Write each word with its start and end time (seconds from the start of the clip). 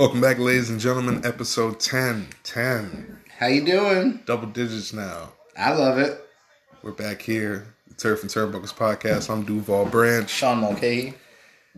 Welcome 0.00 0.22
back, 0.22 0.38
ladies 0.38 0.70
and 0.70 0.80
gentlemen. 0.80 1.26
Episode 1.26 1.78
10. 1.78 2.28
10. 2.42 3.18
How 3.38 3.48
you 3.48 3.66
doing? 3.66 4.20
Double 4.24 4.46
digits 4.46 4.94
now. 4.94 5.34
I 5.58 5.74
love 5.74 5.98
it. 5.98 6.26
We're 6.82 6.92
back 6.92 7.20
here. 7.20 7.74
The 7.86 7.96
Turf 7.96 8.22
and 8.22 8.30
Turnbuckles 8.30 8.72
podcast. 8.72 9.28
I'm 9.28 9.44
Duval 9.44 9.84
Branch. 9.84 10.26
Sean 10.26 10.60
Mulcahy. 10.60 11.12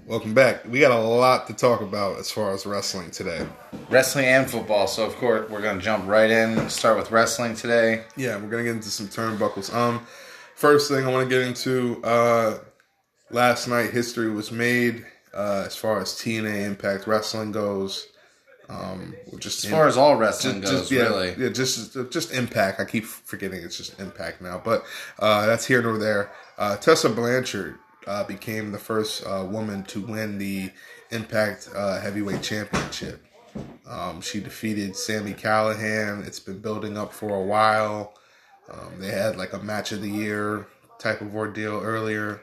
Welcome 0.07 0.35
back. 0.35 0.65
We 0.69 0.79
got 0.79 0.93
a 0.93 1.01
lot 1.01 1.49
to 1.49 1.53
talk 1.53 1.81
about 1.81 2.21
as 2.21 2.31
far 2.31 2.55
as 2.55 2.65
wrestling 2.65 3.11
today. 3.11 3.45
Wrestling 3.91 4.27
and 4.27 4.49
football. 4.49 4.87
So 4.87 5.05
of 5.05 5.17
course 5.17 5.51
we're 5.51 5.61
gonna 5.61 5.81
jump 5.81 6.07
right 6.07 6.31
in. 6.31 6.71
Start 6.71 6.99
with 6.99 7.11
wrestling 7.11 7.57
today. 7.57 8.05
Yeah, 8.15 8.37
we're 8.37 8.51
gonna 8.51 8.63
get 8.63 8.77
into 8.77 8.91
some 8.91 9.09
turnbuckles. 9.09 9.75
Um, 9.75 10.07
first 10.55 10.89
thing 10.89 11.05
I 11.05 11.11
want 11.11 11.29
to 11.29 11.37
get 11.37 11.45
into. 11.45 12.01
Uh, 12.05 12.59
last 13.33 13.67
night 13.67 13.91
history 13.91 14.31
was 14.31 14.53
made 14.53 15.07
uh, 15.35 15.65
as 15.67 15.77
far 15.77 16.01
as 16.01 16.11
TNA 16.11 16.65
Impact 16.67 17.07
Wrestling 17.07 17.53
goes. 17.53 18.09
Um, 18.69 19.15
just 19.39 19.65
As 19.65 19.71
far 19.71 19.87
as 19.87 19.99
all 19.99 20.17
wrestling 20.17 20.63
just, 20.63 20.73
goes, 20.73 20.81
just 20.83 20.93
yeah, 20.93 21.03
really. 21.03 21.35
yeah, 21.37 21.49
just 21.51 21.95
just 22.11 22.33
impact. 22.33 22.81
I 22.81 22.85
keep 22.87 23.05
forgetting 23.05 23.63
it's 23.63 23.77
just 23.77 23.99
impact 24.01 24.41
now, 24.41 24.63
but 24.65 24.85
uh, 25.19 25.45
that's 25.47 25.67
here 25.67 25.83
nor 25.83 25.99
there. 25.99 26.31
Uh, 26.57 26.77
Tessa 26.77 27.11
Blanchard 27.11 27.77
uh, 28.07 28.25
became 28.25 28.73
the 28.73 28.79
first 28.79 29.27
uh, 29.27 29.47
woman 29.49 29.83
to 29.85 30.01
win 30.01 30.39
the 30.39 30.71
Impact 31.11 31.69
uh, 31.75 32.01
Heavyweight 32.01 32.43
Championship. 32.43 33.23
Um, 33.87 34.23
she 34.23 34.41
defeated 34.41 34.97
Sami 34.97 35.35
Callihan. 35.35 36.27
It's 36.27 36.41
been 36.41 36.61
building 36.61 36.97
up 36.97 37.13
for 37.13 37.37
a 37.37 37.43
while. 37.43 38.15
Um, 38.71 38.99
they 38.99 39.11
had 39.11 39.37
like 39.37 39.53
a 39.53 39.59
match 39.59 39.93
of 39.93 40.01
the 40.01 40.09
year 40.09 40.67
type 40.99 41.21
of 41.21 41.35
ordeal 41.37 41.81
earlier 41.83 42.41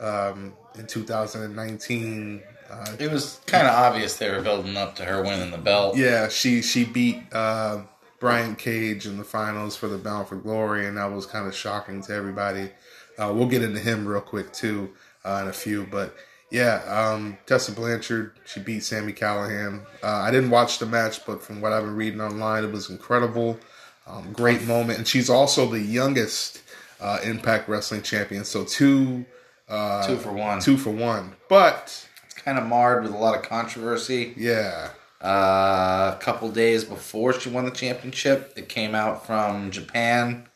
um, 0.00 0.54
in 0.78 0.86
2019. 0.86 2.42
Uh, 2.70 2.86
It 2.98 3.10
was 3.10 3.40
kind 3.46 3.66
of 3.66 3.74
obvious 3.74 4.16
they 4.16 4.30
were 4.30 4.40
building 4.42 4.76
up 4.76 4.94
to 4.96 5.04
her 5.04 5.22
winning 5.22 5.50
the 5.50 5.58
belt. 5.58 5.96
yeah, 5.96 6.28
she 6.28 6.62
she 6.62 6.84
beat 6.84 7.22
uh, 7.32 7.82
Brian 8.20 8.54
Cage 8.54 9.06
in 9.06 9.18
the 9.18 9.24
finals 9.24 9.76
for 9.76 9.88
the 9.88 9.98
Bound 9.98 10.28
for 10.28 10.36
Glory, 10.36 10.86
and 10.86 10.96
that 10.96 11.10
was 11.12 11.26
kind 11.26 11.46
of 11.46 11.54
shocking 11.54 12.02
to 12.02 12.12
everybody. 12.14 12.70
Uh, 13.18 13.32
we'll 13.34 13.48
get 13.48 13.62
into 13.62 13.80
him 13.80 14.06
real 14.06 14.20
quick 14.20 14.52
too 14.52 14.90
uh, 15.24 15.40
in 15.42 15.48
a 15.48 15.52
few, 15.52 15.84
but 15.90 16.14
yeah, 16.50 16.82
um, 16.86 17.36
Tessa 17.46 17.72
Blanchard 17.72 18.32
she 18.46 18.60
beat 18.60 18.82
Sami 18.84 19.12
Callihan. 19.12 19.84
Uh, 20.02 20.06
I 20.06 20.30
didn't 20.30 20.50
watch 20.50 20.78
the 20.78 20.86
match, 20.86 21.24
but 21.26 21.42
from 21.42 21.60
what 21.60 21.72
I've 21.72 21.84
been 21.84 21.96
reading 21.96 22.20
online, 22.20 22.64
it 22.64 22.72
was 22.72 22.88
incredible. 22.88 23.58
Um, 24.06 24.32
great 24.32 24.62
moment, 24.62 24.98
and 24.98 25.06
she's 25.08 25.28
also 25.30 25.66
the 25.68 25.80
youngest 25.80 26.62
uh, 27.00 27.18
Impact 27.24 27.68
Wrestling 27.68 28.02
champion. 28.02 28.44
So 28.44 28.64
two, 28.64 29.24
uh, 29.70 30.06
Two 30.06 30.16
for 30.16 30.32
one. 30.32 30.60
two 30.60 30.76
for 30.76 30.90
one. 30.90 31.36
But 31.48 32.06
It's 32.26 32.34
kind 32.34 32.58
of 32.58 32.66
marred 32.66 33.02
with 33.04 33.12
a 33.12 33.16
lot 33.16 33.36
of 33.36 33.42
controversy. 33.42 34.34
yeah, 34.36 34.90
Uh, 35.22 36.16
a 36.16 36.18
couple 36.20 36.48
days 36.50 36.84
before 36.84 37.32
she 37.38 37.48
won 37.50 37.64
the 37.64 37.70
championship, 37.70 38.52
it 38.56 38.68
came 38.68 38.94
out 38.94 39.26
from 39.26 39.70
Japan 39.70 40.48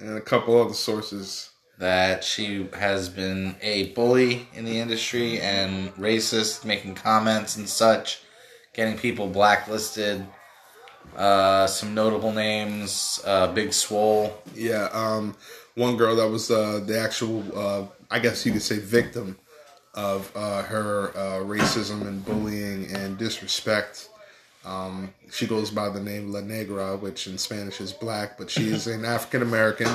and 0.00 0.16
a 0.18 0.20
couple 0.20 0.60
other 0.60 0.74
sources. 0.74 1.50
that 1.78 2.24
she 2.24 2.66
has 2.78 3.10
been 3.10 3.54
a 3.60 3.92
bully 3.92 4.48
in 4.54 4.64
the 4.64 4.78
industry 4.80 5.38
and 5.40 5.94
racist, 5.96 6.64
making 6.64 6.94
comments 6.94 7.54
and 7.58 7.68
such, 7.68 8.20
getting 8.72 8.96
people 8.96 9.26
blacklisted. 9.28 10.26
Uh, 11.14 11.66
some 11.66 11.94
notable 11.94 12.32
names: 12.32 13.20
uh, 13.26 13.46
Big 13.52 13.72
Swole, 13.74 14.34
Yeah, 14.54 14.88
um, 14.92 15.36
one 15.76 15.96
girl 15.96 16.16
that 16.16 16.28
was 16.28 16.50
uh, 16.50 16.80
the 16.84 16.98
actual, 16.98 17.44
uh, 17.56 17.86
I 18.10 18.18
guess 18.18 18.44
you 18.44 18.52
could 18.52 18.62
say, 18.62 18.78
victim 18.78 19.38
of 19.94 20.32
uh, 20.34 20.62
her 20.62 21.10
uh, 21.10 21.40
racism 21.44 22.06
and 22.06 22.24
bullying 22.24 22.94
and 22.94 23.16
disrespect. 23.16 24.08
Um, 24.64 25.14
she 25.30 25.46
goes 25.46 25.70
by 25.70 25.90
the 25.90 26.00
name 26.00 26.32
La 26.32 26.40
Negra, 26.40 26.96
which 26.96 27.26
in 27.26 27.38
Spanish 27.38 27.80
is 27.80 27.92
black, 27.92 28.36
but 28.36 28.50
she 28.50 28.68
is 28.68 28.86
an 28.86 29.04
African 29.04 29.42
American 29.42 29.88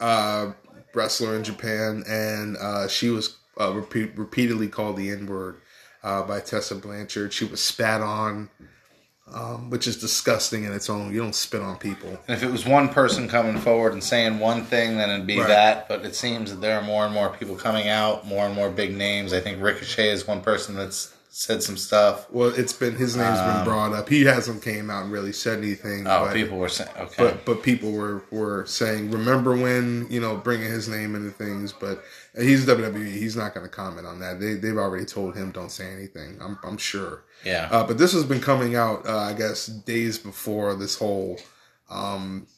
uh, 0.00 0.52
wrestler 0.94 1.36
in 1.36 1.44
Japan, 1.44 2.02
and 2.08 2.56
uh, 2.56 2.88
she 2.88 3.10
was 3.10 3.36
repeat, 3.58 4.16
repeatedly 4.16 4.68
called 4.68 4.96
the 4.96 5.10
N 5.10 5.26
word 5.26 5.60
by 6.02 6.40
Tessa 6.40 6.74
Blanchard. 6.74 7.32
She 7.32 7.44
was 7.44 7.60
spat 7.60 8.00
on. 8.00 8.48
Um, 9.32 9.70
which 9.70 9.86
is 9.86 9.96
disgusting 9.96 10.64
in 10.64 10.72
its 10.72 10.90
own. 10.90 11.12
You 11.14 11.20
don't 11.20 11.34
spit 11.34 11.60
on 11.62 11.76
people. 11.78 12.08
And 12.26 12.36
if 12.36 12.42
it 12.42 12.50
was 12.50 12.66
one 12.66 12.88
person 12.88 13.28
coming 13.28 13.58
forward 13.58 13.92
and 13.92 14.02
saying 14.02 14.40
one 14.40 14.64
thing, 14.64 14.96
then 14.96 15.08
it'd 15.08 15.26
be 15.26 15.38
Right. 15.38 15.46
that. 15.46 15.88
But 15.88 16.04
it 16.04 16.16
seems 16.16 16.50
that 16.50 16.60
there 16.60 16.76
are 16.78 16.82
more 16.82 17.04
and 17.04 17.14
more 17.14 17.28
people 17.30 17.54
coming 17.54 17.88
out, 17.88 18.26
more 18.26 18.44
and 18.46 18.54
more 18.54 18.70
big 18.70 18.96
names. 18.96 19.32
I 19.32 19.38
think 19.38 19.62
Ricochet 19.62 20.10
is 20.10 20.26
one 20.26 20.40
person 20.40 20.74
that's 20.74 21.12
said 21.32 21.62
some 21.62 21.76
stuff. 21.76 22.28
Well, 22.30 22.48
it's 22.48 22.72
been 22.72 22.96
his 22.96 23.16
name's 23.16 23.38
been 23.40 23.64
brought 23.64 23.92
up. 23.92 24.08
He 24.08 24.24
hasn't 24.24 24.62
came 24.62 24.90
out 24.90 25.04
and 25.04 25.12
really 25.12 25.32
said 25.32 25.58
anything. 25.58 26.06
Um, 26.06 26.22
Oh, 26.22 26.24
but, 26.26 26.34
people 26.34 26.58
were 26.58 26.68
saying, 26.68 26.90
okay. 26.98 27.14
but 27.16 27.44
but 27.44 27.62
people 27.62 27.92
were 27.92 28.24
were 28.32 28.66
saying, 28.66 29.10
remember 29.12 29.56
when 29.56 30.08
you 30.10 30.20
know 30.20 30.36
bringing 30.36 30.68
his 30.68 30.88
name 30.88 31.14
into 31.14 31.30
things. 31.30 31.72
But 31.72 32.02
he's 32.36 32.66
WWE. 32.66 33.12
He's 33.12 33.36
not 33.36 33.54
going 33.54 33.64
to 33.64 33.70
comment 33.72 34.06
on 34.06 34.18
that. 34.20 34.40
They 34.40 34.54
they've 34.54 34.76
already 34.76 35.04
told 35.04 35.36
him 35.36 35.52
don't 35.52 35.70
say 35.70 35.86
anything. 35.92 36.36
I'm 36.42 36.58
I'm 36.64 36.76
sure. 36.76 37.22
yeah. 37.44 37.68
Uh, 37.70 37.86
but 37.86 37.96
this 37.96 38.12
has 38.12 38.24
been 38.24 38.40
coming 38.40 38.74
out, 38.74 39.06
uh, 39.06 39.16
I 39.16 39.32
guess, 39.32 39.66
days 39.66 40.18
before 40.18 40.74
this 40.74 40.96
whole 40.98 41.38
um, 41.88 42.48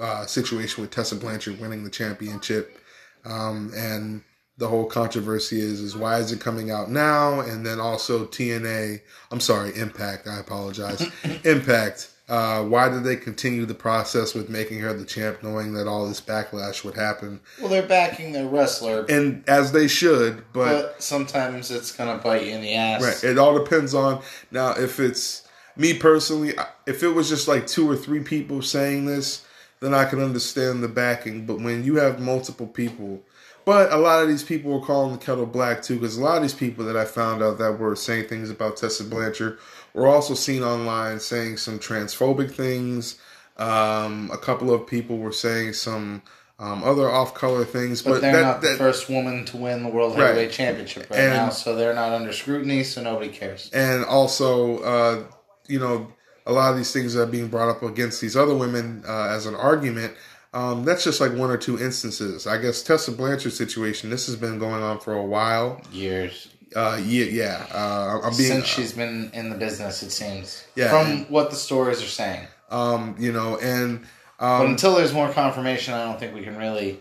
uh, 0.00 0.24
situation 0.26 0.80
with 0.82 0.90
Tessa 0.90 1.16
Blanchard 1.16 1.60
winning 1.60 1.84
the 1.84 1.90
championship, 1.90 2.78
um, 3.24 3.70
and 3.76 4.22
the 4.58 4.68
whole 4.68 4.86
controversy 4.86 5.60
is 5.60 5.80
is 5.80 5.96
why 5.96 6.18
is 6.18 6.32
it 6.32 6.40
coming 6.40 6.70
out 6.70 6.90
now? 6.90 7.40
And 7.40 7.64
then 7.64 7.80
also 7.80 8.26
TNA, 8.26 9.00
I'm 9.30 9.40
sorry, 9.40 9.76
Impact. 9.76 10.26
I 10.26 10.38
apologize, 10.38 11.08
Impact. 11.44 12.10
Uh, 12.28 12.62
why 12.62 12.88
did 12.88 13.04
they 13.04 13.16
continue 13.16 13.66
the 13.66 13.74
process 13.74 14.32
with 14.32 14.48
making 14.48 14.78
her 14.78 14.94
the 14.94 15.04
champ, 15.04 15.42
knowing 15.42 15.74
that 15.74 15.86
all 15.86 16.08
this 16.08 16.20
backlash 16.20 16.84
would 16.84 16.94
happen? 16.94 17.40
well, 17.60 17.68
they're 17.68 17.86
backing 17.86 18.32
their 18.32 18.46
wrestler, 18.46 19.04
And 19.08 19.46
as 19.48 19.72
they 19.72 19.88
should, 19.88 20.44
but 20.52 20.82
but 20.82 21.02
sometimes 21.02 21.70
it's 21.70 21.94
to 21.94 22.20
bite 22.22 22.46
you 22.46 22.54
in 22.54 22.62
the 22.62 22.74
ass. 22.74 23.02
Right. 23.02 23.32
It 23.32 23.38
all 23.38 23.58
depends 23.58 23.92
on 23.92 24.22
now 24.50 24.70
if 24.70 25.00
it's 25.00 25.46
me 25.76 25.94
personally. 25.94 26.54
If 26.86 27.02
it 27.02 27.08
was 27.08 27.28
just 27.28 27.48
like 27.48 27.66
two 27.66 27.90
or 27.90 27.96
three 27.96 28.20
people 28.20 28.62
saying 28.62 29.06
this, 29.06 29.44
then 29.80 29.92
I 29.92 30.04
can 30.04 30.20
understand 30.20 30.82
the 30.82 30.88
backing. 30.88 31.44
But 31.44 31.60
when 31.60 31.84
you 31.84 31.96
have 31.96 32.20
multiple 32.20 32.68
people, 32.68 33.22
but 33.64 33.92
a 33.92 33.96
lot 33.96 34.22
of 34.22 34.28
these 34.28 34.42
people 34.42 34.70
were 34.72 34.84
calling 34.84 35.12
the 35.12 35.18
kettle 35.18 35.46
black 35.46 35.82
too, 35.82 35.94
because 35.94 36.16
a 36.16 36.22
lot 36.22 36.36
of 36.36 36.42
these 36.42 36.54
people 36.54 36.84
that 36.86 36.96
I 36.96 37.04
found 37.04 37.42
out 37.42 37.58
that 37.58 37.78
were 37.78 37.94
saying 37.96 38.28
things 38.28 38.50
about 38.50 38.76
Tessa 38.76 39.04
Blanchard 39.04 39.58
were 39.94 40.06
also 40.06 40.34
seen 40.34 40.62
online 40.62 41.20
saying 41.20 41.58
some 41.58 41.78
transphobic 41.78 42.50
things. 42.52 43.18
Um, 43.58 44.30
a 44.32 44.38
couple 44.38 44.72
of 44.72 44.86
people 44.86 45.18
were 45.18 45.32
saying 45.32 45.74
some 45.74 46.22
um, 46.58 46.82
other 46.84 47.10
off-color 47.10 47.64
things, 47.64 48.02
But, 48.02 48.10
but, 48.12 48.20
they're 48.22 48.32
that, 48.32 48.42
not 48.42 48.60
the 48.62 48.68
that- 48.68 48.78
first 48.78 49.08
woman 49.08 49.44
to 49.46 49.56
win 49.56 49.82
the 49.82 49.88
World 49.88 50.16
Right. 50.16 50.28
Heavyweight 50.28 50.52
Championship 50.52 51.10
right 51.10 51.18
And- 51.20 51.32
now, 51.34 51.48
so 51.50 51.74
they're 51.76 51.94
not 51.94 52.12
under 52.12 52.32
scrutiny, 52.32 52.84
so 52.84 53.02
nobody 53.02 53.28
cares. 53.30 53.68
and 53.72 54.04
also 54.04 54.78
uh, 54.78 55.24
you 55.68 55.78
know 55.78 56.12
a 56.46 56.52
lot 56.52 56.70
of 56.72 56.76
these 56.76 56.92
things 56.92 57.14
are 57.16 57.26
being 57.26 57.48
brought 57.48 57.68
up 57.68 57.82
against 57.82 58.20
these 58.20 58.36
other 58.36 58.54
women 58.54 59.04
uh, 59.06 59.26
as 59.28 59.46
an 59.46 59.54
argument 59.54 60.12
um, 60.54 60.84
that's 60.84 61.02
just 61.04 61.20
like 61.20 61.32
one 61.32 61.50
or 61.50 61.56
two 61.56 61.78
instances 61.80 62.46
i 62.46 62.56
guess 62.58 62.82
tessa 62.82 63.10
blanchard's 63.12 63.56
situation 63.56 64.10
this 64.10 64.26
has 64.26 64.36
been 64.36 64.58
going 64.58 64.82
on 64.82 64.98
for 65.00 65.12
a 65.14 65.24
while 65.24 65.80
Years. 65.90 66.48
uh, 66.76 67.00
yeah 67.04 67.24
yeah 67.24 67.66
uh, 67.72 68.20
i'm 68.22 68.36
being 68.36 68.50
Since 68.50 68.66
she's 68.66 68.92
been 68.92 69.30
in 69.34 69.48
the 69.50 69.56
business, 69.56 70.02
it 70.02 70.10
seems. 70.10 70.64
Yeah, 70.74 70.90
From 70.90 71.06
and- 71.06 71.26
what 71.30 71.50
the 71.50 71.56
stories 71.56 72.02
are 72.02 72.06
saying. 72.06 72.46
um, 72.70 73.14
you 73.18 73.32
know 73.32 73.58
and 73.58 74.00
But 74.38 74.62
um, 74.64 74.70
until 74.70 74.94
there's 74.96 75.12
more 75.12 75.30
confirmation, 75.32 75.94
I 75.94 76.04
don't 76.04 76.18
think 76.18 76.34
we 76.34 76.42
can 76.42 76.56
really 76.56 77.00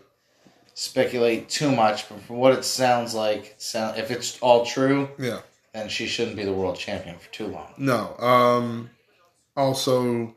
speculate 0.74 1.50
too 1.50 1.71
much. 1.71 2.07
But 2.09 2.21
from 2.21 2.38
what 2.38 2.54
it 2.54 2.63
sounds 2.65 3.13
like, 3.13 3.56
sound 3.57 3.97
if 3.97 4.12
it's 4.12 4.38
all 4.42 4.65
true, 4.65 5.09
yeah 5.18 5.39
then 5.74 5.88
she 5.89 6.06
shouldn't 6.06 6.36
be 6.36 6.44
the 6.44 6.51
world 6.54 6.75
champion 6.77 7.18
for 7.18 7.31
too 7.31 7.47
long. 7.47 7.74
No. 7.77 8.15
Um 8.18 8.89
also 9.56 10.36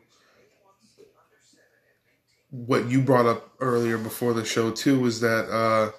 what 2.65 2.89
you 2.89 3.01
brought 3.01 3.25
up 3.25 3.49
earlier 3.59 3.97
before 3.97 4.33
the 4.33 4.45
show 4.45 4.71
too 4.71 4.99
was 4.99 5.19
that 5.19 5.49
uh 5.49 5.91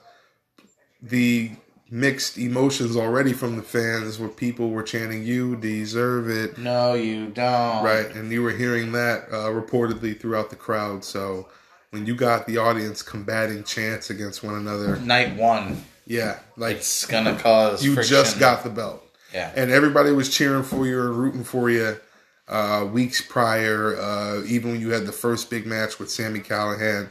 the 1.03 1.51
mixed 1.91 2.37
emotions 2.39 2.97
already 2.97 3.33
from 3.33 3.57
the 3.57 3.63
fans 3.63 4.19
where 4.19 4.29
people 4.29 4.71
were 4.71 4.83
chanting 4.83 5.23
you 5.23 5.55
deserve 5.57 6.29
it 6.29 6.59
No, 6.59 6.95
you 6.95 7.27
don't. 7.29 7.85
right 7.85 8.07
and 8.15 8.33
you 8.33 8.43
were 8.43 8.51
hearing 8.53 8.93
that 8.93 9.25
uh 9.31 9.51
reportedly 9.51 10.19
throughout 10.19 10.51
the 10.51 10.57
crowd 10.57 11.05
so 11.05 11.49
when 11.91 12.07
you 12.07 12.15
got 12.17 12.47
the 12.47 12.57
audience 12.59 13.03
combating 13.03 13.63
chants 13.63 14.11
against 14.11 14.43
one 14.43 14.55
another 14.55 14.97
Night 14.97 15.37
one, 15.37 15.85
yeah 16.07 16.39
like 16.57 16.79
it's 16.79 17.07
gonna 17.07 17.39
cause. 17.39 17.85
you 17.85 17.95
friction. 17.95 18.17
just 18.17 18.39
got 18.41 18.65
the 18.65 18.71
belt 18.71 19.05
Yeah. 19.33 19.53
and 19.55 19.71
everybody 19.71 20.11
was 20.11 20.35
cheering 20.35 20.63
for 20.65 20.87
you 20.87 21.01
and 21.03 21.15
rooting 21.17 21.45
for 21.45 21.71
you 21.71 21.99
uh, 22.49 22.87
weeks 22.91 23.21
prior. 23.21 23.97
Uh, 23.97 24.43
even 24.47 24.73
when 24.73 24.81
you 24.81 24.91
had 24.91 25.07
the 25.07 25.13
first 25.13 25.51
big 25.51 25.67
match 25.67 25.99
with 25.99 26.11
Sami 26.11 26.41
Callihan, 26.41 27.09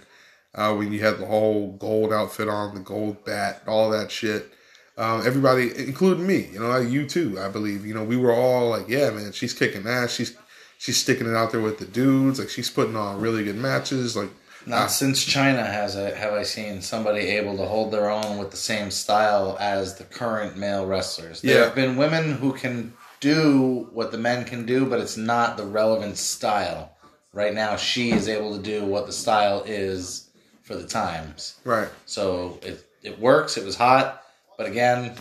uh, 0.54 0.74
when 0.74 0.92
you 0.94 1.02
had 1.02 1.18
the 1.20 1.26
whole 1.26 1.72
gold 1.74 2.14
outfit 2.14 2.48
on, 2.48 2.74
the 2.76 2.82
gold 2.82 3.24
bat, 3.26 3.62
all 3.68 3.90
that 3.92 4.12
shit. 4.12 4.52
Um, 4.98 5.28
everybody, 5.28 5.72
including 5.78 6.26
me, 6.26 6.48
you 6.54 6.60
know, 6.60 6.70
like 6.70 6.88
you 6.90 7.06
too, 7.06 7.38
I 7.40 7.50
believe. 7.50 7.86
You 7.86 7.94
know, 7.94 8.04
we 8.06 8.16
were 8.16 8.32
all 8.32 8.70
like, 8.70 8.88
yeah, 8.88 9.10
man, 9.10 9.34
she's 9.34 9.54
kicking 9.54 9.86
ass. 9.86 10.14
She's 10.14 10.38
she's 10.78 10.96
sticking 10.98 11.28
it 11.28 11.36
out 11.36 11.52
there 11.52 11.60
with 11.60 11.80
the 11.80 11.86
dudes. 11.86 12.40
Like 12.40 12.50
she's 12.50 12.70
putting 12.70 12.96
on 12.96 13.20
really 13.20 13.44
good 13.44 13.58
matches. 13.58 14.16
Like 14.16 14.30
Not 14.66 14.92
since 14.92 15.26
Chyna 15.26 15.66
has 15.66 15.98
I, 15.98 16.12
have 16.12 16.32
I 16.32 16.44
seen 16.44 16.82
somebody 16.82 17.20
able 17.28 17.58
to 17.58 17.66
hold 17.66 17.92
their 17.92 18.10
own 18.10 18.38
with 18.38 18.52
the 18.52 18.58
same 18.58 18.90
style 18.90 19.58
as 19.60 19.96
the 19.96 20.06
current 20.06 20.56
male 20.56 20.86
wrestlers. 20.86 21.42
There 21.42 21.58
Yeah. 21.60 21.66
have 21.66 21.76
been 21.76 21.98
women 21.98 22.32
who 22.32 22.54
can 22.54 22.94
do 23.26 23.90
what 23.92 24.12
the 24.12 24.20
men 24.20 24.46
can 24.46 24.68
do, 24.68 24.86
but 24.86 25.00
it's 25.00 25.18
not 25.18 25.58
the 25.58 25.66
relevant 25.66 26.16
style. 26.16 26.96
Right 27.34 27.56
now, 27.56 27.76
she 27.76 28.12
is 28.12 28.30
able 28.30 28.56
to 28.56 28.62
do 28.62 28.86
what 28.86 29.08
the 29.08 29.12
style 29.12 29.64
is 29.66 30.30
for 30.62 30.76
the 30.76 30.88
times. 30.88 31.56
right, 31.64 31.90
So 32.06 32.60
it 32.62 32.86
it 33.02 33.20
works. 33.20 33.58
It 33.58 33.66
was 33.66 33.76
hot, 33.76 34.22
but 34.58 34.68
again, 34.68 35.16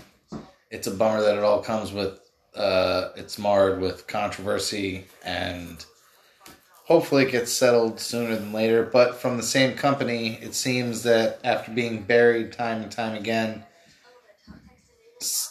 it's 0.70 0.86
a 0.86 0.90
bummer 0.90 1.22
that 1.22 1.38
it 1.38 1.44
all 1.44 1.62
comes 1.62 1.92
with. 1.92 2.20
Uh, 2.54 3.08
it's 3.16 3.38
marred 3.38 3.80
with 3.80 4.06
controversy, 4.06 5.06
and 5.24 5.84
hopefully 6.84 7.24
it 7.24 7.32
gets 7.32 7.50
settled 7.50 7.98
sooner 7.98 8.36
than 8.36 8.52
later. 8.52 8.84
But 8.84 9.16
from 9.16 9.38
the 9.38 9.42
same 9.42 9.76
company, 9.76 10.34
it 10.42 10.54
seems 10.54 11.02
that 11.04 11.40
after 11.42 11.72
being 11.72 12.02
buried 12.02 12.52
time 12.52 12.82
and 12.82 12.92
time 12.92 13.16
again, 13.16 13.64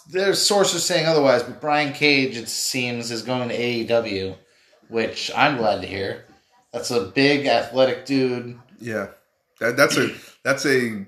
there's 0.10 0.42
sources 0.42 0.84
saying 0.86 1.06
otherwise. 1.06 1.44
But 1.44 1.62
Brian 1.62 1.94
Cage, 1.94 2.38
it 2.38 2.50
seems, 2.50 3.12
is 3.12 3.22
going 3.22 3.50
to 3.50 3.58
AEW, 3.58 4.36
which 4.90 5.32
I'm 5.36 5.58
glad 5.58 5.82
to 5.82 5.88
hear. 5.88 6.26
That's 6.72 6.92
a 6.92 7.06
big 7.06 7.46
athletic 7.46 8.06
dude. 8.06 8.58
yeah. 8.80 9.08
That 9.60 9.78
that's 9.78 9.96
a 9.98 10.10
that's 10.44 10.66
a 10.66 11.06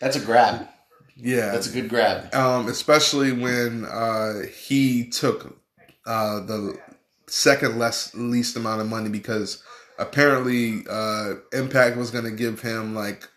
That's 0.00 0.16
a 0.16 0.20
grab. 0.20 0.68
yeah. 1.16 1.50
That's 1.52 1.68
a 1.68 1.72
good 1.72 1.88
grab. 1.88 2.32
um, 2.34 2.68
especially 2.68 3.32
when 3.32 3.84
uh, 3.86 4.42
he 4.66 5.08
took 5.08 5.58
uh, 6.06 6.40
the 6.40 6.78
second 7.26 7.78
less 7.78 8.14
least 8.14 8.54
amount 8.56 8.80
of 8.82 8.88
money 8.88 9.08
because 9.08 9.62
apparently 9.98 10.84
uh, 10.88 11.34
Impact 11.52 11.96
was 11.96 12.10
going 12.10 12.24
to 12.24 12.30
give 12.30 12.60
him 12.60 12.94
like 12.94 13.28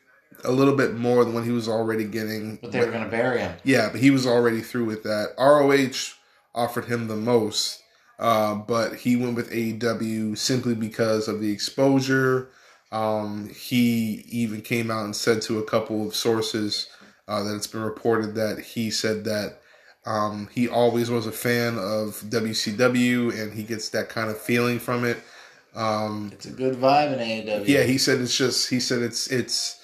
a 0.44 0.51
little 0.51 0.75
bit 0.75 0.95
more 0.95 1.24
than 1.25 1.33
what 1.33 1.44
he 1.44 1.51
was 1.51 1.68
already 1.68 2.06
getting. 2.06 2.57
But 2.62 2.71
they 2.71 2.80
were 2.80 2.91
going 2.91 3.03
to 3.03 3.09
bury 3.09 3.39
him. 3.39 3.57
Yeah, 3.63 3.89
but 3.91 4.00
he 4.01 4.09
was 4.12 4.25
already 4.25 4.62
through 4.62 4.86
with 4.86 5.03
that. 5.03 5.33
ROH 5.38 6.15
offered 6.56 6.86
him 6.86 7.07
the 7.07 7.15
most, 7.15 7.81
uh, 8.19 8.56
but 8.56 8.95
he 8.95 9.15
went 9.15 9.36
with 9.36 9.51
AEW 9.51 10.38
simply 10.38 10.75
because 10.75 11.27
of 11.27 11.41
the 11.41 11.51
exposure. 11.51 12.50
Um, 12.91 13.50
he 13.50 14.25
even 14.30 14.62
came 14.62 14.89
out 14.89 15.06
and 15.06 15.15
said 15.15 15.41
to 15.44 15.59
a 15.59 15.63
couple 15.63 16.07
of 16.07 16.15
sources 16.15 16.88
uh, 17.27 17.44
that 17.44 17.56
it's 17.56 17.68
been 17.68 17.83
reported 17.83 18.33
that 18.35 18.59
he 18.59 18.89
said 18.89 19.24
that 19.25 19.62
um, 20.06 20.50
he 20.51 20.68
always 20.68 21.12
was 21.12 21.27
a 21.27 21.31
fan 21.31 21.77
of 21.77 22.24
WCW 22.27 23.39
and 23.39 23.53
he 23.53 23.63
gets 23.63 23.89
that 23.89 24.09
kind 24.09 24.30
of 24.30 24.39
feeling 24.39 24.80
from 24.80 25.06
it. 25.06 25.18
Um, 25.75 26.31
It's 26.33 26.47
a 26.47 26.51
good 26.51 26.75
vibe 26.77 27.13
in 27.13 27.19
AEW. 27.19 27.68
yeah, 27.68 27.83
he 27.83 27.97
said 28.00 28.19
it's 28.21 28.35
just 28.35 28.69
he 28.71 28.80
said 28.80 29.03
it's 29.03 29.27
it's 29.27 29.78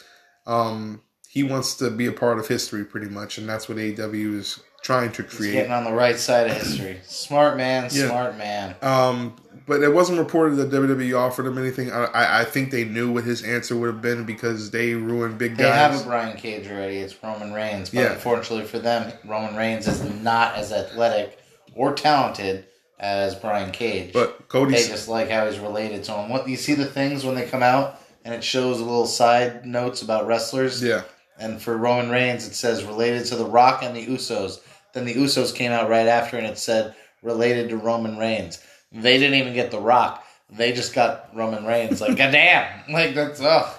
um 0.47 1.01
he 1.27 1.43
wants 1.43 1.75
to 1.75 1.89
be 1.89 2.05
a 2.05 2.11
part 2.13 2.39
of 2.39 2.47
history 2.47 2.85
pretty 2.85 3.07
much, 3.09 3.37
and 3.37 3.47
that's 3.49 3.67
what 3.67 3.77
AEW 3.77 4.37
is 4.37 4.59
trying 4.81 5.11
to 5.11 5.23
He's 5.23 5.33
create. 5.35 5.51
getting 5.53 5.71
on 5.73 5.83
the 5.83 5.91
right 5.91 6.17
side 6.17 6.47
of 6.49 6.55
history. 6.55 6.99
Smart 7.03 7.57
man, 7.57 7.89
Yeah. 7.91 8.07
smart 8.07 8.37
man. 8.37 8.75
Um, 8.81 9.35
but 9.67 9.81
it 9.83 9.93
wasn't 9.93 10.19
reported 10.19 10.55
that 10.57 10.69
WWE 10.71 11.13
offered 11.17 11.45
him 11.47 11.57
anything. 11.57 11.91
I, 11.91 12.41
I, 12.41 12.43
think 12.45 12.69
they 12.71 12.85
knew 12.85 13.11
what 13.11 13.23
his 13.25 13.43
answer 13.43 13.75
would 13.75 13.87
have 13.87 14.01
been 14.01 14.23
because 14.25 14.69
they 14.71 14.93
ruined 14.93 15.37
big 15.39 15.57
They 15.57 15.63
guys. 15.63 15.73
have 15.93 16.01
a 16.01 16.03
Brian 16.07 16.37
Cage 16.37 16.67
already. 16.69 16.97
It's 16.99 17.15
Roman 17.21 17.51
Reigns. 17.51 17.89
But 17.89 17.99
Yeah. 17.99 18.11
unfortunately 18.13 18.67
for 18.67 18.77
them, 18.79 19.11
Roman 19.25 19.55
Reigns 19.57 19.87
is 19.87 20.03
not 20.21 20.55
as 20.55 20.71
athletic 20.71 21.37
or 21.73 21.93
talented 21.95 22.65
as 22.99 23.33
Brian 23.35 23.71
Cage. 23.71 24.13
but 24.13 24.47
Cody, 24.47 24.75
they 24.75 24.87
just 24.87 25.07
like 25.09 25.29
how 25.31 25.47
he's 25.49 25.59
related 25.59 26.03
to 26.05 26.13
him. 26.13 26.29
What 26.29 26.47
you 26.47 26.55
see 26.55 26.75
the 26.75 26.85
things 26.85 27.25
when 27.25 27.35
they 27.35 27.45
come 27.47 27.63
out 27.63 27.99
and 28.25 28.33
it 28.33 28.43
shows 28.43 28.79
a 28.81 28.83
little 28.83 29.05
side 29.05 29.65
notes 29.65 30.01
about 30.01 30.27
wrestlers. 30.27 30.83
yeah, 30.83 31.03
And 31.39 31.61
for 31.61 31.77
Roman 31.77 32.09
Reigns, 32.09 32.45
it 32.45 32.55
says 32.55 32.83
related 32.83 33.25
to 33.27 33.35
The 33.37 33.45
Rock 33.45 33.83
and 33.83 33.95
the 33.95 34.05
Usos. 34.05 34.59
Then 34.93 35.05
the 35.05 35.13
Usos 35.13 35.55
came 35.55 35.71
out 35.71 35.89
right 35.89 36.07
after 36.07 36.35
and 36.37 36.45
it 36.47 36.57
said 36.57 36.95
related 37.21 37.69
to 37.69 37.77
Roman 37.77 38.17
Reigns. 38.17 38.59
They 38.91 39.17
didn't 39.19 39.35
even 39.35 39.53
get 39.53 39.71
The 39.71 39.79
Rock. 39.79 40.25
They 40.49 40.71
just 40.73 40.93
got 40.93 41.29
Roman 41.35 41.65
Reigns. 41.65 42.01
Like, 42.01 42.17
goddamn. 42.17 42.91
Like, 42.91 43.13
that's, 43.15 43.39
ugh. 43.41 43.73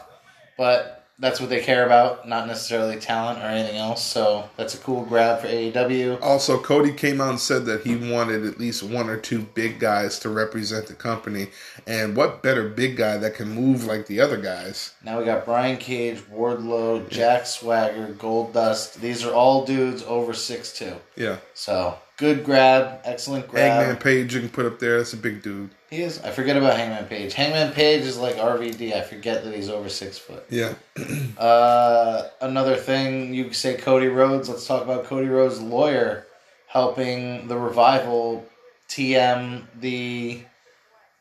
But 0.56 0.95
that's 1.18 1.40
what 1.40 1.48
they 1.48 1.60
care 1.60 1.86
about, 1.86 2.28
not 2.28 2.46
necessarily 2.46 2.96
talent 2.96 3.38
or 3.38 3.46
anything 3.46 3.78
else. 3.78 4.04
So 4.04 4.50
that's 4.56 4.74
a 4.74 4.78
cool 4.78 5.04
grab 5.04 5.40
for 5.40 5.48
AEW. 5.48 6.20
Also, 6.20 6.58
Cody 6.58 6.92
came 6.92 7.20
out 7.20 7.30
and 7.30 7.40
said 7.40 7.64
that 7.66 7.82
he 7.82 7.96
wanted 7.96 8.44
at 8.44 8.58
least 8.58 8.82
one 8.82 9.08
or 9.08 9.16
two 9.16 9.40
big 9.40 9.80
guys 9.80 10.18
to 10.20 10.28
represent 10.28 10.86
the 10.86 10.94
company. 10.94 11.48
And 11.86 12.16
what 12.16 12.42
better 12.42 12.68
big 12.68 12.96
guy 12.96 13.16
that 13.16 13.34
can 13.34 13.48
move 13.48 13.84
like 13.84 14.06
the 14.06 14.20
other 14.20 14.36
guys? 14.36 14.94
Now 15.02 15.18
we 15.18 15.24
got 15.24 15.46
Brian 15.46 15.78
Cage, 15.78 16.18
Wardlow, 16.30 17.08
Jack 17.08 17.46
Swagger, 17.46 18.08
Goldust. 18.18 18.94
These 18.94 19.24
are 19.24 19.32
all 19.32 19.64
dudes 19.64 20.02
over 20.02 20.34
six 20.34 20.72
two. 20.72 20.96
Yeah. 21.16 21.38
So 21.54 21.98
good 22.16 22.44
grab, 22.44 23.00
excellent 23.04 23.48
grab. 23.48 23.72
Hangman 23.72 23.96
Page, 23.96 24.34
you 24.34 24.40
can 24.40 24.48
put 24.48 24.66
up 24.66 24.78
there. 24.78 24.98
That's 24.98 25.12
a 25.12 25.18
big 25.18 25.42
dude. 25.42 25.70
He 25.90 26.02
is. 26.02 26.20
I 26.22 26.30
forget 26.30 26.56
about 26.56 26.76
Hangman 26.76 27.06
Page. 27.06 27.34
Hangman 27.34 27.72
Page 27.72 28.02
is 28.02 28.18
like 28.18 28.36
RVD. 28.36 28.92
I 28.92 29.02
forget 29.02 29.44
that 29.44 29.54
he's 29.54 29.68
over 29.68 29.88
six 29.88 30.18
foot. 30.18 30.44
Yeah. 30.50 30.74
Uh, 31.36 32.28
another 32.40 32.76
thing 32.76 33.34
you 33.34 33.52
say 33.52 33.76
Cody 33.76 34.06
Rhodes. 34.06 34.48
Let's 34.48 34.66
talk 34.66 34.82
about 34.82 35.04
Cody 35.04 35.28
Rhodes' 35.28 35.60
lawyer 35.60 36.26
helping 36.66 37.46
the 37.48 37.58
revival 37.58 38.46
TM 38.88 39.64
the 39.78 40.40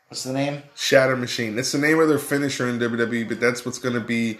what's 0.08 0.24
the 0.24 0.32
name? 0.32 0.62
Shatter 0.74 1.16
Machine. 1.16 1.54
That's 1.54 1.72
the 1.72 1.78
name 1.78 1.98
of 2.00 2.08
their 2.08 2.18
finisher 2.18 2.66
in 2.68 2.78
WWE, 2.78 3.28
but 3.28 3.40
that's 3.40 3.66
what's 3.66 3.78
going 3.78 3.94
to 3.94 4.00
be 4.00 4.38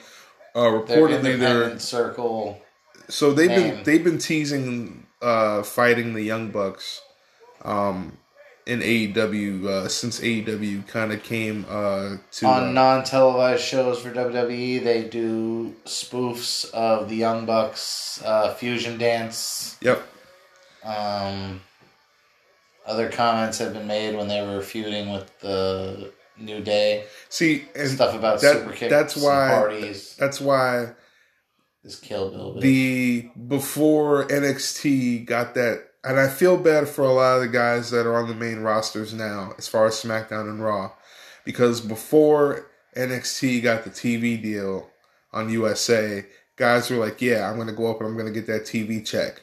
uh, 0.55 0.61
reportedly 0.61 1.23
their. 1.23 1.32
independent 1.35 1.82
circle. 1.82 2.62
So 3.09 3.32
they've 3.32 3.50
name. 3.50 3.75
been 3.75 3.85
they've 3.85 4.05
been 4.05 4.19
teasing 4.19 5.06
uh, 5.26 5.62
fighting 5.62 6.14
the 6.14 6.23
Young 6.23 6.50
Bucks 6.50 7.02
um, 7.64 8.16
in 8.66 8.80
AEW 8.80 9.66
uh, 9.66 9.88
since 9.88 10.21
AEW 10.21 10.87
kind 10.87 11.12
of 11.12 11.23
came 11.23 11.64
uh, 11.68 12.16
to. 12.33 12.47
On 12.47 12.62
uh, 12.64 12.73
non 12.73 13.04
televised 13.04 13.62
shows 13.64 14.00
for 14.00 14.11
WWE, 14.12 14.83
they 14.85 15.04
do 15.04 15.75
spoofs 15.85 16.71
of 16.73 17.09
the 17.09 17.16
Young 17.16 17.45
Bucks 17.47 18.23
uh, 18.25 18.54
fusion 18.54 18.99
dance. 18.99 19.76
yep. 19.80 20.02
Um, 20.85 21.61
other 22.87 23.11
comments 23.11 23.59
have 23.59 23.73
been 23.73 23.88
made 23.88 24.14
when 24.16 24.28
they 24.28 24.40
were 24.47 24.62
feuding 24.62 25.11
with 25.12 25.37
the 25.40 26.12
New 26.38 26.61
Day. 26.61 27.06
See, 27.28 27.64
and 27.75 27.88
Stuff 27.88 28.14
about 28.14 28.40
that- 28.42 28.59
super 28.59 28.73
kicks 28.73 28.90
that's 28.90 29.16
and 29.16 29.25
why- 29.25 29.49
parties. 29.49 30.14
that's 30.16 30.40
why 30.40 30.90
This 31.87 32.00
Kill 32.00 32.31
Bill. 32.31 32.61
the 32.61 33.31
before 33.47 34.26
NXT 34.26 35.25
got 35.25 35.55
that, 35.55 35.85
and 36.02 36.19
I 36.19 36.28
feel 36.28 36.57
bad 36.57 36.88
for 36.88 37.05
a 37.05 37.12
lot 37.12 37.37
of 37.37 37.43
the 37.43 37.49
guys 37.49 37.93
that 37.93 38.07
are 38.07 38.16
on 38.16 38.28
the 38.28 38.35
main 38.35 38.59
rosters 38.59 39.14
now, 39.14 39.52
as 39.57 39.69
far 39.69 39.87
as 39.87 39.95
SmackDown 39.95 40.50
and 40.50 40.61
Raw, 40.61 40.90
because 41.45 41.81
before 41.81 42.69
NXT 42.97 43.62
got 43.62 43.85
the 43.85 43.90
TV 43.90 44.43
deal 44.43 44.90
on 45.33 45.49
USA, 45.49 46.26
guys 46.57 46.90
were 46.90 46.97
like, 46.97 47.23
"Yeah, 47.23 47.49
I'm 47.49 47.55
going 47.55 47.69
to 47.69 47.73
go 47.73 47.88
up 47.88 48.00
and 48.00 48.09
I'm 48.09 48.16
going 48.16 48.26
to 48.26 48.40
get 48.40 48.49
that 48.49 48.62
TV 48.66 49.07
check." 49.07 49.43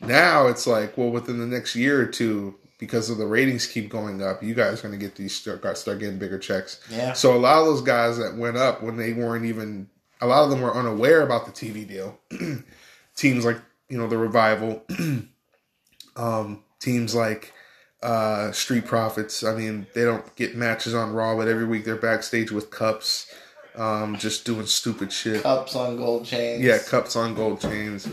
Now 0.00 0.46
it's 0.46 0.66
like, 0.66 0.96
well, 0.96 1.10
within 1.10 1.38
the 1.38 1.46
next 1.46 1.76
year 1.76 2.00
or 2.00 2.06
two, 2.06 2.56
because 2.78 3.10
of 3.10 3.18
the 3.18 3.26
ratings 3.26 3.66
keep 3.66 3.90
going 3.90 4.22
up, 4.22 4.42
you 4.42 4.54
guys 4.54 4.80
are 4.80 4.88
going 4.88 4.98
to 4.98 5.06
get 5.06 5.14
these 5.14 5.34
start, 5.34 5.76
start 5.76 5.98
getting 6.00 6.18
bigger 6.18 6.38
checks. 6.38 6.80
yeah. 6.90 7.12
So 7.12 7.36
a 7.36 7.38
lot 7.38 7.60
of 7.60 7.66
those 7.66 7.82
guys 7.82 8.16
that 8.16 8.36
went 8.36 8.56
up 8.56 8.82
when 8.82 8.96
they 8.96 9.12
weren't 9.12 9.44
even 9.44 9.88
a 10.22 10.26
lot 10.26 10.44
of 10.44 10.50
them 10.50 10.60
were 10.60 10.74
unaware 10.74 11.20
about 11.20 11.44
the 11.44 11.52
TV 11.52 11.86
deal. 11.86 12.18
teams 13.16 13.44
like 13.44 13.58
you 13.88 13.98
know 13.98 14.06
the 14.06 14.16
revival, 14.16 14.82
um, 16.16 16.62
teams 16.80 17.14
like 17.14 17.52
uh, 18.02 18.52
Street 18.52 18.86
Profits. 18.86 19.44
I 19.44 19.54
mean, 19.54 19.86
they 19.94 20.04
don't 20.04 20.34
get 20.36 20.56
matches 20.56 20.94
on 20.94 21.12
Raw, 21.12 21.36
but 21.36 21.48
every 21.48 21.66
week 21.66 21.84
they're 21.84 21.96
backstage 21.96 22.52
with 22.52 22.70
cups, 22.70 23.32
um, 23.74 24.16
just 24.16 24.44
doing 24.44 24.66
stupid 24.66 25.12
shit. 25.12 25.42
Cups 25.42 25.74
on 25.74 25.96
gold 25.96 26.24
chains. 26.24 26.62
Yeah, 26.62 26.78
cups 26.78 27.16
on 27.16 27.34
gold 27.34 27.60
chains. 27.60 28.08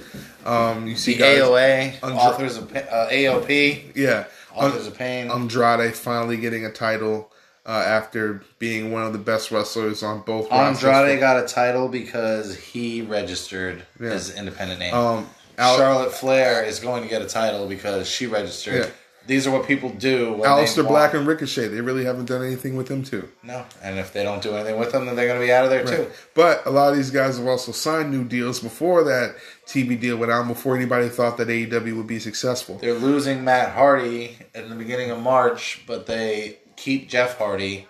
Um, 0.45 0.87
you 0.87 0.95
see 0.95 1.13
The 1.13 1.19
guys, 1.19 1.39
AOA, 1.39 2.03
Andre- 2.03 2.17
authors 2.17 2.57
of 2.57 2.75
uh, 2.75 3.07
AOP, 3.09 3.95
yeah, 3.95 4.25
authors 4.53 4.87
of 4.87 4.97
pain. 4.97 5.29
Andrade 5.29 5.93
finally 5.95 6.37
getting 6.37 6.65
a 6.65 6.71
title. 6.71 7.31
Uh, 7.69 7.83
after 7.85 8.41
being 8.57 8.91
one 8.91 9.03
of 9.03 9.13
the 9.13 9.19
best 9.19 9.51
wrestlers 9.51 10.01
on 10.01 10.21
both. 10.21 10.51
Andrade 10.51 11.19
got 11.19 11.37
a 11.43 11.47
title 11.47 11.87
because 11.87 12.57
he 12.57 13.03
registered 13.03 13.83
Yeah. 13.99 14.09
his 14.09 14.35
independent 14.35 14.79
name. 14.79 14.91
Um, 14.95 15.29
Al- 15.59 15.77
Charlotte 15.77 16.11
Flair 16.11 16.63
is 16.63 16.79
going 16.79 17.03
to 17.03 17.09
get 17.09 17.21
a 17.21 17.27
title 17.27 17.67
because 17.67 18.09
she 18.09 18.25
registered. 18.25 18.85
Yeah. 18.85 18.89
these 19.27 19.45
are 19.45 19.51
what 19.51 19.67
people 19.67 19.89
do. 19.91 20.33
When 20.33 20.85
Black 20.87 21.13
and 21.13 21.27
Ricochet, 21.27 21.67
they 21.67 21.81
really 21.81 22.05
haven't 22.05 22.25
done 22.25 22.43
anything 22.43 22.75
with 22.75 22.87
them 22.87 23.03
too. 23.03 23.29
no, 23.43 23.63
and 23.83 23.99
if 23.99 24.11
they 24.13 24.23
don't 24.23 24.41
do 24.41 24.55
anything 24.55 24.79
with 24.79 24.91
them, 24.91 25.05
then 25.05 25.15
they're 25.15 25.27
going 25.27 25.39
to 25.39 25.45
be 25.45 25.51
out 25.53 25.63
of 25.65 25.69
there 25.69 25.85
too. 25.85 26.07
But 26.33 26.65
a 26.65 26.71
lot 26.71 26.89
of 26.89 26.95
these 26.97 27.11
guys 27.11 27.37
have 27.37 27.45
also 27.45 27.71
signed 27.71 28.09
new 28.09 28.23
deals 28.23 28.59
before 28.59 29.03
that 29.03 29.35
TV 29.67 29.99
deal 29.99 30.17
went 30.17 30.31
out, 30.31 30.47
before 30.47 30.75
anybody 30.75 31.07
thought 31.09 31.37
that 31.37 31.47
AEW 31.49 31.95
would 31.97 32.07
be 32.07 32.17
successful. 32.17 32.79
They're 32.81 32.95
losing 32.95 33.43
Matt 33.43 33.73
Hardy 33.73 34.39
in 34.55 34.69
the 34.69 34.75
beginning 34.75 35.11
of 35.11 35.19
March, 35.19 35.83
but 35.85 36.07
they 36.07 36.57
keep 36.79 37.09
Jeff 37.09 37.37
Hardy 37.37 37.87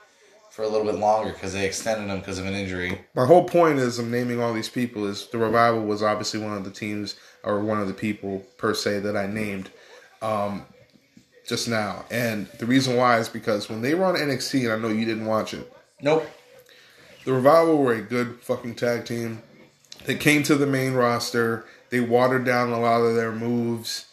for 0.49 0.63
a 0.63 0.67
little 0.67 0.85
bit 0.85 0.99
longer 0.99 1.31
because 1.31 1.53
they 1.53 1.65
extended 1.65 2.11
him 2.11 2.19
because 2.19 2.39
of 2.39 2.45
an 2.45 2.53
injury. 2.53 2.99
My 3.13 3.25
whole 3.25 3.43
point 3.45 3.79
is 3.79 3.99
I'm 3.99 4.11
naming 4.11 4.41
all 4.41 4.53
these 4.53 4.67
people 4.69 5.05
is 5.07 5.27
the 5.27 5.37
revival 5.37 5.85
was 5.85 6.01
obviously 6.01 6.39
one 6.39 6.57
of 6.57 6.63
the 6.65 6.71
teams 6.71 7.15
or 7.43 7.59
one 7.61 7.79
of 7.79 7.87
the 7.87 7.93
people 7.93 8.39
per 8.57 8.73
se 8.73 8.99
that 9.01 9.15
I 9.15 9.27
named 9.27 9.69
um, 10.21 10.65
just 11.47 11.67
now. 11.69 12.03
And 12.11 12.47
the 12.57 12.65
reason 12.65 12.97
why 12.97 13.19
is 13.19 13.29
because 13.29 13.69
when 13.69 13.81
they 13.81 13.93
were 13.93 14.05
on 14.05 14.15
NXT, 14.15 14.63
and 14.63 14.73
I 14.73 14.77
know 14.77 14.93
you 14.93 15.05
didn't 15.05 15.25
watch 15.27 15.53
it, 15.53 15.71
Nope. 16.01 16.27
the 17.25 17.33
revival 17.33 17.77
were 17.77 17.93
a 17.93 18.01
good 18.01 18.41
fucking 18.41 18.75
tag 18.75 19.05
team. 19.05 19.41
They 20.05 20.15
came 20.15 20.43
to 20.43 20.55
the 20.55 20.65
main 20.67 20.93
roster. 20.93 21.65
They 21.89 21.99
watered 21.99 22.45
down 22.45 22.71
a 22.71 22.79
lot 22.79 23.01
of 23.01 23.15
their 23.15 23.31
moves, 23.31 24.05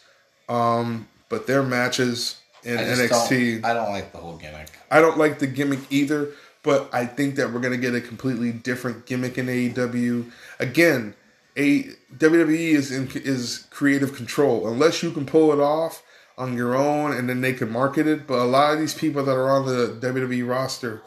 um, 0.47 1.07
but 1.29 1.47
their 1.47 1.63
matches 1.63 2.37
in 2.67 2.77
I 2.77 2.83
NXT. 2.83 3.61
don't, 3.61 3.65
I 3.65 3.73
don't 3.73 3.89
like 3.91 4.11
the 4.11 4.17
whole 4.19 4.37
gimmick. 4.37 4.67
I 4.91 5.01
don't 5.01 5.17
like 5.17 5.39
the 5.39 5.47
gimmick 5.47 5.79
either, 5.89 6.29
but 6.63 6.89
I 6.93 7.05
think 7.05 7.35
that 7.35 7.51
we're 7.51 7.59
gonna 7.61 7.77
get 7.77 7.95
a 7.95 8.01
completely 8.01 8.51
different 8.51 9.05
gimmick 9.05 9.37
in 9.37 9.47
AEW. 9.47 10.31
Again, 10.59 11.15
a 11.55 11.83
WWE 12.15 12.73
is 12.75 12.91
in 12.91 13.09
is 13.15 13.67
creative 13.69 14.15
control. 14.15 14.67
Unless 14.67 15.01
you 15.03 15.11
can 15.11 15.25
pull 15.25 15.51
it 15.53 15.59
off 15.59 16.03
on 16.37 16.55
your 16.55 16.75
own, 16.75 17.13
and 17.13 17.27
then 17.27 17.41
they 17.41 17.53
can 17.53 17.71
market 17.71 18.05
it. 18.05 18.27
But 18.27 18.39
a 18.39 18.45
lot 18.45 18.73
of 18.73 18.79
these 18.79 18.93
people 18.93 19.23
that 19.23 19.35
are 19.35 19.49
on 19.49 19.65
the 19.65 19.97
WWE 20.01 20.47
roster, 20.47 21.01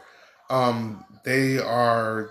um, 0.49 1.05
they 1.25 1.59
are 1.59 2.31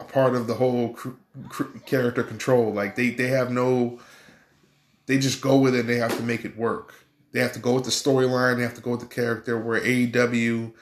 a 0.00 0.04
part 0.04 0.34
of 0.34 0.46
the 0.48 0.54
whole 0.54 0.94
cr- 0.94 1.10
cr- 1.48 1.78
character 1.86 2.22
control. 2.24 2.72
Like 2.72 2.96
they 2.96 3.10
they 3.10 3.28
have 3.28 3.50
no, 3.52 4.00
they 5.06 5.18
just 5.18 5.40
go 5.40 5.56
with 5.58 5.74
it. 5.76 5.80
and 5.80 5.88
They 5.88 5.98
have 5.98 6.16
to 6.16 6.22
make 6.22 6.44
it 6.44 6.56
work. 6.56 6.94
They 7.32 7.40
have 7.40 7.52
to 7.52 7.58
go 7.58 7.74
with 7.74 7.84
the 7.84 7.90
storyline. 7.90 8.56
They 8.56 8.62
have 8.62 8.74
to 8.74 8.80
go 8.80 8.90
with 8.92 9.00
the 9.00 9.06
character. 9.06 9.58
Where 9.58 9.80
AEW, 9.80 10.72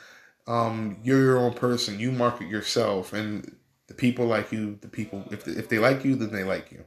um, 0.47 0.99
you're 1.02 1.23
your 1.23 1.38
own 1.38 1.54
person. 1.54 2.00
You 2.00 2.12
market 2.12 2.49
yourself, 2.49 3.12
and 3.12 3.57
the 3.87 3.95
people 3.95 4.26
like 4.26 4.52
you. 4.52 4.78
The 4.80 4.88
people, 4.88 5.25
if 5.30 5.47
if 5.47 5.69
they 5.69 5.78
like 5.78 6.04
you, 6.04 6.16
then 6.16 6.33
they 6.33 6.45
like 6.45 6.73
you. 6.73 6.85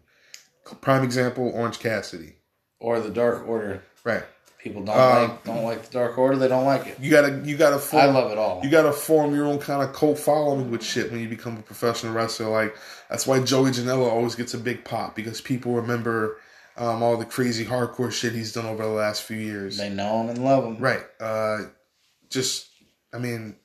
Prime 0.82 1.04
example: 1.04 1.52
Orange 1.54 1.80
Cassidy. 1.80 2.36
Or 2.80 3.00
the 3.00 3.10
Dark 3.10 3.48
Order. 3.48 3.82
Right. 4.04 4.24
People 4.60 4.84
don't 4.86 4.98
Um, 4.98 5.30
like 5.30 5.44
don't 5.44 5.64
like 5.64 5.84
the 5.84 5.92
Dark 5.92 6.18
Order. 6.18 6.38
They 6.38 6.48
don't 6.48 6.64
like 6.66 6.88
it. 6.88 6.98
You 7.00 7.12
gotta 7.12 7.42
you 7.44 7.58
gotta 7.58 7.80
form, 7.80 8.04
I 8.04 8.06
love 8.08 8.32
it 8.32 8.38
all. 8.38 8.62
You 8.64 8.70
gotta 8.70 8.94
form 8.94 9.36
your 9.36 9.46
own 9.46 9.60
kind 9.60 9.84
of 9.84 9.94
cult 9.94 10.18
following 10.18 10.72
with 10.72 10.82
shit 10.82 11.12
when 11.12 11.20
you 11.20 11.28
become 11.28 11.58
a 11.58 11.62
professional 11.62 12.14
wrestler. 12.14 12.48
Like 12.50 12.76
that's 13.10 13.28
why 13.28 13.42
Joey 13.42 13.72
Janela 13.72 14.10
always 14.10 14.36
gets 14.36 14.54
a 14.54 14.58
big 14.58 14.86
pop 14.86 15.16
because 15.16 15.42
people 15.42 15.74
remember 15.74 16.38
um, 16.78 17.04
all 17.04 17.18
the 17.18 17.26
crazy 17.26 17.66
hardcore 17.66 18.12
shit 18.12 18.34
he's 18.34 18.54
done 18.54 18.66
over 18.66 18.84
the 18.84 18.90
last 18.90 19.24
few 19.24 19.38
years. 19.38 19.78
They 19.78 19.90
know 19.90 20.22
him 20.22 20.30
and 20.30 20.44
love 20.44 20.64
him. 20.64 20.78
Right. 20.78 21.04
Uh, 21.20 21.60
just, 22.30 22.68
I 23.14 23.20
mean, 23.20 23.56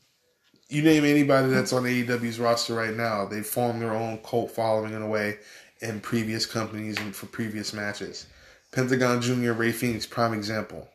you 0.69 0.83
name 0.83 1.05
anybody 1.05 1.49
that's 1.49 1.73
on 1.73 1.85
AEW's 1.85 2.38
roster 2.38 2.75
right 2.75 2.95
now, 2.95 3.25
they 3.25 3.43
formed 3.43 3.81
their 3.81 3.95
own 3.95 4.19
cult 4.19 4.50
following 4.50 4.93
in 4.93 5.03
a 5.03 5.09
way 5.09 5.38
in 5.81 6.00
previous 6.00 6.45
companies 6.45 6.99
and 6.99 7.15
for 7.15 7.27
previous 7.27 7.73
matches. 7.73 8.27
Pentagon 8.73 9.23
Jr., 9.23 9.53
Rey 9.53 9.73
Fenix, 9.73 10.05
prime 10.05 10.35
example. 10.35 10.88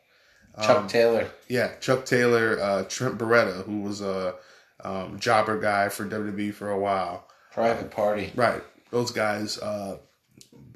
Chuck 0.62 0.76
Um, 0.82 0.86
Taylor. 0.86 1.28
Yeah, 1.48 1.74
Chuck 1.80 2.04
Taylor, 2.04 2.58
uh, 2.60 2.84
Trent 2.84 3.18
Beretta, 3.18 3.64
who 3.64 3.80
was 3.80 4.00
a 4.00 4.36
um, 4.84 5.18
jobber 5.18 5.58
guy 5.60 5.88
for 5.88 6.04
WWE 6.06 6.54
for 6.54 6.70
a 6.70 6.78
while. 6.78 7.26
Private 7.52 7.90
Party. 7.90 8.30
Right. 8.36 8.62
Those 8.90 9.10
guys, 9.10 9.58
uh, 9.58 9.96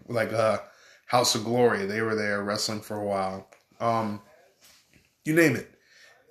like 0.08 0.32
uh, 0.32 0.58
House 1.08 1.34
of 1.34 1.44
Glory, 1.44 1.86
they 1.86 2.02
were 2.02 2.14
there 2.14 2.42
wrestling 2.42 2.80
for 2.82 2.96
a 2.96 3.04
while. 3.04 3.48
Um, 3.80 4.20
you 5.24 5.34
name 5.34 5.56
it. 5.56 5.70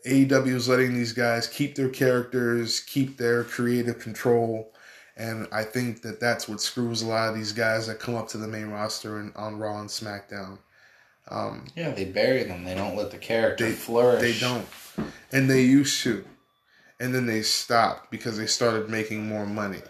AEW 0.06 0.54
is 0.54 0.70
letting 0.70 0.94
these 0.94 1.14
guys 1.14 1.48
keep 1.48 1.76
their 1.76 1.90
characters, 1.90 2.80
keep 2.80 3.18
their 3.18 3.44
creative 3.44 4.00
control, 4.00 4.72
and 5.18 5.48
I 5.52 5.64
think 5.64 6.04
that 6.04 6.20
that's 6.20 6.48
what 6.48 6.62
screws 6.62 7.02
a 7.02 7.08
lot 7.08 7.30
of 7.30 7.36
these 7.36 7.52
guys 7.52 7.88
that 7.88 8.00
come 8.00 8.16
up 8.16 8.28
to 8.30 8.38
the 8.38 8.48
main 8.48 8.68
roster 8.68 9.20
and 9.20 9.36
on 9.36 9.58
Raw 9.58 9.80
and 9.80 9.90
SmackDown. 9.90 10.60
Um, 11.30 11.66
Yeah, 11.76 11.90
they 11.90 12.06
bury 12.06 12.44
them. 12.44 12.64
They 12.64 12.76
don't 12.76 12.96
let 12.96 13.10
the 13.12 13.18
character 13.18 13.66
they 13.66 13.72
flourish. 13.72 14.22
They 14.22 14.40
don't, 14.40 14.68
and 15.32 15.50
they 15.50 15.64
used 15.64 16.04
to, 16.04 16.24
and 17.00 17.16
then 17.16 17.26
they 17.26 17.42
stopped 17.42 18.12
because 18.12 18.38
they 18.38 18.46
started 18.46 18.90
making 18.90 19.28
more 19.28 19.48
money, 19.48 19.82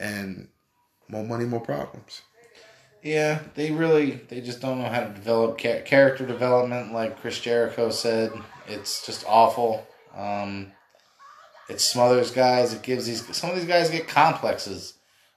and 0.00 0.48
more 1.08 1.24
money, 1.24 1.44
more 1.44 1.60
problems. 1.60 2.22
Yeah, 3.06 3.38
they 3.54 3.70
really 3.70 4.20
they 4.28 4.40
just 4.40 4.60
don't 4.60 4.80
know 4.80 4.88
how 4.88 5.00
to 5.00 5.12
develop 5.12 5.58
cha- 5.58 5.82
character 5.82 6.26
development. 6.26 6.92
Like 6.92 7.20
Chris 7.20 7.38
Jericho 7.38 7.90
said, 7.90 8.32
it's 8.66 9.06
just 9.06 9.24
awful. 9.28 9.86
Um, 10.16 10.72
it 11.68 11.80
smothers 11.80 12.32
guys. 12.32 12.74
It 12.74 12.82
gives 12.82 13.06
these 13.06 13.24
some 13.36 13.50
of 13.50 13.56
these 13.56 13.68
guys 13.68 13.90
get 13.90 14.08
complexes 14.08 14.94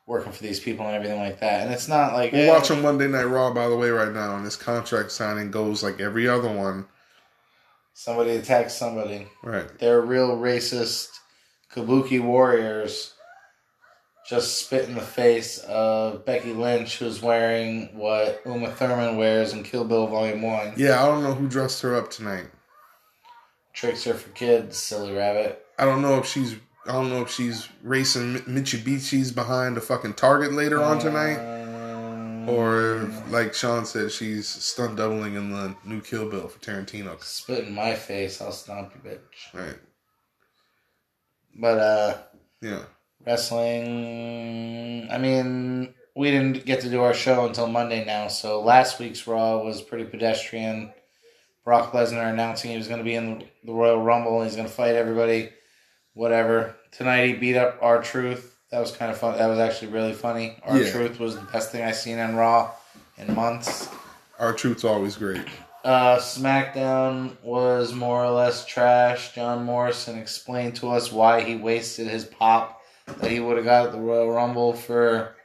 working 0.07 0.31
for 0.31 0.41
these 0.41 0.59
people 0.59 0.83
and 0.87 0.95
everything 0.95 1.19
like 1.19 1.39
that. 1.41 1.61
And 1.61 1.71
it's 1.71 1.87
not 1.87 2.13
like 2.13 2.33
We're 2.33 2.47
eh, 2.47 2.49
watching 2.49 2.81
Monday 2.81 3.07
Night 3.07 3.25
Raw, 3.25 3.53
by 3.53 3.69
the 3.69 3.77
way, 3.77 3.91
right 3.91 4.11
now, 4.11 4.35
and 4.35 4.43
this 4.43 4.55
contract 4.55 5.11
signing 5.11 5.51
goes 5.51 5.83
like 5.83 5.99
every 6.01 6.27
other 6.27 6.51
one. 6.51 6.87
somebody 7.93 8.31
attacks 8.31 8.73
somebody. 8.73 9.27
Right. 9.43 9.67
They're 9.77 10.01
real 10.01 10.37
racist 10.37 11.09
kabuki 11.71 12.19
warriors. 12.19 13.13
Just 14.29 14.59
spit 14.59 14.87
in 14.87 14.93
the 14.93 15.01
face 15.01 15.57
of 15.59 16.23
Becky 16.23 16.53
Lynch, 16.53 16.99
who's 16.99 17.19
wearing 17.19 17.87
what 17.97 18.41
Uma 18.45 18.69
Thurman 18.69 19.17
wears 19.17 19.53
in 19.53 19.63
Kill 19.63 19.83
Bill 19.83 20.05
Volume 20.05 20.43
One. 20.43 20.73
Yeah, 20.77 21.01
I 21.03 21.07
don't 21.07 21.23
know 21.23 21.33
who 21.33 21.47
dressed 21.47 21.81
her 21.81 21.95
up 21.95 22.11
tonight. 22.11 22.45
Tricks 23.73 24.05
are 24.05 24.13
for 24.13 24.29
kids, 24.29 24.77
silly 24.77 25.13
rabbit. 25.15 25.65
I 25.79 25.85
don't 25.85 26.03
know 26.03 26.19
if 26.19 26.27
she's. 26.27 26.57
I 26.85 26.91
don't 26.91 27.09
know 27.09 27.21
if 27.23 27.31
she's 27.31 27.69
racing 27.81 28.35
Mitsubishi's 28.41 29.31
behind 29.31 29.77
a 29.77 29.81
fucking 29.81 30.13
Target 30.13 30.53
later 30.53 30.81
on 30.81 30.99
tonight, 30.99 31.37
Um, 31.37 32.49
or 32.49 33.03
if, 33.03 33.31
like 33.31 33.53
Sean 33.53 33.85
said, 33.85 34.11
she's 34.11 34.47
stunt 34.47 34.95
doubling 34.95 35.35
in 35.35 35.51
the 35.51 35.75
new 35.85 36.01
Kill 36.01 36.29
Bill 36.29 36.47
for 36.47 36.59
Tarantino. 36.59 37.21
spit 37.23 37.65
in 37.67 37.73
my 37.73 37.95
face, 37.95 38.41
I'll 38.41 38.51
stomp 38.51 38.93
you, 38.95 39.09
bitch. 39.11 39.53
Right. 39.53 39.77
But 41.55 41.77
uh, 41.79 42.17
Yeah. 42.61 42.83
Wrestling. 43.25 45.07
I 45.11 45.17
mean, 45.17 45.93
we 46.15 46.31
didn't 46.31 46.65
get 46.65 46.81
to 46.81 46.89
do 46.89 47.01
our 47.01 47.13
show 47.13 47.45
until 47.45 47.67
Monday 47.67 48.03
now, 48.05 48.27
so 48.27 48.61
last 48.61 48.99
week's 48.99 49.25
Raw 49.27 49.63
was 49.63 49.81
pretty 49.81 50.05
pedestrian. 50.05 50.93
Brock 51.65 51.91
Lesnar 51.91 52.31
announcing 52.31 52.71
he 52.71 52.77
was 52.77 52.87
going 52.87 52.99
to 52.99 53.03
be 53.03 53.15
in 53.15 53.43
the 53.63 53.73
Royal 53.73 54.01
Rumble 54.01 54.41
and 54.41 54.49
he's 54.49 54.55
going 54.55 54.67
to 54.67 54.73
fight 54.73 54.95
everybody. 54.95 55.49
Whatever. 56.13 56.75
Tonight 56.91 57.27
he 57.27 57.33
beat 57.33 57.55
up 57.55 57.77
R-Truth. 57.81 58.57
That 58.71 58.79
was 58.79 58.91
kind 58.91 59.11
of 59.11 59.17
fun. 59.17 59.37
That 59.37 59.47
was 59.47 59.59
actually 59.59 59.91
really 59.91 60.13
funny. 60.13 60.57
Our 60.63 60.79
Yeah. 60.81 60.91
Truth 60.91 61.19
was 61.19 61.35
the 61.35 61.41
best 61.41 61.71
thing 61.71 61.83
I've 61.83 61.95
seen 61.95 62.17
on 62.17 62.35
Raw 62.35 62.71
in 63.17 63.33
months. 63.35 63.87
Our 64.39 64.53
truth's 64.53 64.83
always 64.83 65.15
great. 65.15 65.45
Uh, 65.83 66.17
SmackDown 66.17 67.35
was 67.43 67.93
more 67.93 68.23
or 68.23 68.31
less 68.31 68.65
trash. 68.65 69.33
John 69.33 69.63
Morrison 69.63 70.17
explained 70.17 70.75
to 70.77 70.89
us 70.89 71.11
why 71.11 71.41
he 71.41 71.55
wasted 71.55 72.07
his 72.07 72.25
pop 72.25 72.78
that 73.19 73.31
he 73.31 73.39
would 73.39 73.57
have 73.57 73.65
got 73.65 73.87
at 73.87 73.91
the 73.91 73.99
Royal 73.99 74.31
Rumble 74.31 74.73
for 74.73 75.35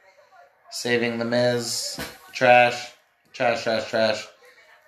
saving 0.71 1.17
The 1.17 1.25
Miz. 1.25 1.99
Trash. 2.33 2.91
Trash, 3.33 3.63
trash, 3.63 3.89
trash. 3.89 4.27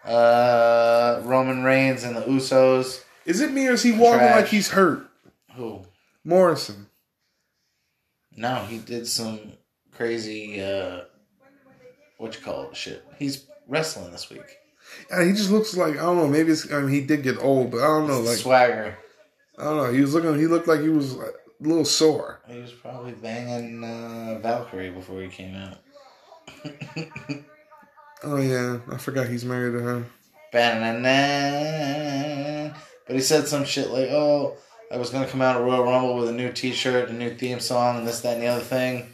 Uh, 0.06 1.22
Roman 1.24 1.64
Reigns 1.64 2.04
and 2.04 2.16
the 2.16 2.22
Usos. 2.22 3.04
Is 3.26 3.42
it 3.42 3.52
me 3.52 3.68
or 3.68 3.72
is 3.74 3.84
he 3.84 3.92
walking 3.92 4.20
Trash. 4.20 4.36
like 4.42 4.48
he's 4.48 4.70
hurt? 4.70 5.10
Who? 5.56 5.82
Morrison. 6.24 6.88
No, 8.36 8.66
he 8.66 8.78
did 8.78 9.08
some 9.08 9.40
crazy, 9.92 10.62
uh, 10.62 11.02
what 12.20 12.36
you 12.36 12.42
call 12.42 12.70
it 12.70 12.78
shit. 12.78 13.04
He's 13.18 13.46
wrestling 13.68 14.12
this 14.12 14.30
week. 14.30 14.56
Yeah, 15.10 15.26
he 15.26 15.32
just 15.34 15.52
looks 15.52 15.76
like 15.76 15.94
I 15.98 16.04
don't 16.04 16.18
know. 16.18 16.28
Maybe 16.28 16.52
it's 16.52 16.72
I 16.72 16.80
mean 16.80 16.90
he 16.90 17.02
did 17.02 17.24
get 17.24 17.38
old, 17.40 17.72
but 17.72 17.80
I 17.82 17.88
don't 17.88 18.08
know. 18.08 18.22
Like 18.22 18.38
Swagger. 18.38 18.98
I 19.58 19.64
don't 19.64 19.78
know. 19.78 19.92
He 19.92 20.02
was 20.02 20.14
looking. 20.14 20.38
He 20.40 20.48
looked 20.48 20.68
like 20.68 20.80
he 20.82 20.90
was 20.90 21.18
a 21.64 21.68
little 21.68 21.86
sore. 21.86 22.40
He 22.48 22.60
was 22.60 22.72
probably 22.72 23.14
banging 23.14 23.84
uh, 23.84 24.40
Valkyrie 24.42 24.92
before 24.92 25.22
he 25.22 25.28
came 25.28 25.56
out. 25.56 25.78
Oh 28.24 28.38
yeah, 28.38 28.80
I 28.92 28.98
forgot 28.98 29.28
he's 29.28 29.46
married 29.46 29.74
to 29.74 29.80
her. 29.80 30.04
Ba-na-na. 30.52 31.04
But 33.06 33.16
he 33.16 33.22
said 33.22 33.48
some 33.48 33.64
shit 33.64 33.92
like, 33.92 34.10
"Oh, 34.10 34.58
I 34.92 34.98
was 34.98 35.12
gonna 35.12 35.28
come 35.28 35.42
out 35.42 35.56
at 35.56 35.62
Royal 35.62 35.84
Rumble 35.84 36.18
with 36.18 36.30
a 36.30 36.34
new 36.34 36.52
T-shirt, 36.52 37.10
a 37.10 37.14
new 37.14 37.36
theme 37.36 37.60
song, 37.60 37.98
and 37.98 38.08
this, 38.08 38.22
that, 38.22 38.34
and 38.34 38.42
the 38.42 38.48
other 38.48 38.64
thing, 38.64 39.14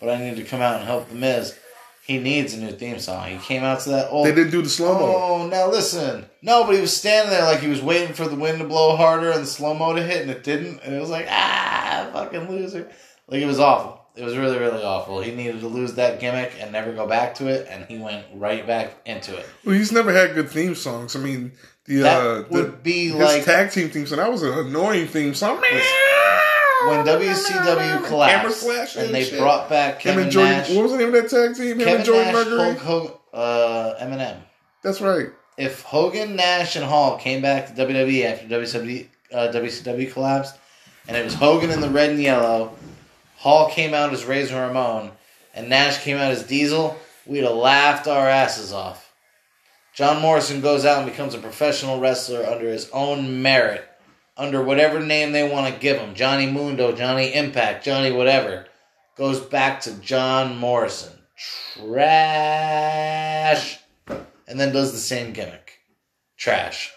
but 0.00 0.08
I 0.08 0.16
need 0.18 0.36
to 0.36 0.44
come 0.44 0.62
out 0.62 0.76
and 0.76 0.84
help 0.84 1.08
the 1.08 1.14
Miz." 1.14 1.58
He 2.06 2.16
needs 2.18 2.54
a 2.54 2.56
new 2.56 2.70
theme 2.72 2.98
song. 3.00 3.28
He 3.28 3.36
came 3.36 3.62
out 3.62 3.80
to 3.80 3.90
that 3.90 4.08
old. 4.10 4.26
They 4.26 4.34
didn't 4.34 4.52
do 4.52 4.62
the 4.62 4.70
slow 4.70 4.94
mo. 4.98 5.14
Oh, 5.14 5.46
now 5.46 5.68
listen. 5.70 6.24
No, 6.40 6.64
but 6.64 6.74
he 6.74 6.80
was 6.80 6.96
standing 6.96 7.30
there 7.30 7.44
like 7.44 7.60
he 7.60 7.68
was 7.68 7.82
waiting 7.82 8.14
for 8.14 8.26
the 8.26 8.34
wind 8.34 8.60
to 8.60 8.64
blow 8.64 8.96
harder 8.96 9.30
and 9.30 9.42
the 9.42 9.46
slow 9.46 9.74
mo 9.74 9.92
to 9.94 10.02
hit, 10.02 10.22
and 10.22 10.30
it 10.30 10.42
didn't. 10.42 10.80
And 10.82 10.94
it 10.94 11.00
was 11.00 11.10
like, 11.10 11.26
ah, 11.28 11.67
fucking 12.12 12.48
loser. 12.48 12.90
Like 13.28 13.42
it 13.42 13.46
was 13.46 13.58
awful. 13.58 14.04
It 14.16 14.24
was 14.24 14.36
really, 14.36 14.58
really 14.58 14.82
awful. 14.82 15.20
He 15.20 15.32
needed 15.32 15.60
to 15.60 15.68
lose 15.68 15.94
that 15.94 16.18
gimmick 16.18 16.52
and 16.58 16.72
never 16.72 16.92
go 16.92 17.06
back 17.06 17.36
to 17.36 17.46
it, 17.46 17.68
and 17.70 17.84
he 17.84 17.98
went 17.98 18.26
right 18.34 18.66
back 18.66 18.96
into 19.06 19.36
it. 19.36 19.46
Well, 19.64 19.76
he's 19.76 19.92
never 19.92 20.12
had 20.12 20.34
good 20.34 20.50
theme 20.50 20.74
songs. 20.74 21.14
I 21.14 21.20
mean, 21.20 21.52
the 21.84 21.98
That 22.00 22.20
uh, 22.20 22.44
would 22.50 22.66
the, 22.66 22.76
be 22.78 23.06
his 23.08 23.14
like 23.14 23.44
tag 23.44 23.70
team 23.70 23.90
theme 23.90 24.06
song. 24.06 24.18
That 24.18 24.32
was 24.32 24.42
an 24.42 24.52
annoying 24.52 25.06
theme 25.06 25.34
song. 25.34 25.60
when 26.86 27.06
WCW 27.06 28.06
collapsed 28.06 28.64
flash 28.64 28.96
and 28.96 29.14
they 29.14 29.24
shit. 29.24 29.38
brought 29.38 29.68
back 29.68 29.94
him 30.02 30.12
Kevin 30.12 30.22
and 30.24 30.32
Jordan. 30.32 30.52
Nash. 30.58 30.70
What 30.70 30.82
was 30.82 30.92
the 30.92 30.98
name 30.98 31.14
of 31.14 31.14
that 31.14 31.30
tag 31.30 31.56
team? 31.56 31.72
Him 31.72 31.78
Kevin 31.78 31.94
and 31.96 32.04
Jordan 32.04 32.32
Nash, 32.32 32.46
Mercury. 32.46 32.74
Hulk 32.78 32.80
Hogan, 32.80 33.16
uh, 33.32 33.94
MNM. 34.00 34.36
That's 34.82 35.00
right. 35.00 35.28
If 35.56 35.82
Hogan, 35.82 36.36
Nash, 36.36 36.76
and 36.76 36.84
Hall 36.84 37.18
came 37.18 37.42
back 37.42 37.66
to 37.66 37.86
WWE 37.86 38.24
after 38.24 38.46
WCW, 38.46 39.08
uh, 39.32 39.48
WCW 39.52 40.12
collapsed, 40.12 40.56
and 41.08 41.16
it 41.16 41.24
was 41.24 41.34
Hogan 41.34 41.70
in 41.70 41.80
the 41.80 41.90
red 41.90 42.10
and 42.10 42.22
yellow, 42.22 42.76
Hall 43.38 43.70
came 43.70 43.94
out 43.94 44.12
as 44.12 44.26
Razor 44.26 44.54
Ramon, 44.54 45.10
and 45.54 45.68
Nash 45.68 46.04
came 46.04 46.18
out 46.18 46.30
as 46.30 46.42
Diesel, 46.44 46.96
we'd 47.26 47.44
have 47.44 47.54
laughed 47.54 48.06
our 48.06 48.28
asses 48.28 48.72
off. 48.72 49.10
John 49.94 50.20
Morrison 50.22 50.60
goes 50.60 50.84
out 50.84 51.02
and 51.02 51.10
becomes 51.10 51.34
a 51.34 51.38
professional 51.38 51.98
wrestler 51.98 52.44
under 52.44 52.68
his 52.68 52.90
own 52.90 53.42
merit, 53.42 53.88
under 54.36 54.62
whatever 54.62 55.00
name 55.00 55.32
they 55.32 55.50
want 55.50 55.72
to 55.72 55.80
give 55.80 55.98
him 55.98 56.14
Johnny 56.14 56.46
Mundo, 56.46 56.94
Johnny 56.94 57.34
Impact, 57.34 57.84
Johnny 57.84 58.12
whatever. 58.12 58.66
Goes 59.16 59.40
back 59.40 59.80
to 59.80 59.94
John 59.94 60.58
Morrison. 60.58 61.18
Trash. 61.74 62.68
And 64.46 64.60
then 64.60 64.72
does 64.72 64.92
the 64.92 64.98
same 64.98 65.32
gimmick. 65.32 65.78
Trash. 66.36 66.92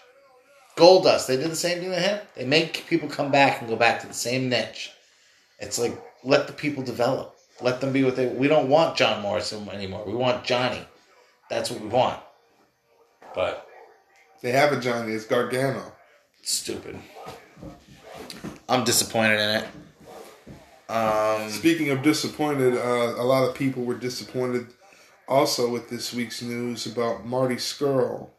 Goldust, 0.76 1.26
they 1.26 1.36
did 1.36 1.50
the 1.50 1.56
same 1.56 1.80
thing 1.80 1.90
to 1.90 2.00
him. 2.00 2.20
They 2.34 2.46
make 2.46 2.86
people 2.88 3.08
come 3.08 3.30
back 3.30 3.60
and 3.60 3.68
go 3.68 3.76
back 3.76 4.00
to 4.00 4.06
the 4.06 4.14
same 4.14 4.48
niche. 4.48 4.90
It's 5.58 5.78
like 5.78 6.00
let 6.24 6.46
the 6.46 6.52
people 6.52 6.82
develop. 6.82 7.36
Let 7.60 7.80
them 7.80 7.92
be 7.92 8.02
what 8.04 8.16
they. 8.16 8.26
We 8.26 8.48
don't 8.48 8.68
want 8.68 8.96
John 8.96 9.22
Morrison 9.22 9.68
anymore. 9.68 10.04
We 10.06 10.14
want 10.14 10.44
Johnny. 10.44 10.84
That's 11.50 11.70
what 11.70 11.80
we 11.80 11.88
want. 11.88 12.20
But 13.34 13.66
They 14.40 14.52
have 14.52 14.72
a 14.72 14.80
Johnny. 14.80 15.12
It's 15.12 15.26
Gargano. 15.26 15.92
stupid. 16.42 16.98
I'm 18.68 18.84
disappointed 18.84 19.38
in 19.38 19.62
it. 19.62 19.68
Um, 20.90 21.50
Speaking 21.50 21.90
of 21.90 22.02
disappointed, 22.02 22.74
uh, 22.74 23.14
a 23.18 23.24
lot 23.24 23.48
of 23.48 23.54
people 23.54 23.84
were 23.84 23.94
disappointed 23.94 24.66
also 25.28 25.70
with 25.70 25.88
this 25.88 26.12
week's 26.12 26.42
news 26.42 26.86
about 26.86 27.24
Marty 27.24 27.56
Scurll 27.56 28.30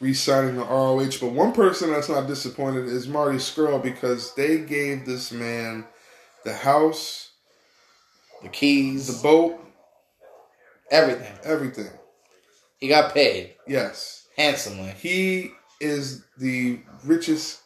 re-signing 0.00 0.56
the 0.56 0.64
ROH. 0.64 1.18
But 1.20 1.32
one 1.32 1.52
person 1.52 1.90
that's 1.90 2.08
not 2.08 2.26
disappointed 2.26 2.86
is 2.86 3.08
Marty 3.08 3.38
Scurll 3.38 3.82
because 3.82 4.34
they 4.34 4.58
gave 4.58 5.06
this 5.06 5.32
man 5.32 5.84
the 6.44 6.52
house, 6.54 7.30
the 8.42 8.48
keys, 8.48 9.06
the 9.06 9.22
boat, 9.22 9.58
everything. 10.90 11.32
everything. 11.44 11.90
He 12.78 12.88
got 12.88 13.14
paid 13.14 13.54
Yes, 13.66 14.26
handsomely. 14.36 14.94
he 14.98 15.50
is 15.80 16.24
the 16.38 16.80
richest 17.04 17.60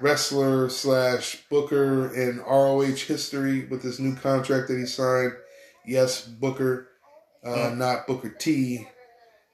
wrestler 0.00 0.68
slash 0.68 1.44
booker 1.48 2.12
in 2.14 2.38
ROH 2.40 2.82
history 3.06 3.66
with 3.66 3.82
this 3.82 3.98
new 4.00 4.16
contract 4.16 4.68
that 4.68 4.78
he 4.78 4.86
signed. 4.86 5.32
Yes, 5.86 6.22
Booker, 6.24 6.88
uh, 7.44 7.72
not 7.76 8.06
Booker 8.06 8.28
T, 8.30 8.86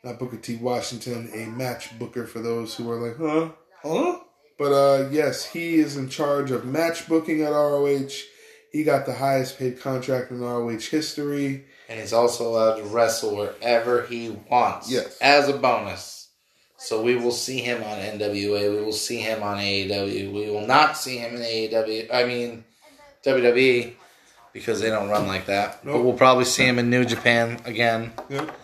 not 0.09 0.19
Booker 0.19 0.37
T. 0.37 0.57
Washington, 0.57 1.31
a 1.35 1.47
match 1.47 1.97
booker 1.99 2.27
for 2.27 2.41
those 2.41 2.75
who 2.75 2.91
are 2.91 2.97
like, 2.97 3.17
huh, 3.19 3.51
huh. 3.83 4.21
But 4.59 4.73
uh, 4.73 5.09
yes, 5.11 5.45
he 5.45 5.77
is 5.77 5.97
in 5.97 6.09
charge 6.09 6.51
of 6.51 6.65
match 6.65 7.09
booking 7.09 7.43
at 7.43 7.51
ROH. 7.51 8.09
He 8.73 8.85
got 8.85 9.07
the 9.07 9.15
highest 9.15 9.59
paid 9.59 9.81
contract 9.81 10.31
in 10.31 10.41
ROH 10.41 10.79
history. 10.79 11.67
And 11.89 11.99
he's 11.99 12.13
also 12.13 12.49
allowed 12.49 12.77
to 12.77 12.83
wrestle 12.85 13.37
wherever 13.37 14.05
he 14.07 14.31
wants. 14.51 14.91
Yes. 14.91 15.17
As 15.21 15.49
a 15.49 15.57
bonus. 15.57 16.29
So 16.77 17.03
we 17.03 17.17
will 17.17 17.33
see 17.33 17.61
him 17.61 17.83
on 17.83 17.99
NWA. 17.99 18.77
We 18.77 18.83
will 18.83 18.93
see 18.93 19.19
him 19.19 19.43
on 19.43 19.59
AEW. 19.59 20.33
We 20.33 20.51
will 20.51 20.67
not 20.67 20.97
see 20.97 21.19
him 21.19 21.37
in 21.37 21.43
AEW. 21.43 22.13
I 22.13 22.25
mean, 22.25 22.65
WWE, 23.25 23.95
because 24.53 24.81
they 24.81 24.91
don't 24.91 25.09
run 25.09 25.27
like 25.27 25.47
that. 25.47 25.85
But 25.85 26.03
we'll 26.03 26.13
probably 26.13 26.45
see 26.45 26.65
him 26.65 26.79
in 26.79 26.91
New 26.91 27.05
Japan 27.05 27.61
again. 27.65 28.13
Yep. 28.29 28.55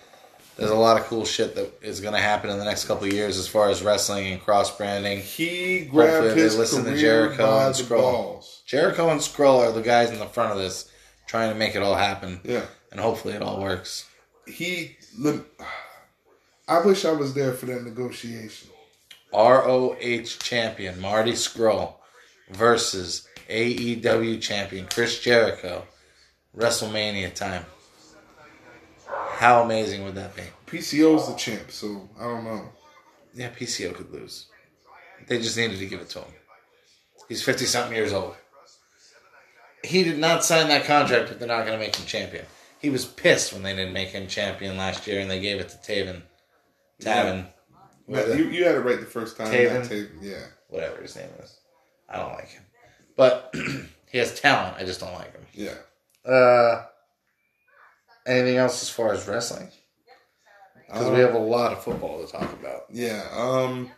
There's 0.57 0.71
a 0.71 0.77
lot 0.77 1.01
of 1.01 1.07
cool 1.07 1.25
shit 1.25 1.57
that 1.57 1.73
is 1.83 2.01
going 2.01 2.15
to 2.15 2.21
happen 2.21 2.49
in 2.49 2.59
the 2.59 2.65
next 2.65 2.85
couple 2.85 3.07
of 3.07 3.13
years 3.13 3.39
as 3.39 3.49
far 3.49 3.71
as 3.71 3.83
wrestling 3.83 4.29
and 4.33 4.41
cross 4.41 4.77
branding. 4.77 5.21
He 5.21 5.81
grabbed 5.87 6.13
Hopefully 6.27 6.43
his 6.43 6.57
listen 6.57 6.85
to 6.85 6.91
career 6.91 7.01
Jericho 7.01 7.47
by 7.47 7.67
and 7.67 7.75
the 7.75 7.83
Scurll. 7.83 8.01
balls. 8.01 8.63
Jericho 8.65 9.11
and 9.11 9.21
Scurll 9.21 9.61
are 9.69 9.73
the 9.73 9.83
guys 9.83 10.11
in 10.11 10.19
the 10.21 10.27
front 10.27 10.53
of 10.53 10.59
this 10.59 10.89
trying 11.27 11.53
to 11.53 11.59
make 11.59 11.75
it 11.75 11.83
all 11.83 11.97
happen. 11.97 12.41
Yeah. 12.45 12.67
And 12.93 13.01
hopefully 13.01 13.35
it 13.35 13.43
all 13.43 13.61
works. 13.61 14.07
he 14.47 14.97
I 16.69 16.81
wish 16.85 17.05
I 17.05 17.13
was 17.13 17.35
there 17.35 17.53
for 17.53 17.67
that 17.67 17.83
negotiation. 17.83 18.69
ROH 19.33 19.97
champion 20.39 21.01
Marty 21.01 21.33
Scurll 21.33 21.95
versus 22.51 23.27
AEW 23.51 24.41
champion 24.41 24.87
Chris 24.87 25.21
Jericho. 25.21 25.85
WrestleMania 26.57 27.35
time. 27.35 27.67
How 29.35 29.63
amazing 29.63 30.05
would 30.05 30.15
that 30.15 30.35
be? 30.37 30.43
PCO's 30.67 31.29
the 31.29 31.35
champ, 31.35 31.71
so 31.71 32.09
I 32.19 32.25
don't 32.25 32.45
know. 32.45 32.69
Yeah, 33.35 33.51
PCO 33.51 33.95
could 33.95 34.11
lose. 34.13 34.47
They 35.27 35.39
just 35.39 35.57
needed 35.57 35.79
to 35.79 35.87
give 35.87 36.01
it 36.01 36.11
to 36.11 36.21
him. 36.21 36.33
He's 37.29 37.43
50 37.43 37.65
something 37.65 37.95
years 37.97 38.13
old. 38.13 38.37
He 39.83 40.03
did 40.05 40.19
not 40.19 40.45
sign 40.45 40.69
that 40.69 40.85
contract 40.85 41.31
if 41.31 41.39
they're 41.39 41.49
not 41.49 41.67
going 41.67 41.79
to 41.79 41.85
make 41.85 41.97
him 41.97 42.07
champion. 42.07 42.45
He 42.81 42.91
was 42.91 43.05
pissed 43.05 43.53
when 43.53 43.63
they 43.63 43.75
didn't 43.75 43.93
make 43.93 44.09
him 44.09 44.27
champion 44.29 44.77
last 44.77 45.07
year 45.07 45.21
and 45.21 45.31
they 45.31 45.41
gave 45.41 45.59
it 45.61 45.69
to 45.71 45.77
Taven. 45.79 46.23
Tavin. 47.01 47.47
But 48.09 48.37
you, 48.39 48.45
you 48.51 48.65
had 48.65 48.75
it 48.77 48.81
right 48.81 49.01
the 49.01 49.07
first 49.07 49.37
time. 49.37 49.49
Taven? 49.49 49.87
Taven, 49.89 50.11
Yeah. 50.21 50.45
whatever 50.69 51.01
his 51.03 51.17
name 51.17 51.29
is. 51.43 51.59
I 52.09 52.19
don't 52.19 52.33
like 52.35 52.49
him. 52.49 52.63
But 53.17 53.55
he 54.11 54.19
has 54.19 54.39
talent. 54.39 54.77
I 54.79 54.85
just 54.85 55.01
don't 55.01 55.15
like 55.15 55.33
him. 55.33 55.47
Yeah. 55.55 56.31
Uh, 56.31 56.87
anything 58.27 58.57
else 58.57 58.83
as 58.83 58.91
far 58.91 59.13
as 59.13 59.27
wrestling? 59.29 59.71
Because 60.87 61.11
we 61.11 61.23
Um, 61.23 61.27
have 61.27 61.35
a 61.35 61.39
lot 61.39 61.73
of 61.73 61.83
football 61.83 62.25
to 62.25 62.31
talk 62.31 62.53
about. 62.53 62.85
Yeah. 62.91 63.27
Um 63.33 63.91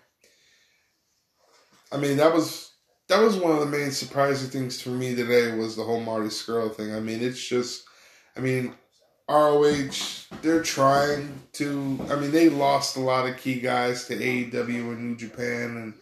I 1.93 1.97
mean 1.99 2.17
that 2.17 2.33
was 2.33 2.73
that 3.09 3.21
was 3.21 3.37
one 3.37 3.53
of 3.53 3.61
the 3.61 3.67
main 3.67 3.93
surprising 3.93 4.51
things 4.51 4.83
for 4.83 4.89
me 4.91 5.15
today 5.15 5.55
was 5.57 5.77
the 5.77 5.85
whole 5.85 6.01
Marty 6.01 6.29
Scurll 6.29 6.75
thing. 6.75 6.95
I 6.95 7.01
mean 7.01 7.23
it's 7.23 7.45
just 7.47 7.85
I 8.37 8.41
mean 8.41 8.75
ROH 9.29 10.27
they're 10.43 10.63
trying 10.63 11.43
to 11.55 11.99
I 12.11 12.17
mean 12.17 12.31
they 12.33 12.49
lost 12.49 12.97
a 12.97 13.01
lot 13.01 13.29
of 13.29 13.37
key 13.37 13.61
guys 13.61 14.07
to 14.07 14.17
AEW 14.17 14.93
and 14.93 15.11
New 15.11 15.17
Japan 15.17 15.77
and 15.77 15.95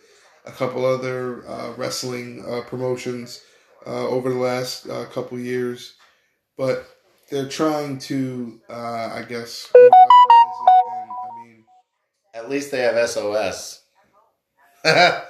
a 0.47 0.53
couple 0.53 0.85
other 0.85 1.47
uh, 1.49 1.73
wrestling 1.77 2.45
uh, 2.47 2.61
promotions 2.63 3.41
uh, 3.87 4.07
over 4.09 4.29
the 4.31 4.39
last 4.39 4.87
uh, 4.89 5.07
couple 5.07 5.39
years, 5.39 5.95
but 6.59 6.87
they're 7.35 7.49
trying 7.49 7.99
to 7.99 8.61
uh, 8.71 9.11
I 9.13 9.25
guess 9.29 9.69
and 9.75 9.91
I 9.93 11.45
mean 11.45 11.65
At 12.33 12.49
least 12.49 12.71
they 12.71 12.81
have 12.81 13.09
SOS. 13.09 13.83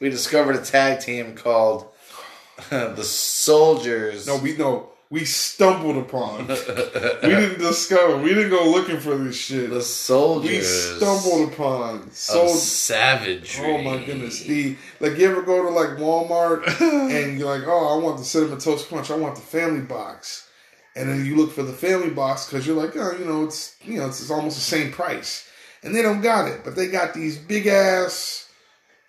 we 0.00 0.08
discovered 0.08 0.54
a 0.54 0.62
tag 0.62 1.00
team 1.00 1.34
called 1.34 1.88
the 2.70 3.02
Soldiers. 3.02 4.28
No, 4.28 4.36
we 4.36 4.56
know 4.56 4.90
we 5.10 5.24
stumbled 5.24 5.96
upon. 5.96 6.46
we 6.46 6.54
didn't 7.22 7.58
discover. 7.58 8.18
We 8.18 8.28
didn't 8.28 8.50
go 8.50 8.70
looking 8.70 9.00
for 9.00 9.16
this 9.16 9.36
shit. 9.36 9.70
the 9.70 9.82
Soldiers. 9.82 10.52
We 10.52 10.62
stumbled 10.62 11.52
upon. 11.52 12.12
So 12.12 12.46
savagery. 12.46 13.66
oh 13.66 13.82
my 13.82 14.04
goodness, 14.04 14.44
the 14.44 14.76
like 15.00 15.18
you 15.18 15.28
ever 15.28 15.42
go 15.42 15.64
to 15.64 15.70
like 15.70 15.98
Walmart 15.98 16.68
and 16.80 17.36
you're 17.36 17.58
like, 17.58 17.66
oh, 17.66 17.98
I 17.98 18.02
want 18.02 18.18
the 18.18 18.24
cinnamon 18.24 18.60
toast 18.60 18.88
crunch. 18.88 19.10
I 19.10 19.16
want 19.16 19.34
the 19.34 19.40
family 19.40 19.80
box, 19.80 20.48
and 20.96 21.08
then 21.08 21.24
you 21.24 21.36
look 21.36 21.52
for 21.52 21.62
the 21.62 21.72
family 21.72 22.10
box 22.10 22.46
because 22.46 22.66
you're 22.66 22.76
like, 22.76 22.96
oh, 22.96 23.16
you 23.18 23.24
know, 23.24 23.44
it's 23.44 23.76
you 23.82 23.98
know, 23.98 24.06
it's, 24.06 24.20
it's 24.20 24.30
almost 24.30 24.56
the 24.56 24.62
same 24.62 24.92
price, 24.92 25.48
and 25.82 25.94
they 25.94 26.02
don't 26.02 26.20
got 26.20 26.48
it, 26.48 26.62
but 26.64 26.76
they 26.76 26.88
got 26.88 27.14
these 27.14 27.36
big 27.36 27.66
ass 27.66 28.48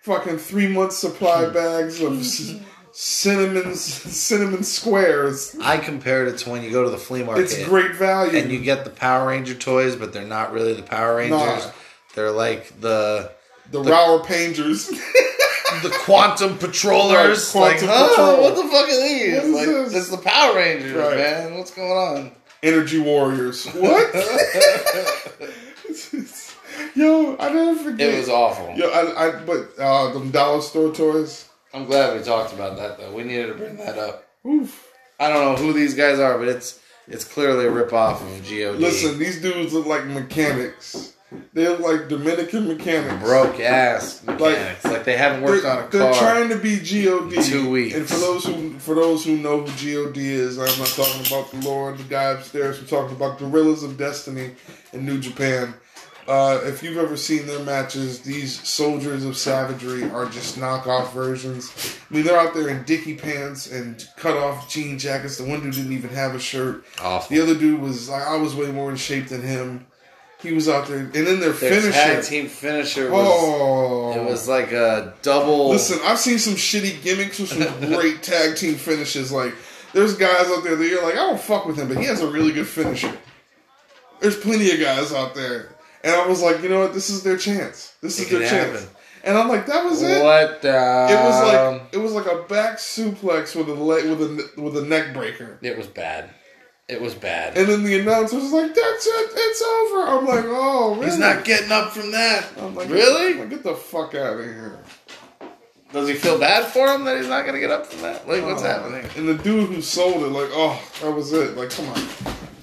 fucking 0.00 0.38
three 0.38 0.68
month 0.68 0.92
supply 0.92 1.46
hmm. 1.46 1.52
bags 1.52 2.00
of 2.00 2.14
hmm. 2.14 2.22
c- 2.22 2.62
cinnamon 2.92 3.74
cinnamon 3.74 4.64
squares. 4.64 5.56
I 5.60 5.78
compared 5.78 6.28
it 6.28 6.38
to 6.38 6.50
when 6.50 6.62
you 6.62 6.70
go 6.70 6.84
to 6.84 6.90
the 6.90 6.98
flea 6.98 7.22
market. 7.22 7.42
It's 7.44 7.64
great 7.64 7.94
value. 7.94 8.38
and 8.38 8.50
you 8.50 8.60
get 8.60 8.84
the 8.84 8.90
Power 8.90 9.28
Ranger 9.28 9.54
toys, 9.54 9.96
but 9.96 10.12
they're 10.12 10.24
not 10.26 10.52
really 10.52 10.74
the 10.74 10.82
Power 10.82 11.16
Rangers. 11.16 11.64
Nah. 11.66 11.70
They're 12.14 12.32
like 12.32 12.80
the 12.80 13.32
the 13.70 13.82
Rower 13.82 14.24
Pangers. 14.24 14.90
the 15.82 15.90
Quantum 16.04 16.56
Patrollers. 16.58 17.54
Right, 17.54 17.78
Quantum 17.78 17.88
like, 17.88 18.10
huh? 18.16 18.36
What 18.40 18.56
the 18.56 18.62
fuck 18.62 18.88
are 18.88 19.02
these? 19.02 19.34
What 19.34 19.44
is 19.44 19.54
like, 19.54 19.66
this? 19.66 19.94
it's 19.94 20.08
the 20.10 20.18
Power 20.18 20.56
Rangers, 20.56 20.92
Right. 20.92 21.16
man. 21.16 21.58
What's 21.58 21.70
going 21.72 21.90
on? 21.90 22.32
Energy 22.62 22.98
Warriors. 22.98 23.66
What? 23.66 24.14
Yo, 26.94 27.36
I 27.38 27.52
never 27.52 27.78
forget. 27.82 28.14
It 28.14 28.18
was 28.18 28.28
awful. 28.28 28.74
Yo, 28.76 28.88
I, 28.90 29.28
I 29.28 29.44
but 29.44 29.70
uh, 29.78 30.12
them 30.12 30.30
dollar 30.30 30.62
store 30.62 30.92
toys. 30.92 31.48
I'm 31.72 31.86
glad 31.86 32.16
we 32.18 32.24
talked 32.24 32.52
about 32.52 32.76
that 32.78 32.98
though. 32.98 33.12
We 33.14 33.24
needed 33.24 33.48
to 33.48 33.54
bring 33.54 33.76
that 33.76 33.98
up. 33.98 34.24
Oof. 34.46 34.86
I 35.18 35.28
don't 35.28 35.44
know 35.44 35.56
who 35.62 35.72
these 35.72 35.94
guys 35.94 36.18
are, 36.18 36.38
but 36.38 36.48
it's 36.48 36.80
it's 37.08 37.24
clearly 37.24 37.66
a 37.66 37.70
ripoff 37.70 38.20
of 38.20 38.42
God. 38.48 38.80
Listen, 38.80 39.18
these 39.18 39.40
dudes 39.40 39.72
look 39.72 39.86
like 39.86 40.04
mechanics. 40.06 41.14
They 41.52 41.66
look 41.66 41.80
like 41.80 42.08
Dominican 42.08 42.68
mechanics. 42.68 43.22
broke 43.22 43.58
ass 43.58 44.22
mechanics. 44.24 44.84
Like, 44.84 45.04
they 45.04 45.16
haven't 45.16 45.42
worked 45.42 45.64
on 45.64 45.78
a 45.78 45.82
car. 45.82 45.88
they're 45.90 46.14
trying 46.14 46.48
to 46.50 46.56
be 46.56 46.76
God 46.76 47.30
two 47.42 47.68
weeks. 47.70 47.96
And 47.96 48.06
for 48.08 48.16
those 48.18 48.44
who 48.44 48.78
for 48.78 48.94
those 48.94 49.24
who 49.24 49.36
know 49.36 49.62
who 49.62 50.02
God 50.04 50.16
is, 50.16 50.58
I'm 50.58 50.78
not 50.78 50.88
talking 50.88 51.26
about 51.26 51.50
the 51.50 51.68
Lord, 51.68 51.98
the 51.98 52.04
guy 52.04 52.24
upstairs. 52.24 52.80
We're 52.80 52.86
talking 52.86 53.16
about 53.16 53.38
Guerrillas 53.38 53.82
of 53.82 53.96
Destiny 53.96 54.52
in 54.92 55.04
New 55.04 55.18
Japan. 55.18 55.74
Uh, 56.28 56.60
if 56.64 56.82
you've 56.82 56.96
ever 56.96 57.16
seen 57.16 57.46
their 57.46 57.60
matches, 57.60 58.20
these 58.20 58.66
soldiers 58.68 59.24
of 59.24 59.36
savagery 59.36 60.10
are 60.10 60.26
just 60.26 60.58
knockoff 60.58 61.12
versions. 61.12 61.98
I 62.10 62.14
mean, 62.14 62.24
they're 62.24 62.38
out 62.38 62.52
there 62.52 62.68
in 62.68 62.82
dicky 62.82 63.14
pants 63.14 63.70
and 63.70 64.04
cut 64.16 64.36
off 64.36 64.68
jean 64.68 64.98
jackets. 64.98 65.38
The 65.38 65.44
one 65.44 65.60
dude 65.60 65.74
didn't 65.74 65.92
even 65.92 66.10
have 66.10 66.34
a 66.34 66.40
shirt. 66.40 66.84
Awful. 67.00 67.34
The 67.34 67.42
other 67.42 67.54
dude 67.54 67.80
was 67.80 68.08
like, 68.08 68.26
I 68.26 68.36
was 68.36 68.56
way 68.56 68.72
more 68.72 68.90
in 68.90 68.96
shape 68.96 69.28
than 69.28 69.42
him. 69.42 69.86
He 70.42 70.52
was 70.52 70.68
out 70.68 70.86
there, 70.86 70.98
and 70.98 71.12
then 71.12 71.40
their 71.40 71.52
Their 71.52 71.80
finisher. 71.80 71.92
tag 71.92 72.22
team 72.24 72.46
finisher 72.46 73.10
was 73.10 73.26
oh, 73.26 74.12
it 74.20 74.22
was 74.24 74.46
like 74.46 74.70
a 74.70 75.14
double. 75.22 75.70
Listen, 75.70 75.98
I've 76.04 76.18
seen 76.18 76.38
some 76.38 76.54
shitty 76.54 77.02
gimmicks 77.02 77.38
with 77.38 77.48
some 77.48 77.80
great 77.92 78.22
tag 78.22 78.56
team 78.56 78.74
finishes. 78.74 79.32
Like, 79.32 79.54
there's 79.94 80.14
guys 80.14 80.46
out 80.48 80.62
there 80.62 80.76
that 80.76 80.86
you're 80.86 81.02
like, 81.02 81.14
I 81.14 81.26
don't 81.26 81.40
fuck 81.40 81.64
with 81.66 81.78
him, 81.78 81.88
but 81.88 81.96
he 81.96 82.04
has 82.04 82.20
a 82.20 82.30
really 82.30 82.52
good 82.52 82.68
finisher. 82.68 83.16
There's 84.20 84.36
plenty 84.38 84.70
of 84.72 84.78
guys 84.80 85.12
out 85.12 85.34
there. 85.34 85.74
And 86.04 86.14
I 86.14 86.26
was 86.26 86.42
like, 86.42 86.62
you 86.62 86.68
know 86.68 86.80
what? 86.80 86.94
This 86.94 87.10
is 87.10 87.22
their 87.22 87.36
chance. 87.36 87.94
This 88.00 88.20
is 88.20 88.28
their 88.28 88.40
can 88.40 88.48
chance. 88.48 88.86
And 89.24 89.36
I'm 89.36 89.48
like, 89.48 89.66
that 89.66 89.84
was 89.84 90.02
it. 90.02 90.22
what 90.22 90.62
the? 90.62 90.68
It 90.68 91.16
was 91.24 91.42
like 91.52 91.82
it 91.92 91.98
was 91.98 92.12
like 92.12 92.26
a 92.26 92.42
back 92.44 92.76
suplex 92.76 93.56
with 93.56 93.68
a 93.68 93.74
leg 93.74 94.08
with 94.08 94.22
a 94.22 94.60
with 94.60 94.76
a 94.76 94.82
neck 94.82 95.12
breaker. 95.12 95.58
it 95.62 95.76
was 95.76 95.86
bad. 95.88 96.30
It 96.88 97.00
was 97.00 97.14
bad. 97.14 97.56
And 97.58 97.68
then 97.68 97.82
the 97.82 97.98
announcer 97.98 98.36
was 98.36 98.52
like, 98.52 98.72
"That's 98.74 99.06
it. 99.06 99.30
It's 99.34 99.62
over." 99.62 100.02
I'm 100.06 100.26
like, 100.26 100.44
"Oh, 100.46 100.94
really?" 100.94 101.06
He's 101.06 101.18
not 101.18 101.44
getting 101.44 101.72
up 101.72 101.92
from 101.92 102.12
that. 102.12 102.46
I'm 102.58 102.74
like, 102.76 102.88
really? 102.88 103.34
Like, 103.34 103.50
get 103.50 103.64
the 103.64 103.74
fuck 103.74 104.14
out 104.14 104.38
of 104.38 104.44
here. 104.44 104.78
Does 105.92 106.08
he 106.08 106.14
feel 106.14 106.38
bad 106.38 106.66
for 106.66 106.86
him 106.92 107.04
that 107.04 107.16
he's 107.16 107.28
not 107.28 107.44
gonna 107.46 107.58
get 107.60 107.70
up 107.70 107.86
from 107.86 108.02
that? 108.02 108.28
Like, 108.28 108.44
what's 108.44 108.62
Oh. 108.62 108.66
happening? 108.66 109.04
And 109.16 109.28
the 109.28 109.34
dude 109.42 109.68
who 109.68 109.80
sold 109.82 110.22
it, 110.22 110.28
like, 110.28 110.50
oh, 110.52 110.80
that 111.02 111.10
was 111.10 111.32
it. 111.32 111.56
Like, 111.56 111.70
come 111.70 111.88
on. 111.88 112.02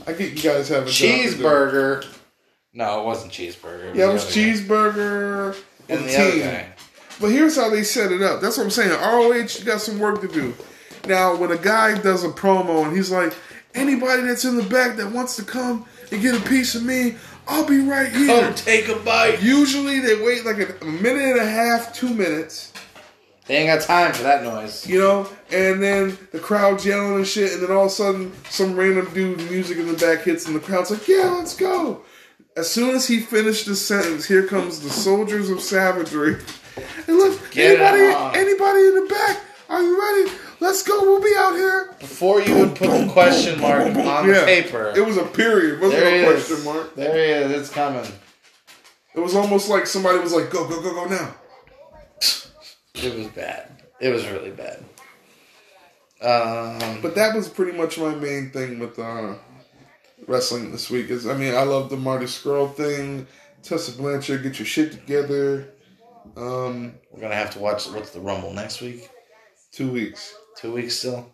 I 0.07 0.13
get 0.13 0.31
you 0.33 0.41
guys 0.41 0.69
have 0.69 0.83
a 0.88 0.89
job 0.89 0.95
to 1.09 1.31
do. 1.31 1.38
Cheeseburger. 1.43 2.05
No, 2.73 3.01
it 3.01 3.05
wasn't 3.05 3.31
cheeseburger. 3.31 3.93
Yeah, 3.95 4.09
it 4.09 4.13
was 4.13 4.23
other 4.25 4.33
guy. 4.33 4.39
cheeseburger 4.39 5.57
And 5.89 5.99
and 5.99 6.09
the 6.09 6.17
other 6.17 6.39
guy. 6.39 6.67
But 7.21 7.27
here's 7.31 7.55
how 7.55 7.69
they 7.69 7.83
set 7.83 8.12
it 8.12 8.21
up. 8.21 8.41
That's 8.41 8.57
what 8.57 8.63
I'm 8.63 8.71
saying. 8.71 8.91
ROH 8.91 9.59
you 9.59 9.65
got 9.65 9.81
some 9.81 9.99
work 9.99 10.21
to 10.21 10.27
do. 10.27 10.53
Now, 11.07 11.36
when 11.36 11.51
a 11.51 11.57
guy 11.57 11.97
does 11.97 12.23
a 12.23 12.29
promo 12.29 12.86
and 12.86 12.95
he's 12.95 13.12
like, 13.12 13.33
anybody 13.75 14.23
that's 14.23 14.45
in 14.45 14.55
the 14.57 14.63
back 14.63 14.97
that 14.97 15.12
wants 15.12 15.36
to 15.38 15.43
come 15.43 15.86
and 16.12 16.21
get 16.21 16.36
a 16.36 16.49
piece 16.49 16.75
of 16.75 16.83
me, 16.83 17.15
I'll 17.47 17.65
be 17.65 17.79
right 17.79 18.12
here. 18.12 18.41
Come 18.41 18.53
take 18.55 18.88
a 18.88 18.95
bite. 18.95 19.41
Usually 19.41 19.99
they 19.99 20.21
wait 20.23 20.45
like 20.45 20.57
a, 20.59 20.75
a 20.81 20.86
minute 20.86 21.23
and 21.23 21.39
a 21.39 21.45
half, 21.45 21.93
two 21.93 22.13
minutes, 22.13 22.71
They 23.47 23.57
ain't 23.57 23.67
got 23.79 23.86
time 23.86 24.13
for 24.13 24.23
that 24.23 24.43
noise. 24.43 24.88
you 24.88 24.99
know, 24.99 25.27
and 25.51 25.83
then 25.83 26.17
the 26.31 26.39
crowd's 26.39 26.86
yelling 26.86 27.15
and 27.17 27.27
shit, 27.27 27.51
and 27.53 27.62
then 27.63 27.71
all 27.71 27.86
of 27.86 27.88
a 27.88 27.89
sudden 27.89 28.31
some 28.49 28.75
random 28.75 29.13
dude 29.13 29.38
music 29.51 29.77
in 29.77 29.88
the 29.88 29.97
back 29.97 30.21
hits 30.23 30.45
and 30.47 30.55
the 30.55 30.59
crowd's 30.62 30.91
like, 30.91 31.07
yeah, 31.07 31.36
let's 31.38 31.55
go. 31.55 32.01
As 32.55 32.69
soon 32.69 32.95
as 32.95 33.07
he 33.07 33.19
finished 33.19 33.65
the 33.65 33.75
sentence, 33.75 34.25
here 34.25 34.45
comes 34.47 34.79
the 34.79 34.89
soldiers 34.89 35.49
of 35.49 35.59
savagery. 35.59 36.38
And 37.07 37.17
look, 37.17 37.51
Get 37.51 37.79
anybody, 37.81 38.39
anybody 38.39 38.79
in 38.79 38.95
the 39.03 39.07
back, 39.09 39.41
are 39.69 39.81
you 39.81 39.99
ready? 39.99 40.31
Let's 40.63 40.82
go. 40.82 41.02
We'll 41.02 41.21
be 41.21 41.34
out 41.38 41.56
here. 41.56 41.93
Before 41.99 42.39
you 42.41 42.56
would 42.60 42.76
put 42.76 42.89
the 42.89 43.12
question 43.12 43.60
mark 43.60 43.84
on 43.84 44.28
the 44.28 44.34
Yeah. 44.34 44.45
paper, 44.45 44.93
It 44.95 45.06
was 45.06 45.17
a 45.17 45.26
period. 45.26 45.73
It 45.73 45.82
wasn't 45.82 45.99
there 46.02 46.15
a 46.15 46.19
he 46.19 46.26
question 46.26 46.58
is. 46.58 46.63
mark. 46.65 46.95
There 46.95 47.13
he 47.13 47.32
is. 47.54 47.62
It's 47.62 47.69
coming. 47.69 48.10
It 49.13 49.19
was 49.19 49.36
almost 49.36 49.67
like 49.67 49.86
somebody 49.86 50.19
was 50.19 50.32
like, 50.34 50.49
go, 50.49 50.65
go, 50.67 50.82
go, 50.82 50.93
go 50.93 51.06
now. 51.06 51.36
It 52.95 53.13
was 53.17 53.28
bad. 53.28 53.84
It 53.99 54.10
was 54.10 54.26
really 54.30 54.52
bad. 54.52 54.84
Um, 56.21 57.02
But 57.02 57.15
that 57.15 57.36
was 57.36 57.49
pretty 57.49 57.78
much 57.78 57.97
my 57.97 58.15
main 58.15 58.49
thing 58.52 58.80
with 58.80 58.97
uh, 58.97 59.34
wrestling 60.28 60.71
this 60.71 60.89
week. 60.89 61.10
Is 61.10 61.28
I 61.28 61.34
mean, 61.36 61.54
I 61.54 61.63
love 61.63 61.89
the 61.89 61.97
Marty 61.97 62.26
Scurll 62.28 62.73
thing. 62.73 63.28
Tessa 63.63 63.91
Blanchard, 63.91 64.43
get 64.43 64.60
your 64.60 64.65
shit 64.65 64.93
together. 64.93 65.67
Um, 66.38 66.93
we're 67.12 67.19
gonna 67.21 67.36
have 67.36 67.52
to 67.52 67.60
watch 67.60 67.86
what's 67.88 68.12
the 68.12 68.21
Rumble 68.21 68.54
next 68.54 68.80
week. 68.82 69.10
two 69.73 69.91
weeks. 69.91 70.34
Two 70.57 70.73
weeks 70.73 70.97
still. 70.97 71.31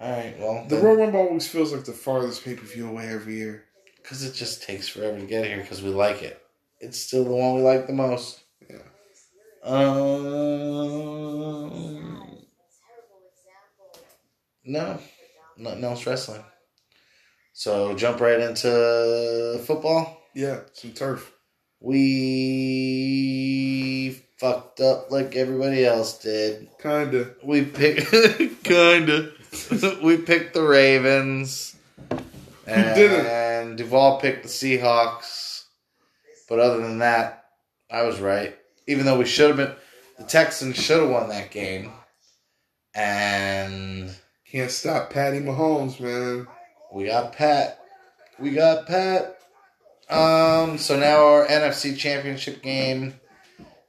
All 0.00 0.10
right. 0.10 0.34
Well, 0.38 0.64
The 0.68 0.78
Royal 0.78 0.96
Rumble 0.96 1.20
always 1.20 1.46
feels 1.48 1.72
like 1.72 1.84
the 1.84 1.92
farthest 1.92 2.44
pay 2.44 2.54
per 2.54 2.64
view 2.64 2.88
away 2.88 3.08
every 3.08 3.36
year. 3.36 3.64
because 4.02 4.24
it 4.24 4.34
just 4.34 4.62
takes 4.64 4.88
forever 4.88 5.18
to 5.18 5.26
get 5.26 5.46
here 5.46 5.58
because 5.58 5.82
we 5.82 5.90
like 5.90 6.22
it. 6.22 6.40
It's 6.80 6.98
still 6.98 7.24
the 7.24 7.30
one 7.30 7.54
we 7.54 7.62
like 7.62 7.86
the 7.86 7.92
most. 7.92 8.40
Yeah. 8.68 8.78
Um. 11.62 12.38
No, 14.64 14.98
nothing 15.56 15.84
else 15.84 16.06
wrestling. 16.06 16.44
So 17.52 17.94
jump 17.94 18.20
right 18.20 18.40
into 18.40 19.60
football. 19.66 20.18
Yeah, 20.34 20.60
some 20.72 20.92
turf. 20.92 21.32
We 21.80 21.96
fucked 24.42 24.80
up 24.80 25.08
like 25.12 25.36
everybody 25.36 25.86
else 25.86 26.18
did. 26.18 26.68
Kinda. 26.82 27.30
We 27.44 27.64
picked 27.64 28.10
kinda. 28.64 29.30
we 30.02 30.16
picked 30.16 30.52
the 30.54 30.64
Ravens. 30.64 31.76
And 32.66 32.94
didn't? 32.96 33.26
And 33.26 33.78
Duval 33.78 34.18
picked 34.18 34.42
the 34.42 34.48
Seahawks. 34.48 35.66
But 36.48 36.58
other 36.58 36.78
than 36.78 36.98
that, 36.98 37.44
I 37.88 38.02
was 38.02 38.18
right. 38.20 38.56
Even 38.88 39.06
though 39.06 39.16
we 39.16 39.26
should 39.26 39.46
have 39.48 39.56
been 39.56 39.76
the 40.18 40.24
Texans 40.24 40.76
should 40.76 41.00
have 41.00 41.10
won 41.10 41.28
that 41.28 41.52
game. 41.52 41.92
And 42.96 44.12
Can't 44.50 44.72
stop 44.72 45.10
Patty 45.10 45.38
Mahomes, 45.38 46.00
man. 46.00 46.48
we 46.92 47.04
got 47.04 47.32
Pat. 47.32 47.78
We 48.40 48.50
got 48.50 48.88
Pat. 48.88 49.38
Um, 50.10 50.78
so 50.78 50.98
now 50.98 51.26
our 51.26 51.46
NFC 51.46 51.96
championship 51.96 52.60
game 52.60 53.14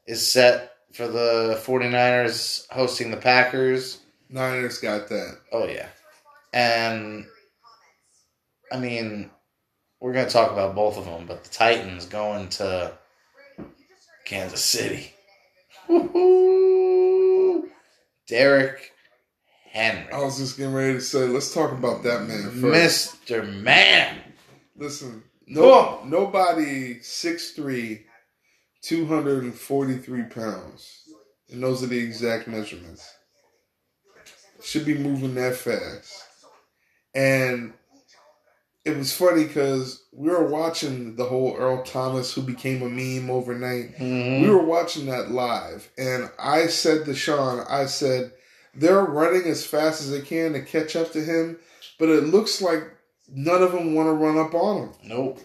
is 0.06 0.32
set 0.32 0.72
for 0.94 1.08
the 1.08 1.62
49ers 1.66 2.68
hosting 2.70 3.12
the 3.12 3.18
Packers. 3.18 4.00
Niners 4.30 4.80
got 4.80 5.10
that. 5.10 5.40
Oh 5.52 5.66
yeah. 5.68 5.88
And 6.54 7.26
I 8.72 8.80
mean, 8.80 9.32
we're 10.00 10.14
going 10.14 10.26
to 10.26 10.32
talk 10.32 10.52
about 10.52 10.76
both 10.76 10.98
of 10.98 11.06
them, 11.06 11.26
but 11.26 11.44
the 11.44 11.50
Titans 11.50 12.06
going 12.06 12.50
to 12.50 12.98
Kansas 14.26 14.64
City. 14.64 15.14
Woo-hoo. 15.88 17.70
Derrick 18.28 18.92
Henry. 19.72 20.12
I 20.12 20.22
was 20.22 20.38
just 20.38 20.58
getting 20.58 20.74
ready 20.74 20.94
to 20.94 21.02
say, 21.02 21.26
let's 21.28 21.54
talk 21.54 21.72
about 21.72 22.04
that 22.04 22.28
man 22.28 22.50
first. 22.62 23.26
Mr. 23.26 23.62
Man. 23.62 24.18
Listen, 24.78 25.24
no, 25.48 26.04
nobody 26.06 27.00
6'3", 27.00 28.04
243 28.84 30.24
pounds, 30.24 31.04
and 31.50 31.64
those 31.64 31.82
are 31.84 31.88
the 31.88 31.98
exact 31.98 32.48
measurements. 32.48 33.10
Should 34.62 34.86
be 34.86 34.98
moving 34.98 35.36
that 35.36 35.56
fast. 35.56 36.24
And 37.16 37.74
it 38.86 38.98
was 38.98 39.16
funny 39.16 39.46
because 39.46 40.04
we 40.12 40.30
were 40.30 40.48
watching 40.48 41.16
the 41.16 41.26
whole 41.26 41.56
Earl 41.56 41.84
Thomas 41.84 42.34
who 42.34 42.42
became 42.42 42.82
a 42.82 42.90
meme 42.90 43.30
overnight. 43.30 43.98
Mm-hmm. 43.98 44.44
We 44.44 44.50
were 44.50 44.64
watching 44.64 45.06
that 45.06 45.32
live, 45.32 45.90
and 45.98 46.30
I 46.38 46.68
said 46.68 47.06
to 47.06 47.16
Sean, 47.16 47.66
I 47.70 47.86
said, 47.86 48.34
they're 48.76 49.04
running 49.04 49.44
as 49.44 49.66
fast 49.66 50.02
as 50.02 50.12
they 50.12 50.22
can 50.22 50.54
to 50.54 50.62
catch 50.62 50.96
up 50.96 51.12
to 51.14 51.24
him, 51.24 51.58
but 52.00 52.10
it 52.10 52.26
looks 52.26 52.62
like 52.62 52.84
none 53.30 53.62
of 53.62 53.72
them 53.72 53.94
want 53.94 54.08
to 54.08 54.14
run 54.14 54.38
up 54.38 54.54
on 54.54 54.84
him. 54.84 54.94
Nope. 55.04 55.40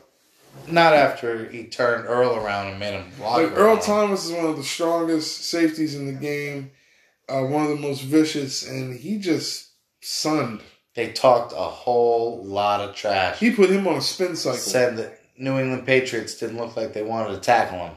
Not 0.71 0.93
after 0.93 1.49
he 1.49 1.65
turned 1.65 2.07
Earl 2.07 2.37
around 2.37 2.69
and 2.69 2.79
made 2.79 2.93
him 2.93 3.11
block. 3.17 3.39
Like 3.39 3.57
Earl. 3.57 3.79
Thomas 3.79 4.27
is 4.27 4.33
one 4.33 4.47
of 4.47 4.57
the 4.57 4.63
strongest 4.63 5.45
safeties 5.45 5.95
in 5.95 6.07
the 6.07 6.13
game, 6.13 6.71
uh, 7.29 7.43
one 7.43 7.65
of 7.65 7.71
the 7.71 7.77
most 7.77 8.03
vicious, 8.03 8.69
and 8.69 8.99
he 8.99 9.19
just 9.19 9.71
sunned. 10.01 10.61
They 10.95 11.13
talked 11.13 11.53
a 11.53 11.57
whole 11.57 12.45
lot 12.45 12.81
of 12.81 12.95
trash. 12.95 13.39
He 13.39 13.51
put 13.51 13.71
him 13.71 13.87
on 13.87 13.97
a 13.97 14.01
spin 14.01 14.37
cycle. 14.37 14.59
said 14.59 14.97
that 14.97 15.21
New 15.39 15.59
England 15.59 15.87
Patriots 15.87 16.35
didn't 16.35 16.59
look 16.59 16.77
like 16.77 16.93
they 16.93 17.03
wanted 17.03 17.35
to 17.35 17.41
tackle 17.41 17.79
him. 17.79 17.95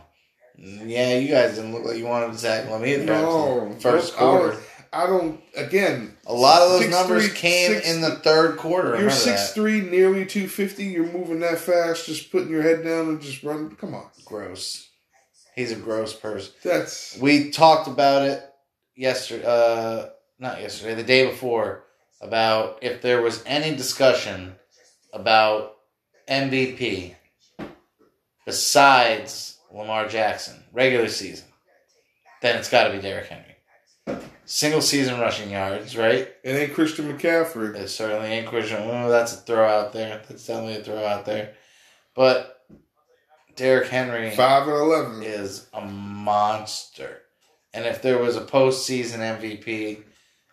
Yeah, 0.88 1.18
you 1.18 1.28
guys 1.28 1.56
didn't 1.56 1.74
look 1.74 1.86
like 1.86 1.98
you 1.98 2.06
wanted 2.06 2.38
to 2.38 2.42
tackle 2.42 2.78
him 2.78 2.86
either. 2.86 3.06
No, 3.06 3.76
first 3.80 4.16
quarter. 4.16 4.58
I 4.94 5.08
don't. 5.08 5.42
Again, 5.56 6.18
A 6.28 6.34
lot 6.34 6.62
of 6.62 6.70
those 6.72 6.88
6'3", 6.88 6.90
numbers 6.90 7.34
came 7.34 7.72
6'3", 7.72 7.86
in 7.86 8.02
the 8.02 8.16
third 8.18 8.58
quarter. 8.58 9.00
You're 9.00 9.10
six 9.10 9.48
that? 9.48 9.54
three, 9.56 9.82
nearly 9.82 10.26
two 10.26 10.48
fifty. 10.48 10.86
You're 10.86 11.12
moving 11.12 11.40
that 11.40 11.60
fast, 11.60 12.06
just 12.08 12.32
putting 12.32 12.50
your 12.50 12.62
head 12.62 12.84
down 12.84 13.08
and 13.08 13.22
just 13.22 13.42
running. 13.44 13.76
Come 13.76 13.94
on, 13.96 14.10
Gross. 14.26 14.90
He's 15.56 15.72
a 15.72 15.76
gross 15.76 16.14
person. 16.14 16.54
that's 16.64 17.18
We 17.18 17.52
talked 17.52 17.88
about 17.88 18.24
it 18.24 18.44
yesterday. 18.96 19.46
Uh, 19.46 20.08
not 20.40 20.62
yesterday. 20.62 20.96
The 20.96 21.04
day 21.04 21.26
before 21.30 21.84
about 22.22 22.80
if 22.82 23.02
there 23.02 23.22
was 23.22 23.44
any 23.46 23.76
discussion 23.76 24.56
about 25.14 25.76
MVP 26.30 27.16
besides 28.46 29.58
Lamar 29.74 30.08
Jackson 30.08 30.64
regular 30.74 31.08
season, 31.08 31.48
then 32.42 32.58
it's 32.58 32.70
got 32.70 32.86
to 32.88 32.94
be 32.94 33.00
Derrick 33.00 33.28
Henry. 33.28 34.26
Single 34.54 34.82
season 34.82 35.18
rushing 35.18 35.50
yards, 35.50 35.96
right? 35.96 36.28
it. 36.44 36.50
Ain't 36.50 36.74
Christian 36.74 37.06
McCaffrey. 37.06 37.74
It 37.74 37.88
certainly 37.88 38.28
ain't 38.28 38.48
Christian. 38.48 38.80
Oh, 38.82 39.10
that's 39.10 39.34
a 39.34 39.38
throw 39.38 39.66
out 39.66 39.94
there. 39.94 40.22
That's 40.28 40.46
definitely 40.46 40.76
a 40.76 40.84
throw 40.84 41.06
out 41.06 41.26
there. 41.26 41.54
But 42.16 42.62
Derrick 43.56 43.88
Henry 43.88 44.30
Five 44.32 44.68
and 44.68 44.76
eleven. 44.76 45.24
is 45.24 45.68
a 45.74 45.80
monster. 45.80 47.22
And 47.74 47.86
if 47.86 48.02
there 48.02 48.18
was 48.18 48.36
a 48.36 48.42
postseason 48.42 49.20
MVP, 49.20 50.04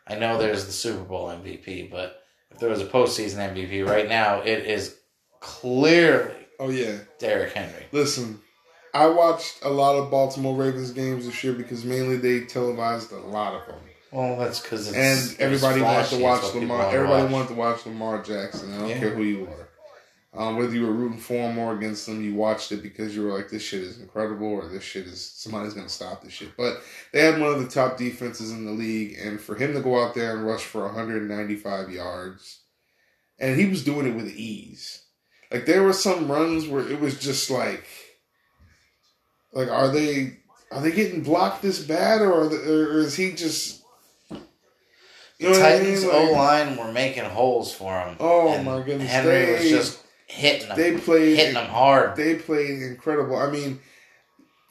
I 0.06 0.14
know 0.14 0.38
there's 0.38 0.66
the 0.66 0.72
Super 0.72 1.02
Bowl 1.02 1.26
MVP, 1.26 1.90
but 1.90 2.22
if 2.52 2.60
there 2.60 2.70
was 2.70 2.80
a 2.80 2.86
postseason 2.86 3.52
MVP 3.52 3.84
right 3.84 4.08
now, 4.08 4.42
it 4.42 4.64
is 4.64 4.96
clearly 5.40 6.36
Oh 6.60 6.70
yeah. 6.70 6.98
Derrick 7.18 7.52
Henry. 7.52 7.86
Listen, 7.92 8.40
I 8.94 9.06
watched 9.06 9.58
a 9.62 9.70
lot 9.70 9.96
of 9.96 10.10
Baltimore 10.10 10.56
Ravens 10.56 10.90
games 10.90 11.26
this 11.26 11.42
year 11.44 11.52
because 11.52 11.84
mainly 11.84 12.16
they 12.16 12.44
televised 12.46 13.12
a 13.12 13.18
lot 13.18 13.54
of 13.54 13.66
them, 13.66 13.80
Well, 14.10 14.36
that's 14.38 14.60
because 14.60 14.88
and 14.92 15.36
everybody 15.40 15.82
wanted 15.82 16.08
to 16.10 16.18
watch 16.22 16.54
Lamar. 16.54 16.94
Everybody 16.94 17.32
wanted 17.32 17.48
to 17.48 17.54
watch 17.54 17.84
Lamar 17.84 18.22
Jackson. 18.22 18.72
I 18.72 18.78
don't 18.78 18.88
Yeah. 18.88 18.98
care 18.98 19.10
who 19.10 19.22
you 19.22 19.46
are. 19.46 19.68
Um, 20.34 20.56
whether 20.56 20.74
you 20.74 20.86
were 20.86 20.92
rooting 20.92 21.18
for 21.18 21.34
him 21.34 21.58
or 21.58 21.74
against 21.74 22.06
him, 22.06 22.22
you 22.22 22.34
watched 22.34 22.70
it 22.70 22.82
because 22.82 23.16
you 23.16 23.22
were 23.22 23.32
like, 23.36 23.48
"This 23.48 23.62
shit 23.62 23.82
is 23.82 23.98
incredible," 23.98 24.46
or 24.46 24.68
"This 24.68 24.84
shit 24.84 25.06
is 25.06 25.20
somebody's 25.24 25.74
going 25.74 25.86
to 25.86 25.92
stop 25.92 26.22
this 26.22 26.32
shit." 26.32 26.56
But 26.56 26.82
they 27.12 27.20
had 27.20 27.40
one 27.40 27.52
of 27.52 27.60
the 27.60 27.68
top 27.68 27.96
defenses 27.96 28.50
in 28.50 28.64
the 28.64 28.72
league, 28.72 29.18
and 29.18 29.40
for 29.40 29.54
him 29.56 29.72
to 29.72 29.80
go 29.80 30.02
out 30.02 30.14
there 30.14 30.36
and 30.36 30.46
rush 30.46 30.64
for 30.64 30.84
195 30.84 31.90
yards, 31.90 32.60
and 33.38 33.58
he 33.58 33.66
was 33.66 33.82
doing 33.84 34.06
it 34.06 34.14
with 34.14 34.28
ease. 34.28 35.02
Like 35.50 35.64
there 35.66 35.82
were 35.82 35.94
some 35.94 36.30
runs 36.30 36.66
where 36.66 36.86
it 36.86 37.00
was 37.00 37.18
just 37.18 37.50
like, 37.50 37.86
like 39.52 39.68
are 39.70 39.88
they 39.88 40.40
are 40.70 40.82
they 40.82 40.92
getting 40.92 41.22
blocked 41.22 41.62
this 41.62 41.78
bad, 41.80 42.20
or, 42.20 42.42
are 42.42 42.48
they, 42.48 42.56
or 42.56 42.98
is 42.98 43.16
he 43.16 43.32
just? 43.32 43.77
You 45.38 45.48
The 45.48 45.54
know 45.54 45.60
what 45.60 45.68
I 45.72 45.78
Titans 45.78 46.02
mean? 46.04 46.10
O 46.14 46.32
line 46.32 46.76
were 46.76 46.92
making 46.92 47.24
holes 47.24 47.72
for 47.72 48.00
him. 48.00 48.16
Oh, 48.18 48.60
my 48.62 48.82
goodness. 48.82 49.10
Henry 49.10 49.52
was 49.52 49.68
just 49.68 50.00
hitting 50.26 50.68
them, 50.68 50.76
they 50.76 50.96
played. 50.98 51.36
hitting 51.36 51.54
them 51.54 51.68
hard, 51.68 52.16
They 52.16 52.34
played 52.36 52.82
incredible. 52.82 53.36
I 53.36 53.50
mean, 53.50 53.78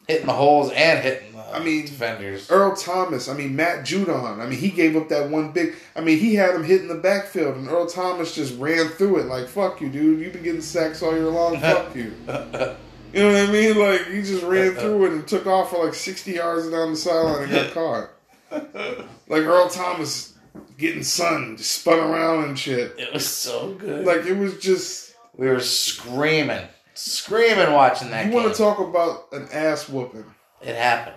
hitting 0.08 0.28
the 0.28 0.34
holes 0.34 0.72
and 0.72 1.00
hitting 1.00 1.34
the 1.34 1.38
I 1.42 1.64
mean, 1.64 1.86
defenders. 1.86 2.52
Earl 2.52 2.76
Thomas, 2.76 3.30
I 3.30 3.34
mean 3.34 3.56
Matt 3.56 3.86
Judon. 3.86 4.40
I 4.40 4.46
mean 4.46 4.60
he 4.60 4.70
gave 4.70 4.96
up 4.98 5.08
that 5.10 5.30
one 5.30 5.52
big. 5.54 5.76
I 5.96 6.02
mean 6.02 6.20
he 6.20 6.36
had 6.36 6.54
him 6.54 6.64
hitting 6.64 6.90
the 6.90 6.96
backfield, 6.96 7.56
and 7.56 7.70
Earl 7.70 7.88
Thomas 7.88 8.36
just 8.36 8.58
ran 8.60 8.90
through 8.90 9.20
it 9.20 9.26
like 9.28 9.48
"fuck 9.48 9.80
you, 9.80 9.90
dude. 9.90 10.20
You've 10.20 10.34
been 10.34 10.44
getting 10.44 10.62
sacks 10.62 11.02
all 11.02 11.14
year 11.14 11.30
long. 11.30 11.60
Fuck 11.60 11.96
you." 11.96 12.14
You 12.28 13.24
know 13.24 13.32
what 13.32 13.50
I 13.50 13.52
mean? 13.52 13.78
Like 13.80 14.08
he 14.08 14.22
just 14.22 14.44
ran 14.44 14.74
through 14.76 15.06
it 15.06 15.12
and 15.14 15.28
took 15.28 15.48
off 15.48 15.70
for 15.72 15.86
like 15.86 15.94
sixty 15.94 16.34
yards 16.34 16.70
down 16.70 16.92
the 16.92 16.98
sideline 16.98 17.44
and 17.44 17.52
got 17.52 17.72
caught. 18.52 19.08
Like 19.30 19.44
Earl 19.44 19.70
Thomas 19.70 20.34
getting 20.78 21.04
sun, 21.04 21.58
just 21.58 21.72
spun 21.82 22.00
around 22.00 22.46
and 22.46 22.60
shit. 22.60 22.96
It 22.98 23.14
was 23.14 23.28
so 23.28 23.74
good. 23.74 24.06
Like 24.06 24.26
it 24.26 24.38
was 24.38 24.58
just. 24.60 25.16
we 25.36 25.48
were 25.48 25.60
screaming, 25.60 26.68
screaming 26.94 27.74
watching 27.74 28.10
that 28.12 28.26
You 28.26 28.32
game. 28.32 28.42
want 28.44 28.54
to 28.54 28.58
talk 28.58 28.80
about 28.80 29.28
an 29.32 29.48
ass 29.52 29.90
whooping? 29.90 30.26
it 30.62 30.76
happened. 30.76 31.16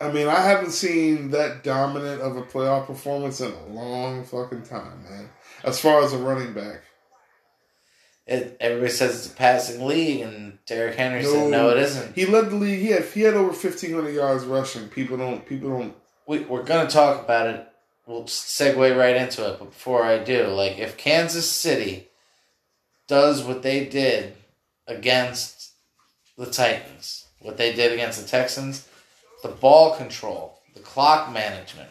I 0.00 0.12
mean, 0.12 0.28
I 0.28 0.40
haven't 0.42 0.72
seen 0.72 1.30
that 1.30 1.64
dominant 1.64 2.20
of 2.20 2.36
a 2.36 2.42
playoff 2.42 2.86
performance 2.86 3.40
in 3.40 3.50
a 3.50 3.66
long 3.68 4.24
fucking 4.24 4.62
time, 4.64 5.02
man. 5.08 5.30
As 5.64 5.80
far 5.80 6.02
as 6.04 6.12
a 6.12 6.18
running 6.18 6.52
back. 6.52 6.82
It, 8.26 8.56
everybody 8.60 8.90
says 8.90 9.14
it's 9.24 9.32
a 9.32 9.36
passing 9.36 9.86
league, 9.86 10.20
and 10.20 10.58
Derrick 10.66 10.96
Henry 10.96 11.22
said, 11.24 11.48
"No, 11.50 11.70
it 11.70 11.78
isn't." 11.78 12.14
He 12.16 12.26
led 12.26 12.50
the 12.50 12.56
league. 12.56 12.80
He 12.80 12.88
had 12.88 13.04
he 13.04 13.20
had 13.20 13.34
over 13.34 13.52
fifteen 13.52 13.94
hundred 13.94 14.14
yards 14.16 14.44
rushing. 14.44 14.88
People 14.88 15.16
don't 15.16 15.46
people 15.46 15.70
don't 15.70 15.94
We, 16.26 16.40
we're 16.40 16.64
gonna 16.64 16.90
talk 16.90 17.24
about 17.24 17.46
it. 17.46 17.66
We'll 18.06 18.24
segue 18.24 18.96
right 18.96 19.16
into 19.16 19.44
it, 19.48 19.58
but 19.58 19.70
before 19.70 20.04
I 20.04 20.18
do, 20.18 20.46
like 20.46 20.78
if 20.78 20.96
Kansas 20.96 21.50
City 21.50 22.06
does 23.08 23.42
what 23.42 23.62
they 23.62 23.84
did 23.86 24.34
against 24.86 25.72
the 26.38 26.46
Titans, 26.46 27.26
what 27.40 27.56
they 27.56 27.72
did 27.72 27.92
against 27.92 28.20
the 28.22 28.28
Texans, 28.28 28.86
the 29.42 29.48
ball 29.48 29.96
control, 29.96 30.60
the 30.74 30.80
clock 30.80 31.32
management, 31.32 31.88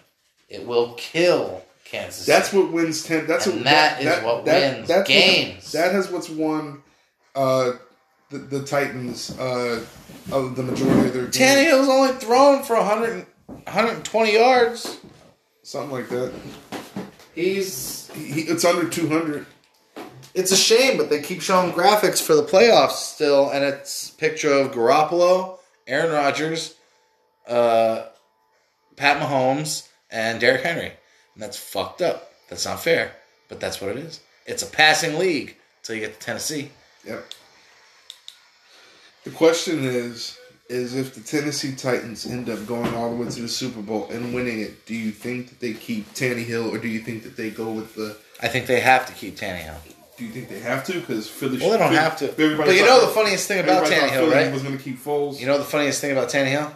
it 0.49 0.65
will 0.65 0.93
kill 0.93 1.63
Kansas. 1.83 2.25
that's 2.25 2.49
City. 2.49 2.63
what 2.63 2.71
wins 2.71 3.03
ten 3.03 3.27
that's 3.27 3.45
And 3.47 3.55
what 3.57 3.63
that 3.65 4.01
is 4.01 4.23
what 4.23 4.43
wins 4.45 4.89
what- 4.89 5.05
games. 5.05 5.71
that 5.73 5.91
has 5.91 6.09
what's 6.09 6.29
won 6.29 6.81
uh 7.35 7.73
the, 8.29 8.37
the 8.39 8.63
Titans 8.63 9.37
uh 9.37 9.83
of 10.31 10.55
the 10.55 10.63
majority 10.63 11.07
of 11.07 11.13
their 11.13 11.23
games. 11.27 11.37
Tannehill's 11.37 11.89
only 11.89 12.13
thrown 12.13 12.63
for 12.63 12.75
100, 12.77 13.25
120 13.47 14.33
yards. 14.33 14.97
Something 15.65 15.91
like 15.91 16.09
that. 16.09 16.31
He's 17.33 18.11
He, 18.13 18.25
he- 18.31 18.41
it's 18.41 18.63
under 18.63 18.87
two 18.87 19.09
hundred. 19.09 19.47
It's 20.35 20.51
a 20.51 20.55
shame, 20.55 20.95
but 20.97 21.09
they 21.09 21.23
keep 21.23 21.41
showing 21.41 21.71
graphics 21.71 22.21
for 22.21 22.35
the 22.35 22.43
playoffs 22.43 22.91
still, 23.13 23.49
and 23.49 23.63
it's 23.65 24.11
a 24.11 24.13
picture 24.13 24.53
of 24.53 24.73
Garoppolo, 24.73 25.57
Aaron 25.87 26.11
Rodgers, 26.11 26.75
uh, 27.47 28.03
Pat 28.95 29.19
Mahomes, 29.19 29.87
and 30.11 30.39
Derrick 30.39 30.61
Henry. 30.61 30.91
And 31.33 31.41
that's 31.41 31.57
fucked 31.57 32.03
up. 32.03 32.31
That's 32.47 32.65
not 32.65 32.79
fair, 32.79 33.13
but 33.49 33.59
that's 33.59 33.81
what 33.81 33.89
it 33.89 33.97
is. 33.97 34.19
It's 34.45 34.61
a 34.61 34.67
passing 34.67 35.17
league 35.17 35.55
until 35.79 35.95
you 35.95 36.01
get 36.01 36.19
to 36.19 36.25
Tennessee. 36.25 36.69
Yep. 37.05 37.25
The 39.23 39.31
question 39.31 39.83
is, 39.83 40.37
is 40.69 40.95
if 40.95 41.13
the 41.13 41.21
Tennessee 41.21 41.75
Titans 41.75 42.25
end 42.25 42.49
up 42.49 42.65
going 42.65 42.93
all 42.95 43.09
the 43.11 43.15
way 43.23 43.29
to 43.29 43.41
the 43.41 43.47
Super 43.47 43.81
Bowl 43.81 44.07
and 44.11 44.33
winning 44.33 44.59
it, 44.61 44.85
do 44.85 44.95
you 44.95 45.11
think 45.11 45.49
that 45.49 45.59
they 45.59 45.73
keep 45.73 46.11
Tannehill 46.13 46.71
or 46.71 46.77
do 46.79 46.87
you 46.87 46.99
think 46.99 47.23
that 47.23 47.37
they 47.37 47.49
go 47.51 47.71
with 47.71 47.95
the? 47.95 48.17
I 48.41 48.47
think 48.47 48.65
they 48.67 48.79
have 48.79 49.05
to 49.07 49.13
keep 49.13 49.37
Tannehill. 49.37 49.77
Do 50.17 50.25
you 50.25 50.31
think 50.31 50.49
they 50.49 50.59
have 50.59 50.83
to? 50.85 50.93
Because 50.99 51.29
Philly. 51.29 51.57
Well, 51.59 51.71
they 51.71 51.77
don't 51.77 51.89
Philly- 51.89 51.99
have 52.01 52.17
to. 52.19 52.27
But 52.57 52.73
you 52.75 52.85
know 52.85 53.01
the 53.01 53.11
funniest 53.13 53.47
thing 53.47 53.59
about 53.63 53.85
Tannehill, 53.85 54.31
right? 54.31 54.51
Was 54.51 54.63
going 54.63 54.77
to 54.77 54.83
keep 54.83 54.97
Foles. 54.97 55.39
You 55.39 55.45
know 55.45 55.57
the 55.57 55.63
funniest 55.63 56.01
thing 56.01 56.11
about 56.11 56.29
Tannehill? 56.29 56.71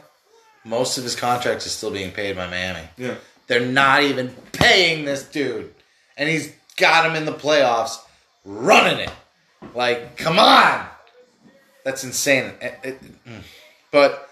Most 0.66 0.98
of 0.98 1.04
his 1.06 1.16
contracts 1.16 1.66
are 1.66 1.70
still 1.70 1.90
being 1.92 2.12
paid 2.12 2.36
by 2.36 2.48
Miami. 2.48 2.88
yeah. 2.98 3.16
They're 3.48 3.66
not 3.66 4.04
even 4.04 4.30
paying 4.52 5.06
this 5.06 5.24
dude. 5.24 5.74
And 6.18 6.30
he's 6.30 6.54
got 6.78 7.10
him 7.10 7.16
in 7.16 7.26
the 7.26 7.32
playoffs 7.34 7.96
running 8.46 9.00
it. 9.00 9.12
Like, 9.74 10.18
come 10.18 10.38
on. 10.38 10.86
That's 11.84 12.04
insane. 12.04 12.54
It- 12.62 12.80
it- 12.84 13.26
mm. 13.26 13.42
But, 13.92 14.30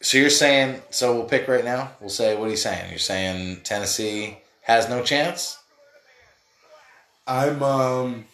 so 0.00 0.18
you're 0.18 0.30
saying, 0.30 0.82
so 0.90 1.14
we'll 1.14 1.24
pick 1.24 1.48
right 1.48 1.64
now? 1.64 1.92
We'll 2.00 2.10
say, 2.10 2.36
what 2.36 2.48
are 2.48 2.50
you 2.50 2.56
saying? 2.56 2.90
You're 2.90 2.98
saying 2.98 3.60
Tennessee 3.64 4.38
has 4.62 4.88
no 4.88 5.02
chance? 5.02 5.58
I'm. 7.26 7.62
um 7.62 8.26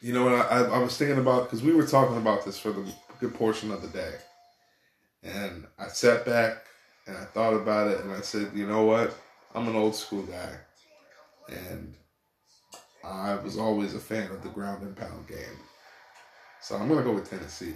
You 0.00 0.12
know? 0.12 0.28
I, 0.34 0.62
I 0.62 0.78
was 0.78 0.96
thinking 0.96 1.18
about 1.18 1.44
because 1.44 1.62
we 1.62 1.74
were 1.74 1.86
talking 1.86 2.16
about 2.16 2.44
this 2.44 2.58
for 2.58 2.70
the 2.72 2.86
good 3.18 3.34
portion 3.34 3.70
of 3.70 3.82
the 3.82 3.88
day, 3.88 4.14
and 5.22 5.66
I 5.78 5.88
sat 5.88 6.24
back 6.24 6.64
and 7.06 7.16
I 7.16 7.24
thought 7.24 7.54
about 7.54 7.90
it, 7.90 8.00
and 8.00 8.12
I 8.12 8.20
said, 8.20 8.52
you 8.54 8.66
know 8.66 8.84
what? 8.84 9.14
I'm 9.54 9.66
an 9.66 9.76
old 9.76 9.96
school 9.96 10.22
guy, 10.22 10.52
and 11.48 11.94
I 13.04 13.34
was 13.34 13.58
always 13.58 13.94
a 13.94 13.98
fan 13.98 14.30
of 14.30 14.42
the 14.42 14.48
ground 14.48 14.82
and 14.82 14.96
pound 14.96 15.26
game. 15.26 15.58
So 16.62 16.76
I'm 16.76 16.88
gonna 16.88 17.02
go 17.02 17.12
with 17.12 17.28
Tennessee 17.28 17.74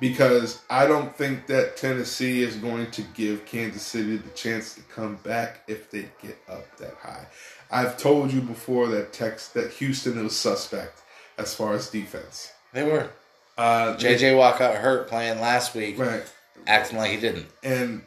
because 0.00 0.62
I 0.68 0.86
don't 0.86 1.14
think 1.16 1.46
that 1.46 1.76
Tennessee 1.76 2.42
is 2.42 2.56
going 2.56 2.90
to 2.92 3.02
give 3.14 3.46
Kansas 3.46 3.82
City 3.82 4.16
the 4.16 4.30
chance 4.30 4.74
to 4.74 4.82
come 4.82 5.16
back 5.16 5.60
if 5.68 5.90
they 5.90 6.08
get 6.20 6.38
up 6.48 6.76
that 6.78 6.94
high. 6.94 7.26
I've 7.70 7.96
told 7.96 8.32
you 8.32 8.40
before 8.40 8.88
that 8.88 9.12
Tex 9.12 9.48
that 9.48 9.72
Houston 9.72 10.22
was 10.22 10.36
suspect 10.36 11.02
as 11.38 11.54
far 11.54 11.74
as 11.74 11.90
defense. 11.90 12.52
They 12.72 12.82
were. 12.84 13.08
Uh, 13.56 13.96
JJ 13.96 14.36
Watt 14.36 14.58
got 14.58 14.74
hurt 14.74 15.08
playing 15.08 15.40
last 15.40 15.74
week, 15.74 15.98
right, 15.98 16.24
acting 16.66 16.98
like 16.98 17.12
he 17.12 17.18
didn't. 17.18 17.46
and 17.62 18.02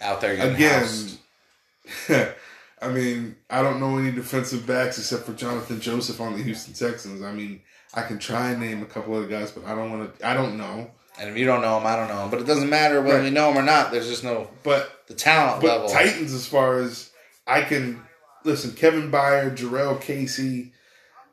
Out 0.00 0.20
there 0.20 0.32
again. 0.32 0.84
I 2.80 2.88
mean, 2.88 3.36
I 3.48 3.62
don't 3.62 3.80
know 3.80 3.98
any 3.98 4.12
defensive 4.12 4.66
backs 4.66 4.98
except 4.98 5.24
for 5.24 5.32
Jonathan 5.32 5.80
Joseph 5.80 6.20
on 6.20 6.36
the 6.36 6.42
Houston 6.42 6.74
Texans. 6.74 7.22
I 7.22 7.32
mean, 7.32 7.60
I 7.94 8.02
can 8.02 8.18
try 8.18 8.50
and 8.50 8.60
name 8.60 8.82
a 8.82 8.86
couple 8.86 9.16
of 9.16 9.22
the 9.22 9.28
guys, 9.28 9.50
but 9.50 9.64
I 9.64 9.74
don't 9.74 9.90
want 9.90 10.18
to. 10.18 10.26
I 10.26 10.34
don't 10.34 10.56
know. 10.58 10.90
And 11.18 11.30
if 11.30 11.36
you 11.36 11.44
don't 11.46 11.62
know 11.62 11.78
him, 11.78 11.86
I 11.86 11.94
don't 11.96 12.08
know 12.08 12.24
him. 12.24 12.30
But 12.30 12.40
it 12.40 12.46
doesn't 12.46 12.68
matter 12.68 13.00
whether 13.00 13.18
Right. 13.18 13.24
we 13.24 13.30
know 13.30 13.50
him 13.50 13.58
or 13.58 13.62
not. 13.62 13.92
There's 13.92 14.08
just 14.08 14.24
no 14.24 14.48
But 14.62 15.06
the 15.06 15.14
talent 15.14 15.60
but 15.62 15.68
level. 15.68 15.88
Titans, 15.88 16.32
as 16.32 16.46
far 16.46 16.78
as 16.80 17.10
I 17.46 17.62
can 17.62 18.02
listen, 18.42 18.72
Kevin 18.72 19.10
Byard, 19.12 19.56
Jurrell 19.56 20.00
Casey, 20.00 20.72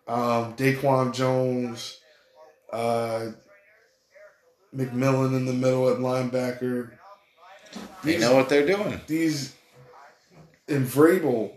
um, 0.07 0.55
Daquan 0.55 1.13
Jones, 1.13 1.99
uh, 2.71 3.31
McMillan 4.75 5.35
in 5.35 5.45
the 5.45 5.53
middle 5.53 5.89
at 5.89 5.97
linebacker. 5.97 6.91
They 8.03 8.17
know 8.17 8.35
what 8.35 8.49
they're 8.49 8.65
doing. 8.67 8.99
these 9.07 9.53
and 10.67 10.85
Vrabel, 10.87 11.53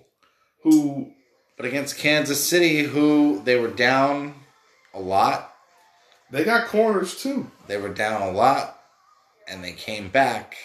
who 0.63 1.13
But 1.57 1.67
against 1.67 1.99
Kansas 1.99 2.45
City, 2.45 2.83
who 2.83 3.41
they 3.45 3.57
were 3.61 3.69
down 3.69 4.35
a 4.93 4.99
lot, 4.99 5.54
they 6.31 6.45
got 6.45 6.67
corners 6.69 7.21
too. 7.21 7.51
they 7.67 7.77
were 7.77 7.89
down 7.89 8.23
a 8.23 8.31
lot, 8.31 8.81
and 9.49 9.63
they 9.63 9.73
came 9.73 10.09
back. 10.09 10.57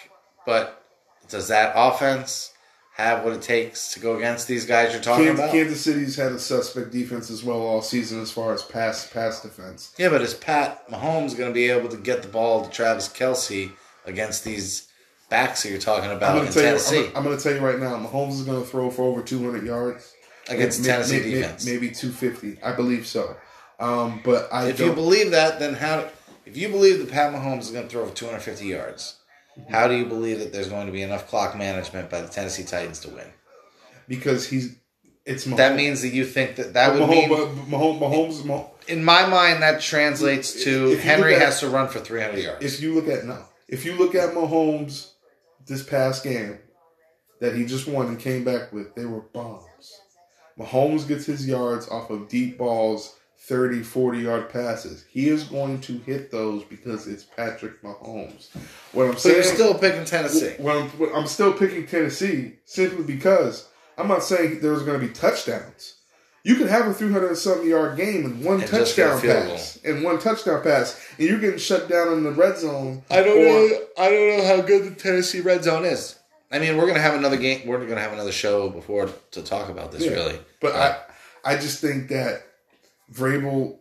But 0.46 0.82
does 1.28 1.48
that 1.48 1.72
offense 1.76 2.52
have 2.96 3.24
what 3.24 3.32
it 3.32 3.40
takes 3.42 3.92
to 3.94 4.00
go 4.00 4.16
against 4.16 4.48
these 4.48 4.66
guys 4.66 4.92
you're 4.92 5.00
talking 5.02 5.26
Kansas, 5.26 5.44
about? 5.44 5.52
Kansas 5.54 5.80
City's 5.80 6.16
had 6.16 6.32
a 6.32 6.38
suspect 6.38 6.90
defense 6.90 7.30
as 7.30 7.42
well 7.44 7.60
all 7.60 7.82
season 7.82 8.20
as 8.20 8.30
far 8.32 8.52
as 8.52 8.62
pass 8.62 9.06
pass 9.10 9.42
defense. 9.42 9.94
Yeah, 9.98 10.08
but 10.08 10.20
is 10.22 10.34
Pat 10.34 10.88
Mahomes 10.90 11.36
going 11.36 11.50
to 11.50 11.54
be 11.54 11.68
able 11.70 11.88
to 11.90 11.96
get 11.96 12.22
the 12.22 12.28
ball 12.28 12.64
to 12.64 12.70
Travis 12.70 13.08
Kelce 13.08 13.70
against 14.06 14.44
these 14.44 14.88
backs 15.28 15.62
that 15.62 15.70
you're 15.70 15.78
talking 15.78 16.10
I'm 16.10 16.16
about 16.16 16.34
gonna 16.34 16.46
in 16.46 16.52
tell 16.52 16.62
you. 16.62 16.68
Tennessee 16.70 16.96
I'm, 16.98 17.02
gonna- 17.04 17.18
I'm 17.18 17.24
going 17.24 17.36
to 17.36 17.42
tell 17.42 17.52
you 17.54 17.60
right 17.60 17.78
now. 17.78 17.96
Mahomes 17.96 18.32
is 18.32 18.42
going 18.42 18.60
to 18.62 18.68
throw 18.68 18.90
for 18.90 19.02
over 19.02 19.22
200 19.22 19.64
yards 19.64 20.12
against 20.48 20.80
May- 20.80 20.88
Tennessee 20.88 21.20
may- 21.20 21.24
may- 21.26 21.34
defense? 21.34 21.64
Maybe 21.66 21.90
250. 21.90 22.58
I 22.62 22.72
believe 22.72 23.06
so. 23.06 23.36
Um, 23.80 24.20
but 24.24 24.48
I 24.52 24.68
If 24.68 24.78
don't. 24.78 24.88
you 24.88 24.92
believe 24.94 25.30
that, 25.32 25.58
then 25.58 25.74
how? 25.74 26.08
If 26.46 26.56
you 26.56 26.68
believe 26.68 26.98
that 26.98 27.10
Pat 27.10 27.32
Mahomes 27.32 27.60
is 27.60 27.70
going 27.70 27.84
to 27.84 27.90
throw 27.90 28.04
for 28.06 28.14
250 28.14 28.66
yards, 28.66 29.16
how 29.70 29.88
do 29.88 29.94
you 29.94 30.04
believe 30.04 30.38
that 30.40 30.52
there's 30.52 30.68
going 30.68 30.86
to 30.86 30.92
be 30.92 31.02
enough 31.02 31.28
clock 31.28 31.56
management 31.56 32.10
by 32.10 32.20
the 32.20 32.28
Tennessee 32.28 32.64
Titans 32.64 33.00
to 33.00 33.08
win? 33.10 33.26
because 34.08 34.48
he's 34.48 34.74
it's 35.24 35.46
Mahomes. 35.46 35.56
That 35.58 35.76
means 35.76 36.02
that 36.02 36.08
you 36.08 36.24
think 36.24 36.56
that 36.56 36.72
that 36.74 36.92
would 36.94 37.02
Mahomes, 37.02 37.10
mean, 37.10 37.28
but 37.28 37.48
Mahomes, 37.70 38.00
Mahomes, 38.00 38.42
Mahomes. 38.42 38.70
in 38.88 39.04
my 39.04 39.26
mind, 39.26 39.62
that 39.62 39.80
translates 39.80 40.64
to 40.64 40.96
Henry 40.96 41.34
at- 41.36 41.42
has 41.42 41.60
to 41.60 41.68
run 41.68 41.86
for 41.88 42.00
300 42.00 42.38
yards. 42.42 42.64
If 42.64 42.80
you 42.82 42.94
look 42.94 43.06
at 43.08 43.24
no, 43.24 43.38
if 43.68 43.84
you 43.84 43.94
look 43.94 44.14
at 44.16 44.34
Mahomes 44.34 45.10
this 45.66 45.82
past 45.84 46.24
game 46.24 46.58
that 47.40 47.54
he 47.54 47.64
just 47.64 47.86
won 47.86 48.08
and 48.08 48.18
came 48.18 48.42
back 48.44 48.72
with, 48.72 48.94
they 48.96 49.04
were 49.04 49.20
bombs. 49.20 50.00
Mahomes 50.58 51.06
gets 51.06 51.26
his 51.26 51.46
yards 51.46 51.88
off 51.88 52.10
of 52.10 52.28
deep 52.28 52.58
balls, 52.58 53.14
30, 53.40 53.82
40 53.82 54.18
yard 54.18 54.50
passes. 54.50 55.04
He 55.08 55.28
is 55.28 55.44
going 55.44 55.80
to 55.82 55.98
hit 56.00 56.30
those 56.30 56.62
because 56.64 57.06
it's 57.08 57.24
Patrick 57.24 57.82
Mahomes. 57.82 58.48
What 58.92 59.08
I'm 59.08 59.16
saying, 59.16 59.42
so 59.42 59.48
you're 59.48 59.56
still 59.56 59.74
picking 59.74 60.04
Tennessee. 60.04 60.54
When 60.58 60.76
I'm, 60.76 61.14
I'm 61.14 61.26
still 61.26 61.52
picking 61.52 61.86
Tennessee 61.86 62.56
simply 62.64 63.04
because 63.04 63.68
I'm 63.96 64.08
not 64.08 64.22
saying 64.22 64.60
there's 64.60 64.82
going 64.82 65.00
to 65.00 65.06
be 65.06 65.12
touchdowns. 65.12 65.96
You 66.42 66.56
can 66.56 66.68
have 66.68 66.86
a 66.86 66.94
300 66.94 67.28
and 67.28 67.36
something 67.36 67.68
yard 67.68 67.96
game 67.96 68.24
and 68.24 68.44
one 68.44 68.60
And 68.60 68.70
just 68.70 68.96
get 68.96 69.08
a 69.08 69.12
touchdown 69.12 69.46
pass 69.48 69.78
and 69.84 70.02
one 70.02 70.18
touchdown 70.18 70.62
pass, 70.62 70.98
and 71.18 71.28
you're 71.28 71.38
getting 71.38 71.58
shut 71.58 71.88
down 71.88 72.12
in 72.12 72.22
the 72.22 72.30
red 72.32 72.56
zone. 72.56 73.02
I 73.10 73.22
don't 73.22 73.38
or- 73.38 73.44
know. 73.44 73.78
I 73.98 74.10
don't 74.10 74.38
know 74.38 74.44
how 74.46 74.62
good 74.62 74.84
the 74.84 74.94
Tennessee 74.94 75.40
red 75.40 75.64
zone 75.64 75.84
is. 75.84 76.18
I 76.52 76.58
mean, 76.58 76.76
we're 76.76 76.86
gonna 76.86 77.00
have 77.00 77.14
another 77.14 77.36
game. 77.36 77.66
We're 77.66 77.84
gonna 77.86 78.00
have 78.00 78.12
another 78.12 78.32
show 78.32 78.70
before 78.70 79.08
to 79.32 79.42
talk 79.42 79.68
about 79.68 79.92
this. 79.92 80.02
Yeah. 80.02 80.12
Really, 80.12 80.38
But 80.60 80.74
uh, 80.74 80.98
I, 81.44 81.52
I 81.52 81.56
just 81.56 81.80
think 81.80 82.08
that 82.08 82.42
Vrabel. 83.12 83.78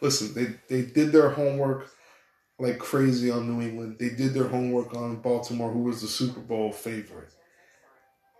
Listen, 0.00 0.34
they 0.34 0.54
they 0.68 0.86
did 0.86 1.12
their 1.12 1.30
homework 1.30 1.90
like 2.58 2.78
crazy 2.78 3.30
on 3.30 3.48
New 3.48 3.66
England. 3.66 3.96
They 3.98 4.10
did 4.10 4.34
their 4.34 4.48
homework 4.48 4.94
on 4.94 5.16
Baltimore, 5.16 5.70
who 5.70 5.84
was 5.84 6.00
the 6.02 6.08
Super 6.08 6.40
Bowl 6.40 6.72
favorite. 6.72 7.30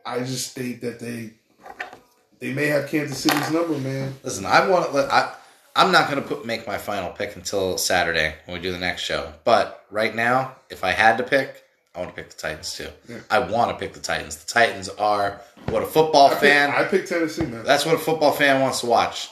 I 0.07 0.21
just 0.21 0.55
think 0.55 0.81
that 0.83 1.01
they 1.01 1.31
they 2.39 2.53
may 2.53 2.67
have 2.67 2.89
Kansas 2.89 3.19
City's 3.19 3.51
number, 3.51 3.79
man. 3.79 4.15
listen. 4.23 4.45
I 4.45 4.69
want 4.69 4.93
to. 4.93 5.09
I 5.13 5.35
I'm 5.77 5.91
not 5.91 6.09
gonna 6.09 6.23
put 6.23 6.45
make 6.45 6.67
my 6.67 6.79
final 6.79 7.11
pick 7.11 7.37
until 7.37 7.79
Saturday 7.79 8.35
when 8.45 8.57
we 8.59 8.63
do 8.63 8.71
the 8.73 8.79
next 8.79 9.03
show. 9.03 9.33
But 9.45 9.85
right 9.91 10.15
now, 10.15 10.57
if 10.71 10.85
I 10.85 10.91
had 10.91 11.17
to 11.19 11.25
pick, 11.25 11.65
I 11.95 12.01
want 12.01 12.15
to 12.15 12.21
pick 12.23 12.31
the 12.31 12.37
Titans 12.37 12.75
too. 12.77 12.89
Yeah. 13.09 13.19
I 13.31 13.39
want 13.39 13.71
to 13.71 13.77
pick 13.83 13.95
the 13.95 14.01
Titans. 14.01 14.37
The 14.37 14.53
Titans 14.53 14.89
are 14.91 15.41
what 15.71 15.83
a 15.83 15.87
football 15.87 16.27
I 16.27 16.31
pick, 16.31 16.39
fan. 16.41 16.71
I 16.71 16.85
picked 16.85 17.09
Tennessee, 17.09 17.47
man. 17.47 17.65
that's 17.65 17.87
what 17.87 17.95
a 17.95 17.99
football 17.99 18.33
fan 18.33 18.61
wants 18.61 18.81
to 18.81 18.87
watch. 18.87 19.31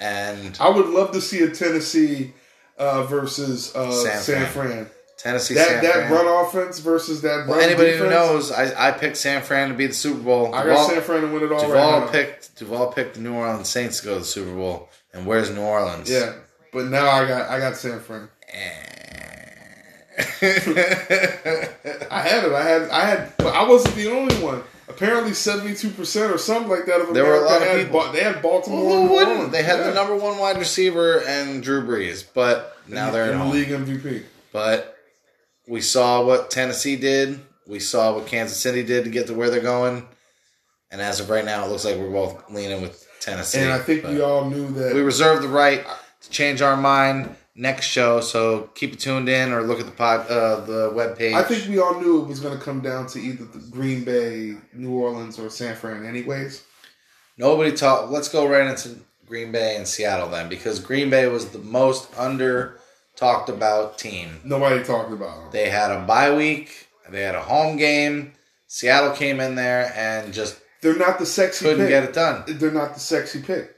And 0.00 0.56
I 0.60 0.68
would 0.70 0.86
love 0.88 1.12
to 1.12 1.20
see 1.20 1.42
a 1.42 1.50
Tennessee 1.50 2.32
uh, 2.78 3.02
versus 3.04 3.74
uh, 3.76 3.90
San 3.92 4.18
San, 4.20 4.46
Fran. 4.46 4.68
Fran. 4.70 4.86
Tennessee, 5.18 5.52
That 5.54 5.68
San 5.68 5.82
that 5.84 5.92
Fran. 6.08 6.12
run 6.12 6.46
offense 6.46 6.78
versus 6.78 7.20
that 7.20 7.46
Well, 7.46 7.60
anybody 7.60 7.90
defense. 7.90 8.04
who 8.04 8.08
knows, 8.10 8.50
I, 8.50 8.88
I 8.88 8.90
picked 8.92 9.18
San 9.18 9.42
Fran 9.42 9.68
to 9.68 9.74
be 9.74 9.86
the 9.86 9.92
Super 9.92 10.22
Bowl. 10.22 10.54
I 10.54 10.64
got 10.64 10.88
San 10.88 11.02
Fran 11.02 11.20
to 11.20 11.26
win 11.26 11.42
it 11.42 11.52
all 11.52 11.58
right 11.58 11.66
Duval 11.66 12.00
now. 12.00 12.06
picked 12.10 12.56
Duval 12.56 12.92
picked 12.92 13.14
the 13.16 13.20
New 13.20 13.34
Orleans 13.34 13.68
Saints 13.68 14.00
to 14.00 14.06
go 14.06 14.14
to 14.14 14.20
the 14.20 14.24
Super 14.24 14.54
Bowl. 14.54 14.88
And 15.12 15.26
where's 15.26 15.50
New 15.50 15.60
Orleans? 15.60 16.08
Yeah, 16.10 16.32
but 16.72 16.86
now 16.86 17.06
I 17.10 17.28
got 17.28 17.50
I 17.50 17.58
got 17.58 17.76
San 17.76 18.00
Fran. 18.00 18.30
I 20.42 22.20
had 22.22 22.44
it. 22.44 22.52
I 22.52 22.62
had. 22.62 22.82
I 22.90 23.04
had. 23.04 23.32
But 23.38 23.54
I 23.54 23.68
wasn't 23.68 23.94
the 23.96 24.10
only 24.10 24.34
one. 24.36 24.62
Apparently, 25.00 25.32
seventy-two 25.32 25.90
percent 25.90 26.30
or 26.30 26.36
something 26.36 26.68
like 26.70 26.84
that 26.84 27.00
of 27.00 27.14
There 27.14 27.24
were 27.24 27.36
a 27.36 27.38
America 27.38 27.52
lot 27.54 27.62
of 27.62 27.68
had 27.68 27.86
people. 27.86 28.00
Ba- 28.00 28.10
they 28.12 28.22
had 28.22 28.42
Baltimore. 28.42 28.84
Well, 28.84 29.08
wouldn't? 29.08 29.50
They 29.50 29.62
had 29.62 29.78
Yeah. 29.78 29.86
the 29.88 29.94
number 29.94 30.14
one 30.14 30.36
wide 30.36 30.58
receiver 30.58 31.20
and 31.26 31.62
Drew 31.62 31.82
Brees, 31.82 32.22
but 32.34 32.76
now 32.86 33.10
they're 33.10 33.32
in 33.32 33.38
the 33.38 33.44
league 33.46 33.68
MVP. 33.70 34.24
But 34.52 34.94
we 35.66 35.80
saw 35.80 36.22
what 36.22 36.50
Tennessee 36.50 36.96
did. 36.96 37.40
We 37.66 37.80
saw 37.80 38.12
what 38.14 38.26
Kansas 38.26 38.58
City 38.58 38.82
did 38.82 39.04
to 39.04 39.10
get 39.10 39.26
to 39.28 39.32
where 39.34 39.48
they're 39.48 39.60
going. 39.60 40.06
And 40.90 41.00
as 41.00 41.18
of 41.20 41.30
right 41.30 41.44
now, 41.46 41.64
it 41.64 41.68
looks 41.70 41.84
like 41.86 41.96
we're 41.96 42.10
both 42.10 42.50
leaning 42.50 42.82
with 42.82 43.06
Tennessee. 43.20 43.60
And 43.60 43.72
I 43.72 43.78
think 43.78 44.04
we 44.04 44.20
all 44.20 44.50
knew 44.50 44.68
that. 44.72 44.94
we 44.94 45.00
reserve 45.00 45.40
the 45.40 45.48
right 45.48 45.86
to 46.22 46.30
change 46.30 46.60
our 46.60 46.76
mind 46.76 47.36
next 47.54 47.86
show. 47.86 48.20
So 48.20 48.70
keep 48.74 48.92
it 48.92 49.00
tuned 49.00 49.28
in 49.28 49.52
or 49.52 49.62
look 49.62 49.80
at 49.80 49.86
the 49.86 49.92
pod, 49.92 50.26
uh, 50.28 50.60
the 50.64 50.90
webpage. 50.92 51.34
I 51.34 51.42
think 51.42 51.68
we 51.68 51.78
all 51.78 52.00
knew 52.00 52.22
it 52.22 52.28
was 52.28 52.40
going 52.40 52.56
to 52.56 52.64
come 52.64 52.80
down 52.80 53.06
to 53.08 53.18
either 53.18 53.44
the 53.44 53.58
Green 53.70 54.04
Bay, 54.04 54.56
New 54.72 54.92
Orleans, 54.92 55.38
or 55.38 55.50
San 55.50 55.74
Fran. 55.76 56.04
Anyways, 56.06 56.64
Nobody 57.38 57.72
talk. 57.72 58.10
Let's 58.10 58.28
go 58.28 58.46
right 58.46 58.66
into 58.66 58.96
Green 59.26 59.50
Bay 59.50 59.76
and 59.76 59.88
Seattle 59.88 60.28
then, 60.28 60.48
because 60.50 60.78
Green 60.78 61.08
Bay 61.08 61.26
was 61.26 61.50
the 61.50 61.58
most 61.58 62.10
under 62.18 62.78
talked 63.16 63.48
about 63.48 63.96
team. 63.98 64.40
nobody 64.44 64.82
talked 64.84 65.10
about 65.12 65.36
them. 65.44 65.48
They 65.52 65.70
had 65.70 65.90
a 65.90 66.04
bye 66.04 66.34
week. 66.34 66.88
They 67.08 67.22
had 67.22 67.34
a 67.34 67.40
home 67.42 67.76
game. 67.76 68.32
Seattle 68.66 69.12
came 69.12 69.40
in 69.40 69.54
there 69.54 69.92
and 69.96 70.32
just 70.34 70.60
They're 70.82 70.96
not 70.96 71.18
the 71.18 71.26
sexy. 71.26 71.64
couldn't 71.64 71.80
pick. 71.86 71.88
get 71.88 72.04
it 72.04 72.12
done. 72.12 72.44
They're 72.46 72.70
not 72.70 72.94
the 72.94 73.00
sexy 73.00 73.40
pick. 73.42 73.74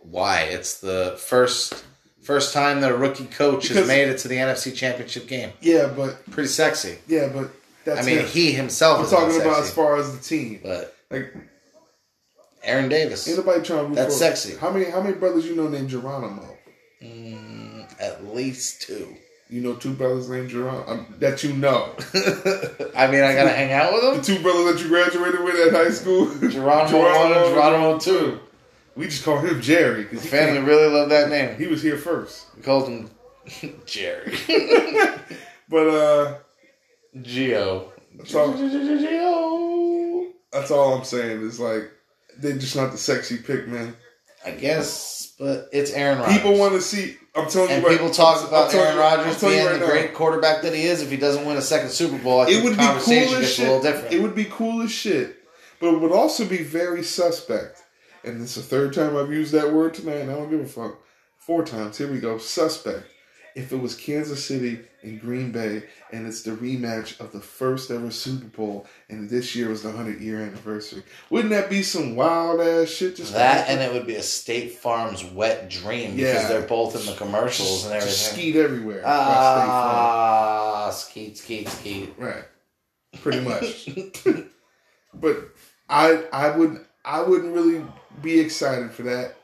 Why? 0.00 0.42
It's 0.42 0.80
the 0.80 1.16
first 1.18 1.84
first 2.30 2.54
time 2.54 2.80
that 2.80 2.92
a 2.92 2.96
rookie 2.96 3.24
coach 3.26 3.66
has 3.68 3.88
made 3.88 4.08
it 4.08 4.18
to 4.18 4.28
the 4.28 4.36
NFC 4.36 4.72
Championship 4.72 5.26
game. 5.26 5.50
Yeah, 5.60 5.92
but 5.96 6.24
Pretty 6.30 6.48
sexy. 6.48 6.98
yeah, 7.08 7.28
but 7.34 7.50
that's 7.84 8.02
I 8.02 8.04
mean, 8.08 8.18
him. 8.20 8.26
he 8.26 8.52
himself 8.52 9.00
I'm 9.00 9.10
talking 9.10 9.40
about 9.40 9.62
as 9.64 9.72
far 9.72 9.96
as 9.96 10.16
the 10.16 10.22
team. 10.22 10.60
but 10.62 10.94
Like, 11.10 11.34
Aaron 12.62 12.88
Davis 12.88 13.26
ain't 13.26 13.38
nobody 13.38 13.62
trying 13.64 13.80
to 13.80 13.86
root 13.86 13.94
That's 13.96 14.14
for- 14.14 14.18
sexy. 14.26 14.56
How 14.56 14.70
many 14.70 14.84
how 14.84 15.00
many 15.02 15.14
brothers 15.16 15.44
you 15.44 15.56
know 15.56 15.66
named 15.68 15.88
Geronimo? 15.90 16.56
at 17.98 18.24
least 18.34 18.82
two. 18.82 19.16
You 19.48 19.60
know 19.62 19.74
two 19.74 19.92
brothers 19.94 20.28
named 20.30 20.50
Geronimo 20.50 20.84
um, 20.88 21.14
that 21.18 21.42
you 21.42 21.52
know. 21.54 21.92
I 22.94 23.08
mean, 23.10 23.22
I 23.24 23.34
gotta 23.34 23.50
hang 23.50 23.72
out 23.72 23.92
with 23.92 24.02
them. 24.02 24.16
the 24.18 24.22
two 24.22 24.40
brothers 24.40 24.74
that 24.74 24.82
you 24.82 24.88
graduated 24.88 25.42
with 25.42 25.56
at 25.66 25.72
high 25.72 25.90
school. 25.90 26.26
Geronimo 26.48 26.98
one 27.00 27.32
and 27.32 27.46
Geronimo 27.54 27.98
two. 27.98 28.38
We 28.96 29.06
just 29.06 29.24
call 29.24 29.38
him 29.38 29.60
Jerry 29.60 30.02
because 30.04 30.22
The 30.22 30.28
family 30.28 30.60
really 30.60 30.88
loved 30.92 31.10
that 31.12 31.28
name. 31.30 31.56
he 31.56 31.66
was 31.66 31.82
here 31.82 31.96
first. 31.96 32.46
We 32.56 32.62
called 32.62 32.88
him 32.88 33.10
Jerry. 33.86 34.36
But 35.68 35.86
uh, 35.88 36.38
Geo. 37.22 37.92
that's 38.16 38.34
all, 38.34 38.52
Geo. 38.56 40.26
that's 40.52 40.70
all 40.72 40.94
I'm 40.94 41.04
saying 41.04 41.42
is 41.42 41.60
like 41.60 41.90
they're 42.38 42.58
just 42.58 42.74
not 42.74 42.90
the 42.92 42.98
sexy 42.98 43.36
pick, 43.38 43.68
man. 43.68 43.96
I 44.44 44.50
guess, 44.52 45.34
but 45.38 45.68
it's 45.72 45.92
Aaron 45.92 46.18
Rodgers. 46.18 46.36
People 46.38 46.58
want 46.58 46.72
to 46.74 46.80
see. 46.80 47.16
I'm 47.36 47.48
telling 47.48 47.70
and 47.70 47.82
you, 47.82 47.88
right- 47.88 47.98
people 47.98 48.10
talk 48.10 48.46
about 48.48 48.74
Aaron 48.74 48.98
Rodgers 48.98 49.40
being 49.40 49.64
right 49.64 49.74
the 49.74 49.78
now. 49.80 49.86
great 49.86 50.12
quarterback 50.14 50.62
that 50.62 50.74
he 50.74 50.82
is. 50.82 51.02
If 51.02 51.10
he 51.10 51.16
doesn't 51.16 51.46
win 51.46 51.56
a 51.56 51.62
second 51.62 51.90
Super 51.90 52.18
Bowl, 52.18 52.40
I 52.40 52.46
think 52.46 52.58
It 52.58 52.64
would 52.64 52.72
the 52.72 52.78
be 52.78 52.82
cool 52.82 52.88
conversation 52.88 53.42
as 53.42 53.52
shit. 53.54 53.66
a 53.68 53.68
little 53.72 53.82
different. 53.92 54.12
It 54.14 54.22
would 54.22 54.34
be 54.34 54.46
cool 54.46 54.82
as 54.82 54.90
shit, 54.90 55.36
but 55.78 55.94
it 55.94 56.00
would 56.00 56.10
also 56.12 56.44
be 56.46 56.64
very 56.64 57.04
suspect. 57.04 57.79
And 58.24 58.42
it's 58.42 58.54
the 58.54 58.62
third 58.62 58.92
time 58.92 59.16
I've 59.16 59.32
used 59.32 59.52
that 59.52 59.72
word 59.72 59.94
tonight, 59.94 60.16
and 60.18 60.30
I 60.30 60.34
don't 60.34 60.50
give 60.50 60.60
a 60.60 60.66
fuck. 60.66 60.98
Four 61.38 61.64
times. 61.64 61.96
Here 61.98 62.10
we 62.10 62.18
go. 62.20 62.38
Suspect. 62.38 63.04
if 63.56 63.72
it 63.72 63.76
was 63.80 63.96
Kansas 63.96 64.44
City 64.44 64.78
and 65.02 65.20
Green 65.20 65.50
Bay, 65.50 65.82
and 66.12 66.24
it's 66.26 66.42
the 66.42 66.52
rematch 66.52 67.18
of 67.18 67.32
the 67.32 67.40
first 67.40 67.90
ever 67.90 68.10
Super 68.10 68.46
Bowl, 68.46 68.86
and 69.08 69.28
this 69.28 69.56
year 69.56 69.70
was 69.70 69.82
the 69.82 69.90
hundred 69.90 70.20
year 70.20 70.40
anniversary. 70.40 71.02
Wouldn't 71.30 71.50
that 71.50 71.68
be 71.70 71.82
some 71.82 72.14
wild 72.14 72.60
ass 72.60 72.88
shit? 72.90 73.16
Just 73.16 73.32
That 73.32 73.68
and 73.68 73.80
it 73.80 73.92
would 73.92 74.06
be 74.06 74.14
a 74.16 74.22
State 74.22 74.72
Farm's 74.74 75.24
wet 75.24 75.68
dream 75.70 76.14
because 76.14 76.42
Yeah. 76.42 76.48
they're 76.48 76.66
both 76.68 76.94
in 76.94 77.04
the 77.06 77.14
commercials 77.14 77.84
and 77.86 77.94
everything. 77.94 78.08
just 78.14 78.32
skeet 78.32 78.54
everywhere. 78.56 79.00
across 79.00 79.16
State 79.56 79.66
Farm. 79.66 79.96
Ah, 79.96 80.90
skeet, 80.90 81.38
skeet, 81.38 81.68
skeet. 81.68 82.14
Right. 82.18 82.44
Pretty 83.22 83.40
much. 83.40 83.88
but 85.14 85.48
I 85.88 86.24
I 86.32 86.56
would 86.56 86.84
I 87.04 87.22
wouldn't 87.22 87.52
really 87.54 87.84
be 88.22 88.38
excited 88.40 88.90
for 88.90 89.02
that. 89.04 89.36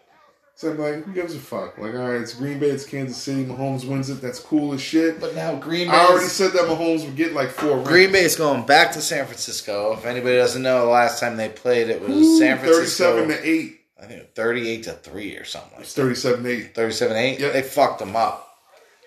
So 0.55 0.71
I'm 0.71 0.79
like, 0.79 1.05
who 1.05 1.13
gives 1.13 1.35
a 1.35 1.39
fuck? 1.39 1.77
Like, 1.77 1.93
all 1.93 2.11
right, 2.13 2.21
it's 2.21 2.33
Green 2.33 2.59
Bay, 2.59 2.71
it's 2.71 2.87
Kansas 2.87 3.19
City, 3.19 3.45
Mahomes 3.45 3.87
wins 3.87 4.09
it. 4.09 4.23
That's 4.23 4.39
cool 4.41 4.73
as 4.73 4.81
shit. 4.81 5.21
But 5.21 5.35
now 5.35 5.55
Green 5.57 5.89
Bay. 5.89 5.95
I 5.95 6.07
already 6.07 6.29
said 6.29 6.53
that 6.53 6.63
Mahomes 6.63 7.05
would 7.05 7.15
get 7.15 7.35
like 7.35 7.51
four 7.51 7.77
rings. 7.77 7.89
Green 7.89 8.11
Bay 8.11 8.25
is 8.25 8.37
going 8.37 8.65
back 8.65 8.93
to 8.93 9.03
San 9.03 9.27
Francisco. 9.27 9.93
If 9.93 10.07
anybody 10.07 10.37
doesn't 10.37 10.63
know, 10.63 10.87
the 10.87 10.91
last 10.91 11.21
time 11.21 11.37
they 11.37 11.51
played, 11.51 11.91
it 11.91 12.01
was 12.01 12.11
Ooh, 12.17 12.39
San 12.39 12.57
Francisco. 12.59 13.17
Thirty-seven 13.17 13.29
to 13.29 13.47
eight. 13.49 13.81
I 14.03 14.07
think 14.07 14.35
thirty-eight 14.35 14.85
to 14.85 14.93
three 14.93 15.37
or 15.37 15.45
something 15.45 15.73
like 15.73 15.83
It's 15.83 15.93
thirty-seven 15.95 16.47
eight. 16.47 16.75
Thirty-seven 16.75 17.17
eight. 17.19 17.39
Yep. 17.39 17.53
They 17.53 17.63
fucked 17.63 17.99
them 17.99 18.17
up. 18.17 18.57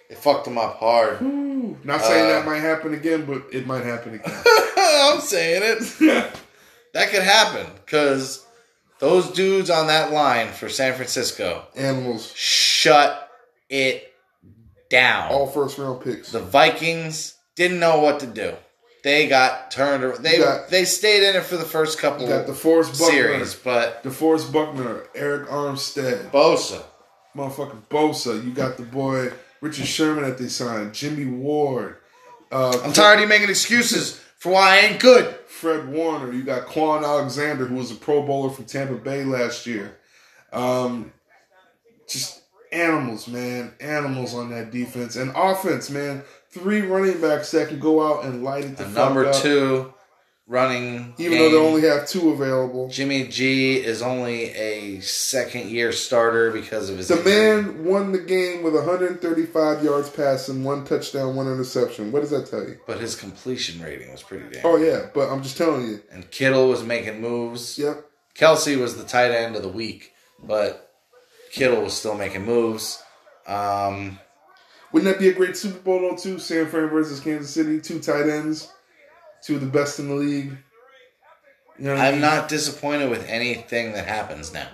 They 0.08 0.16
fucked 0.16 0.46
them 0.46 0.60
up 0.60 0.78
hard. 0.78 1.20
Ooh. 1.24 1.78
Not 1.84 2.02
saying 2.02 2.26
Uh, 2.26 2.30
that 2.30 2.46
might 2.46 2.60
happen 2.60 2.94
again, 2.94 3.26
but 3.26 3.44
it 3.52 3.66
might 3.66 3.84
happen 3.86 4.14
again. 4.14 4.44
I'm 4.78 5.20
saying 5.20 5.62
it. 5.66 6.32
That 6.94 7.12
could 7.12 7.22
happen 7.22 7.68
because 7.86 8.44
those 9.00 9.30
dudes 9.32 9.70
on 9.70 9.88
that 9.88 10.12
line 10.12 10.50
for 10.52 10.70
San 10.70 10.94
Francisco 10.96 11.64
Animals, 11.76 12.34
shut 12.36 13.30
it 13.70 14.12
down. 14.90 15.32
all 15.32 15.48
first 15.48 15.78
round 15.78 16.02
picks. 16.04 16.32
The 16.32 16.40
Vikings 16.40 17.36
didn't 17.56 17.80
know 17.80 18.00
what 18.00 18.20
to 18.22 18.28
do. 18.28 18.54
They 19.04 19.28
got 19.28 19.72
turned. 19.72 20.24
They 20.24 20.40
got- 20.40 20.70
they 20.70 20.84
stayed 20.84 21.24
in 21.24 21.36
it 21.36 21.44
for 21.44 21.56
the 21.56 21.64
first 21.66 22.00
couple 22.00 22.28
got 22.28 22.48
DeForest 22.48 23.00
Buckner, 23.00 23.12
series, 23.12 23.56
but 23.56 24.04
DeForest 24.04 24.52
Buckner, 24.52 25.04
Arik 25.16 25.48
Armstead, 25.48 26.32
Bosa. 26.32 26.84
motherfucking 27.36 27.84
Bosa. 27.90 28.44
You 28.44 28.52
got 28.52 28.76
the 28.78 28.84
boy 28.84 29.32
Richard 29.62 29.86
Sherman 29.88 30.24
that 30.26 30.38
they 30.38 30.48
signed, 30.50 30.94
Jimmy 30.94 31.26
Ward. 31.26 31.96
Uh, 32.52 32.78
I'm 32.84 32.92
tired 32.92 33.16
of 33.16 33.22
you 33.22 33.28
making 33.28 33.50
excuses 33.50 34.20
for 34.40 34.52
why 34.54 34.76
I 34.76 34.78
ain't 34.80 35.00
good. 35.00 35.34
Fred 35.60 35.90
Warner. 35.90 36.32
You 36.32 36.44
got 36.44 36.68
Kwon 36.68 37.04
Alexander, 37.04 37.66
who 37.66 37.76
was 37.76 37.92
a 37.92 37.96
Pro 37.96 38.26
Bowler 38.26 38.50
from 38.50 38.64
Tampa 38.64 38.96
Bay 38.96 39.26
last 39.26 39.66
year. 39.66 39.98
Um, 40.54 41.12
just 42.08 42.42
animals, 42.72 43.28
man. 43.28 43.74
Animals 43.82 44.34
on 44.34 44.50
that 44.52 44.72
defense 44.72 45.18
and 45.18 45.32
offense, 45.36 45.90
man. 45.90 46.24
Three 46.50 46.82
running 46.82 47.20
backs 47.20 47.52
that 47.52 47.68
can 47.68 47.80
go 47.80 48.02
out 48.02 48.24
and 48.24 48.42
light 48.44 48.64
it 48.64 48.78
the 48.78 48.88
number 48.88 49.26
up. 49.26 49.36
two 49.36 49.94
running. 50.50 51.14
Even 51.18 51.38
game. 51.38 51.40
though 51.40 51.52
they 51.52 51.68
only 51.68 51.88
have 51.88 52.08
two 52.08 52.32
available. 52.32 52.90
Jimmy 52.90 53.28
G 53.28 53.76
is 53.78 54.02
only 54.02 54.46
a 54.50 55.00
second 55.00 55.70
year 55.70 55.94
starter 55.94 56.52
because 56.52 56.90
of 56.90 56.98
his. 56.98 57.08
The 57.08 57.18
injury. 57.18 57.34
man 57.34 57.86
won 57.86 58.12
the 58.12 58.20
game 58.20 58.64
with 58.64 58.74
135 58.74 59.84
yards 59.84 60.10
passing, 60.10 60.64
one 60.64 60.84
touchdown, 60.84 61.36
one 61.36 61.48
interception. 61.48 62.12
What 62.12 62.22
does 62.22 62.32
that 62.32 62.48
tell 62.48 62.64
you? 62.64 62.80
but 62.86 63.00
his 63.00 63.16
completion 63.16 63.82
rating 63.82 64.12
was 64.12 64.24
pretty 64.24 64.50
damn. 64.52 64.66
Oh 64.66 64.76
yeah, 64.76 65.08
but 65.14 65.30
I'm 65.30 65.42
just 65.44 65.56
telling 65.58 65.88
you. 65.88 66.02
And 66.12 66.30
Kittle 66.30 66.68
was 66.68 66.84
making 66.84 67.22
moves. 67.22 67.78
Yep. 67.78 68.06
Kelce 68.36 68.80
was 68.80 68.98
the 68.98 69.04
tight 69.04 69.32
end 69.32 69.56
of 69.56 69.62
the 69.62 69.70
week, 69.70 70.14
but 70.42 70.92
Kittle 71.52 71.82
was 71.84 71.94
still 71.94 72.16
making 72.16 72.46
moves. 72.46 73.02
Um, 73.46 74.20
Wouldn't 74.92 75.12
that 75.12 75.20
be 75.20 75.30
a 75.30 75.34
great 75.34 75.58
Super 75.58 75.80
Bowl 75.80 76.00
though 76.00 76.16
too? 76.16 76.40
San 76.40 76.68
Fran 76.68 76.90
versus 76.90 77.20
Kansas 77.20 77.54
City, 77.54 77.80
two 77.82 78.00
tight 78.00 78.28
ends, 78.30 78.72
two 79.44 79.56
of 79.56 79.62
the 79.62 79.68
best 79.68 80.00
in 80.00 80.08
the 80.10 80.16
league. 80.16 80.58
You 81.78 81.86
know 81.86 81.92
what 81.94 82.02
I 82.02 82.08
I'm 82.08 82.14
mean? 82.16 82.22
not 82.22 82.50
disappointed 82.50 83.10
with 83.10 83.28
anything 83.28 83.94
that 83.94 84.06
happens 84.08 84.54
now. 84.54 84.68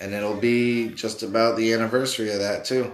And 0.00 0.14
it'll 0.14 0.36
be 0.36 0.90
just 0.90 1.22
about 1.24 1.56
the 1.56 1.72
anniversary 1.72 2.30
of 2.30 2.38
that 2.38 2.64
too. 2.64 2.92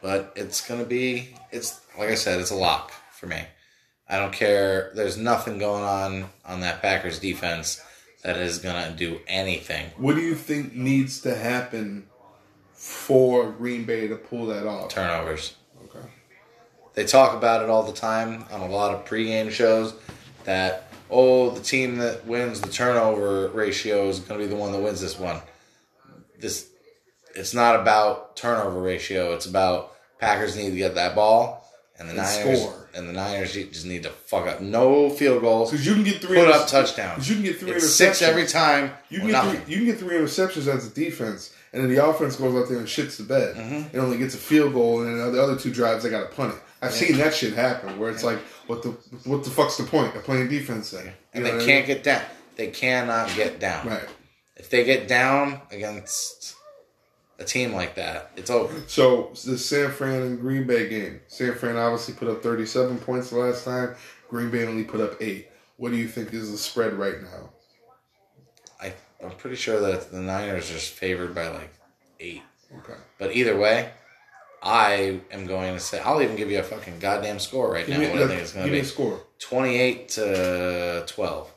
But 0.00 0.32
it's 0.34 0.66
gonna 0.66 0.84
be 0.86 1.34
it's 1.50 1.78
like 1.98 2.08
I 2.08 2.14
said, 2.14 2.40
it's 2.40 2.50
a 2.50 2.56
lock 2.56 2.90
for 3.12 3.26
me. 3.26 3.42
I 4.08 4.18
don't 4.18 4.32
care. 4.32 4.92
There's 4.94 5.18
nothing 5.18 5.58
going 5.58 5.84
on 5.84 6.30
on 6.46 6.60
that 6.60 6.80
Packers 6.80 7.18
defense 7.18 7.82
that 8.24 8.38
is 8.38 8.58
gonna 8.58 8.94
do 8.96 9.20
anything. 9.28 9.90
What 9.98 10.14
do 10.16 10.22
you 10.22 10.34
think 10.34 10.74
needs 10.74 11.20
to 11.20 11.34
happen 11.34 12.06
for 12.72 13.50
Green 13.52 13.84
Bay 13.84 14.08
to 14.08 14.16
pull 14.16 14.46
that 14.46 14.66
off? 14.66 14.88
Turnovers. 14.88 15.56
They 16.94 17.04
talk 17.04 17.34
about 17.36 17.62
it 17.62 17.70
all 17.70 17.82
the 17.84 17.92
time 17.92 18.44
on 18.52 18.60
a 18.60 18.66
lot 18.68 18.94
of 18.94 19.04
pregame 19.04 19.50
shows 19.50 19.94
that 20.44 20.88
oh 21.10 21.50
the 21.50 21.62
team 21.62 21.96
that 21.98 22.26
wins 22.26 22.60
the 22.60 22.68
turnover 22.70 23.48
ratio 23.48 24.08
is 24.08 24.18
going 24.20 24.40
to 24.40 24.46
be 24.46 24.50
the 24.50 24.56
one 24.58 24.72
that 24.72 24.80
wins 24.82 25.00
this 25.00 25.18
one. 25.18 25.40
This 26.38 26.68
it's 27.34 27.54
not 27.54 27.80
about 27.80 28.36
turnover 28.36 28.80
ratio. 28.80 29.32
It's 29.34 29.46
about 29.46 29.94
Packers 30.18 30.56
need 30.56 30.70
to 30.70 30.76
get 30.76 30.94
that 30.96 31.14
ball 31.14 31.66
and 31.98 32.08
the 32.08 32.12
And 32.12 32.22
Niners 32.22 32.60
score. 32.62 32.88
and 32.94 33.08
the 33.08 33.12
Niners 33.12 33.54
just 33.54 33.86
need 33.86 34.02
to 34.02 34.10
fuck 34.10 34.46
up 34.46 34.60
no 34.60 35.08
field 35.08 35.40
goals. 35.42 35.70
Because 35.70 35.86
you 35.86 35.94
can 35.94 36.04
get 36.04 36.20
three 36.20 36.36
Put 36.38 36.48
inter- 36.48 36.58
up 36.60 36.68
touchdowns. 36.68 37.28
you 37.28 37.36
can 37.36 37.44
get 37.44 37.58
three 37.58 37.80
six 37.80 38.20
every 38.22 38.46
time. 38.46 38.90
You 39.08 39.18
can, 39.20 39.28
get 39.28 39.32
nothing. 39.32 39.60
three, 39.62 39.72
you 39.74 39.78
can 39.80 39.86
get 39.86 39.98
three 39.98 40.16
interceptions 40.16 40.66
as 40.66 40.86
a 40.86 40.90
defense, 40.90 41.54
and 41.72 41.82
then 41.82 41.90
the 41.90 42.04
offense 42.04 42.36
goes 42.36 42.54
out 42.54 42.68
there 42.68 42.78
and 42.78 42.86
shits 42.86 43.16
the 43.16 43.22
bed. 43.24 43.56
Mm-hmm. 43.56 43.96
It 43.96 44.00
only 44.00 44.18
gets 44.18 44.34
a 44.34 44.38
field 44.38 44.74
goal, 44.74 45.00
and 45.02 45.18
then 45.20 45.32
the 45.32 45.42
other 45.42 45.56
two 45.56 45.72
drives 45.72 46.02
they 46.04 46.10
got 46.10 46.28
to 46.30 46.36
punt 46.36 46.54
it. 46.54 46.60
I've 46.82 46.92
seen 46.92 47.16
that 47.18 47.32
shit 47.32 47.54
happen 47.54 47.98
where 47.98 48.10
it's 48.10 48.24
like, 48.24 48.38
what 48.66 48.82
the 48.82 48.90
what 49.24 49.44
the 49.44 49.50
fuck's 49.50 49.76
the 49.76 49.84
point 49.84 50.14
of 50.16 50.24
playing 50.24 50.48
defense 50.48 50.90
then? 50.90 51.06
You 51.06 51.12
and 51.34 51.44
know 51.44 51.50
they 51.50 51.56
what 51.56 51.62
I 51.62 51.66
can't 51.66 51.86
get 51.86 52.02
down. 52.02 52.22
They 52.56 52.66
cannot 52.68 53.34
get 53.34 53.60
down. 53.60 53.86
right. 53.86 54.08
If 54.56 54.68
they 54.68 54.84
get 54.84 55.08
down 55.08 55.60
against 55.70 56.54
a 57.38 57.44
team 57.44 57.72
like 57.72 57.94
that, 57.94 58.32
it's 58.36 58.50
over. 58.50 58.82
So 58.86 59.30
the 59.44 59.56
San 59.56 59.90
Fran 59.90 60.22
and 60.22 60.40
Green 60.40 60.66
Bay 60.66 60.88
game. 60.88 61.20
San 61.28 61.54
Fran 61.54 61.76
obviously 61.76 62.14
put 62.14 62.28
up 62.28 62.42
37 62.42 62.98
points 62.98 63.30
the 63.30 63.38
last 63.38 63.64
time. 63.64 63.94
Green 64.28 64.50
Bay 64.50 64.66
only 64.66 64.84
put 64.84 65.00
up 65.00 65.20
eight. 65.20 65.48
What 65.76 65.90
do 65.90 65.96
you 65.96 66.08
think 66.08 66.32
is 66.32 66.50
the 66.50 66.58
spread 66.58 66.94
right 66.94 67.20
now? 67.22 67.50
I, 68.80 68.94
I'm 69.24 69.32
pretty 69.32 69.56
sure 69.56 69.80
that 69.80 70.10
the 70.10 70.20
Niners 70.20 70.70
are 70.70 70.74
favored 70.74 71.34
by 71.34 71.48
like 71.48 71.72
eight. 72.20 72.42
Okay. 72.78 72.98
But 73.18 73.34
either 73.34 73.56
way, 73.56 73.90
I 74.62 75.20
am 75.32 75.46
going 75.46 75.74
to 75.74 75.80
say 75.80 75.98
I'll 76.00 76.22
even 76.22 76.36
give 76.36 76.50
you 76.50 76.60
a 76.60 76.62
fucking 76.62 76.98
goddamn 77.00 77.38
score 77.40 77.72
right 77.72 77.86
Give 77.86 77.98
now. 77.98 78.04
me, 78.04 78.10
What 78.12 78.22
I 78.22 78.28
think 78.28 78.40
it's 78.42 78.52
going 78.52 78.64
give 78.66 78.70
to 78.72 78.76
me 78.76 78.80
be 78.82 78.86
a 78.86 78.88
score. 78.88 79.20
28 79.40 80.08
to 80.10 81.04
12. 81.06 81.50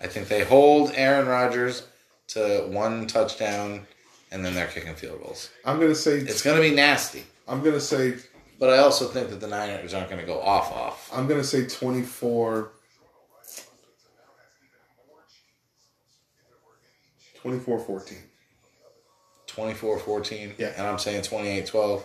I 0.00 0.06
think 0.08 0.28
they 0.28 0.44
hold 0.44 0.92
Aaron 0.94 1.26
Rodgers 1.28 1.86
to 2.28 2.66
one 2.68 3.06
touchdown 3.06 3.86
and 4.32 4.44
then 4.44 4.54
they're 4.54 4.66
kicking 4.66 4.94
field 4.94 5.22
goals. 5.22 5.50
I'm 5.64 5.78
gonna 5.78 5.94
say. 5.94 6.18
It's 6.18 6.42
going 6.42 6.56
to 6.56 6.62
be 6.62 6.74
nasty, 6.74 7.22
I'm 7.46 7.62
gonna 7.62 7.80
say. 7.80 8.16
but 8.58 8.70
I 8.70 8.78
also 8.78 9.06
think 9.06 9.30
that 9.30 9.40
the 9.40 9.46
Niners 9.46 9.94
aren't 9.94 10.10
going 10.10 10.20
to 10.20 10.26
go 10.26 10.40
off 10.40 10.72
off. 10.72 11.08
I'm 11.14 11.26
gonna 11.28 11.44
say 11.44 11.66
24. 11.66 12.72
24-14. 19.56 19.74
24-14 20.04 20.52
Yeah. 20.58 20.72
and 20.76 20.86
I'm 20.86 20.98
saying 20.98 21.22
28-12. 21.22 22.02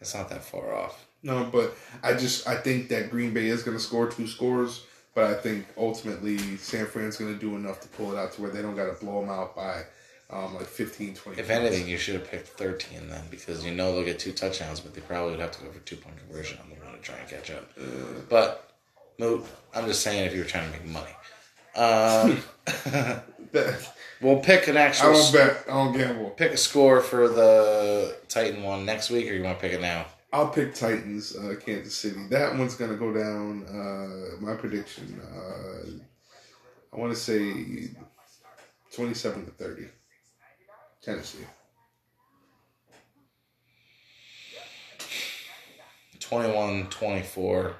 It's 0.00 0.14
not 0.14 0.28
that 0.30 0.44
far 0.44 0.74
off. 0.74 1.06
No, 1.22 1.44
but 1.44 1.74
I 2.02 2.12
just 2.14 2.46
I 2.46 2.56
think 2.56 2.88
that 2.90 3.10
Green 3.10 3.32
Bay 3.34 3.46
is 3.46 3.62
going 3.62 3.76
to 3.76 3.82
score 3.82 4.08
two 4.08 4.26
scores, 4.26 4.84
but 5.14 5.24
I 5.24 5.34
think 5.34 5.66
ultimately 5.76 6.38
San 6.58 6.86
Fran's 6.86 7.16
going 7.16 7.32
to 7.32 7.40
do 7.40 7.56
enough 7.56 7.80
to 7.80 7.88
pull 7.88 8.12
it 8.12 8.18
out 8.18 8.32
to 8.34 8.42
where 8.42 8.50
they 8.50 8.62
don't 8.62 8.76
got 8.76 8.86
to 8.86 9.04
blow 9.04 9.20
them 9.22 9.30
out 9.30 9.56
by 9.56 9.82
um, 10.30 10.54
like 10.54 10.66
15, 10.66 11.14
20. 11.14 11.40
If 11.40 11.48
points. 11.48 11.50
anything, 11.50 11.88
you 11.88 11.96
should 11.96 12.14
have 12.14 12.30
picked 12.30 12.48
13 12.48 13.08
then 13.08 13.22
because 13.30 13.64
you 13.64 13.72
know 13.74 13.92
they'll 13.94 14.04
get 14.04 14.18
two 14.18 14.32
touchdowns, 14.32 14.78
but 14.80 14.94
they 14.94 15.00
probably 15.00 15.30
would 15.32 15.40
have 15.40 15.52
to 15.52 15.64
go 15.64 15.70
for 15.70 15.78
two 15.80 15.96
point 15.96 16.16
conversion 16.18 16.58
on 16.62 16.68
the 16.68 16.74
one 16.84 16.94
to 16.94 17.00
try 17.00 17.16
and 17.16 17.28
catch 17.28 17.50
up. 17.50 17.66
but, 18.28 18.70
Moot, 19.18 19.44
I'm 19.74 19.86
just 19.86 20.02
saying 20.02 20.26
if 20.26 20.34
you 20.34 20.40
were 20.40 20.46
trying 20.46 20.70
to 20.70 20.78
make 20.78 20.84
money. 20.86 21.12
Um, 21.74 22.42
That- 23.52 23.95
we'll 24.20 24.40
pick 24.40 24.68
an 24.68 24.76
extra 24.76 25.08
I 25.08 25.10
actual 25.12 25.40
don't 25.40 25.48
bet. 25.48 25.64
I 25.68 25.70
don't 25.72 25.96
gamble. 25.96 26.30
pick 26.30 26.52
a 26.52 26.56
score 26.56 27.00
for 27.00 27.28
the 27.28 28.16
Titan 28.28 28.62
one 28.62 28.84
next 28.84 29.10
week, 29.10 29.30
or 29.30 29.34
you 29.34 29.42
want 29.42 29.58
to 29.58 29.62
pick 29.62 29.72
it 29.72 29.80
now? 29.80 30.06
I'll 30.32 30.48
pick 30.48 30.74
Titans, 30.74 31.34
uh, 31.36 31.54
Kansas 31.64 31.94
City. 31.96 32.26
That 32.30 32.56
one's 32.58 32.74
going 32.74 32.90
to 32.90 32.96
go 32.96 33.12
down. 33.12 33.64
Uh, 33.66 34.40
my 34.44 34.54
prediction. 34.54 35.20
Uh, 35.34 35.90
I 36.92 36.98
want 36.98 37.12
to 37.12 37.18
say 37.18 37.90
27 38.94 39.46
to 39.46 39.50
30. 39.52 39.86
Tennessee. 41.02 41.38
21 46.20 46.88
24. 46.88 47.76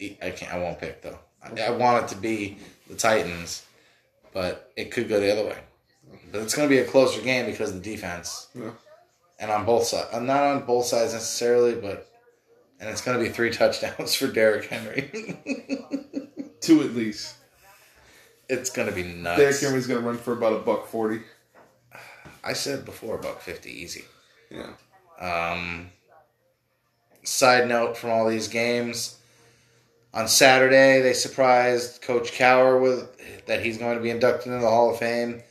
I 0.00 0.30
can't. 0.30 0.52
I 0.54 0.58
won't 0.58 0.78
pick 0.78 1.02
though. 1.02 1.18
I, 1.42 1.60
I 1.62 1.70
want 1.70 2.04
it 2.04 2.08
to 2.14 2.16
be 2.16 2.58
the 2.88 2.94
Titans, 2.94 3.65
but 4.36 4.70
it 4.76 4.90
could 4.90 5.08
go 5.08 5.18
the 5.18 5.32
other 5.32 5.46
way. 5.48 5.56
But 6.30 6.42
it's 6.42 6.54
going 6.54 6.68
to 6.68 6.74
be 6.74 6.78
a 6.80 6.84
closer 6.84 7.22
game 7.22 7.46
because 7.46 7.70
of 7.70 7.82
the 7.82 7.90
defense, 7.90 8.48
Yeah. 8.54 8.72
and 9.40 9.50
on 9.50 9.64
both 9.64 9.84
sides. 9.86 10.08
I'm 10.12 10.26
not 10.26 10.42
on 10.42 10.66
both 10.66 10.84
sides 10.84 11.14
necessarily, 11.14 11.74
but 11.74 12.06
and 12.78 12.90
it's 12.90 13.00
going 13.00 13.16
to 13.18 13.24
be 13.24 13.30
three 13.30 13.50
touchdowns 13.60 14.14
for 14.14 14.26
Derrick 14.26 14.66
Henry. 14.66 15.10
Two 16.60 16.82
at 16.82 16.94
least. 16.94 17.34
it's 18.50 18.68
going 18.68 18.88
to 18.88 18.94
be 18.94 19.04
nuts. 19.04 19.38
Derrick 19.40 19.58
Henry's 19.58 19.86
going 19.86 20.02
to 20.02 20.06
run 20.06 20.18
for 20.18 20.34
about 20.34 20.52
a 20.52 20.58
buck 20.58 20.86
40. 20.88 21.20
I 22.44 22.52
said 22.52 22.84
before 22.84 23.14
about 23.18 23.40
50 23.42 23.70
easy. 23.70 24.04
Yeah. 24.50 24.74
Um, 25.18 25.88
side 27.22 27.68
note 27.68 27.96
from 27.96 28.10
all 28.10 28.28
these 28.28 28.48
games. 28.48 29.16
On 30.16 30.26
Saturday, 30.28 31.02
they 31.02 31.12
surprised 31.12 32.00
Coach 32.00 32.32
Cowher 32.32 32.80
with 32.80 33.44
that 33.44 33.62
he's 33.62 33.76
going 33.76 33.98
to 33.98 34.02
be 34.02 34.08
inducted 34.08 34.46
into 34.46 34.64
the 34.64 34.70
Hall 34.70 34.90
of 34.90 34.98
Fame, 34.98 35.42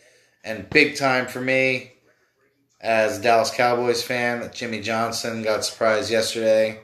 and 0.44 0.68
big 0.72 0.98
time 0.98 1.28
for 1.28 1.40
me, 1.40 1.92
as 2.82 3.20
a 3.20 3.22
Dallas 3.22 3.52
Cowboys 3.52 4.02
fan, 4.02 4.50
Jimmy 4.56 4.82
Johnson 4.82 5.44
got 5.44 5.66
surprised 5.66 6.10
yesterday, 6.10 6.80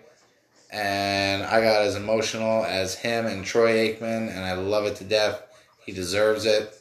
and 0.72 1.42
I 1.42 1.60
got 1.62 1.82
as 1.82 1.96
emotional 1.96 2.64
as 2.66 2.94
him 2.94 3.26
and 3.26 3.44
Troy 3.44 3.74
Aikman, 3.74 4.30
and 4.30 4.46
I 4.46 4.54
love 4.54 4.86
it 4.86 4.98
to 4.98 5.04
death. 5.04 5.42
He 5.84 5.92
deserves 5.92 6.46
it. 6.46 6.80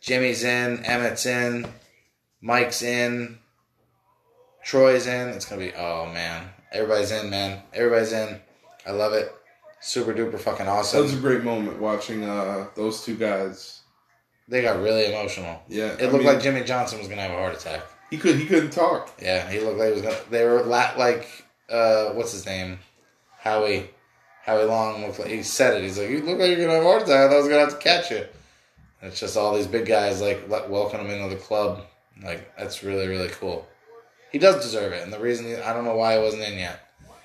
Jimmy's 0.00 0.44
in, 0.44 0.82
Emmitt's 0.86 1.26
in, 1.26 1.66
Mike's 2.40 2.80
in, 2.80 3.38
Troy's 4.64 5.06
in. 5.06 5.28
It's 5.28 5.44
gonna 5.44 5.60
be 5.60 5.74
oh 5.74 6.06
man, 6.06 6.48
everybody's 6.72 7.10
in, 7.10 7.28
man. 7.28 7.62
Everybody's 7.74 8.14
in. 8.14 8.40
I 8.86 8.92
love 8.92 9.12
it. 9.12 9.30
Super 9.82 10.14
duper 10.14 10.38
fucking 10.38 10.68
awesome. 10.68 10.98
That 10.98 11.02
was 11.04 11.14
a 11.14 11.20
great 11.20 11.42
moment 11.42 11.80
watching 11.80 12.22
uh, 12.24 12.68
those 12.76 13.04
two 13.04 13.16
guys. 13.16 13.80
They 14.48 14.62
got 14.62 14.80
really 14.80 15.06
emotional. 15.06 15.60
Yeah. 15.68 15.92
It 15.94 16.02
I 16.02 16.04
looked 16.04 16.24
mean, 16.24 16.26
like 16.34 16.42
Jimmy 16.42 16.62
Johnson 16.62 16.98
was 16.98 17.08
gonna 17.08 17.22
have 17.22 17.30
a 17.32 17.36
heart 17.36 17.54
attack. 17.54 17.82
he 18.10 18.16
could 18.18 18.36
he 18.36 18.46
couldn't 18.46 18.70
talk. 18.70 19.12
Yeah, 19.20 19.48
he 19.50 19.60
looked 19.60 19.78
like 19.78 19.88
he 19.88 19.92
was 19.94 20.02
gonna. 20.02 20.16
They 20.30 20.44
were 20.44 20.62
la- 20.62 20.92
like 20.96 21.28
uh, 21.68 22.10
what's 22.10 22.32
his 22.32 22.46
name, 22.46 22.78
Howie. 23.38 23.90
Howie 24.44 24.64
Long 24.64 25.02
looked 25.06 25.18
like 25.20 25.28
he 25.28 25.42
said 25.42 25.76
it. 25.76 25.82
He's 25.84 25.98
like, 25.98 26.10
you 26.10 26.18
look 26.22 26.38
like 26.38 26.48
you're 26.50 26.58
gonna 26.66 26.74
have 26.74 26.82
a 26.82 26.86
heart 26.86 27.02
attack. 27.02 27.26
I 27.26 27.28
thought 27.28 27.34
I 27.34 27.38
was 27.38 27.48
gonna 27.48 27.60
have 27.60 27.70
to 27.78 27.82
catch 27.82 28.10
you. 28.10 28.18
And 29.00 29.10
it's 29.10 29.18
just 29.20 29.36
all 29.36 29.54
these 29.54 29.66
big 29.68 29.86
guys 29.86 30.20
like 30.20 30.48
welcome 30.48 31.00
him 31.00 31.10
into 31.10 31.34
the 31.34 31.40
club. 31.40 31.84
Like 32.22 32.56
that's 32.56 32.82
really 32.84 33.08
really 33.08 33.28
cool. 33.30 33.66
He 34.30 34.38
does 34.38 34.62
deserve 34.62 34.92
it, 34.92 35.02
and 35.02 35.12
the 35.12 35.18
reason 35.18 35.46
he, 35.46 35.56
I 35.56 35.72
don't 35.72 35.84
know 35.84 35.96
why 35.96 36.16
he 36.16 36.22
wasn't 36.22 36.42
in 36.42 36.58
yet. 36.58 36.80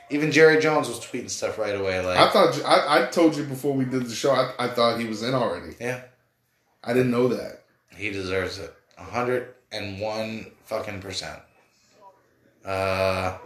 Even 0.10 0.32
Jerry 0.32 0.62
Jones 0.62 0.88
was 0.88 1.00
tweeting 1.00 1.30
stuff 1.30 1.58
right 1.58 1.76
away, 1.76 2.00
like, 2.06 2.18
I 2.18 2.30
thought 2.30 2.64
I, 2.66 3.04
I 3.04 3.06
told 3.08 3.36
you 3.36 3.44
before 3.44 3.74
we 3.74 3.84
did 3.86 4.06
the 4.06 4.16
show. 4.16 4.32
I, 4.32 4.54
I 4.58 4.68
thought 4.70 5.00
he 5.00 5.06
was 5.06 5.22
in 5.24 5.34
already. 5.34 5.76
yeah, 5.80 6.02
I 6.84 6.94
didn't 6.94 7.12
know 7.12 7.28
that. 7.28 7.64
he 7.96 8.10
deserves 8.12 8.58
it, 8.60 8.74
a 8.98 9.04
hundred 9.04 9.54
and 9.72 10.00
one 10.00 10.52
fucking 10.66 11.02
percent. 11.02 11.40
Uh, 12.64 13.38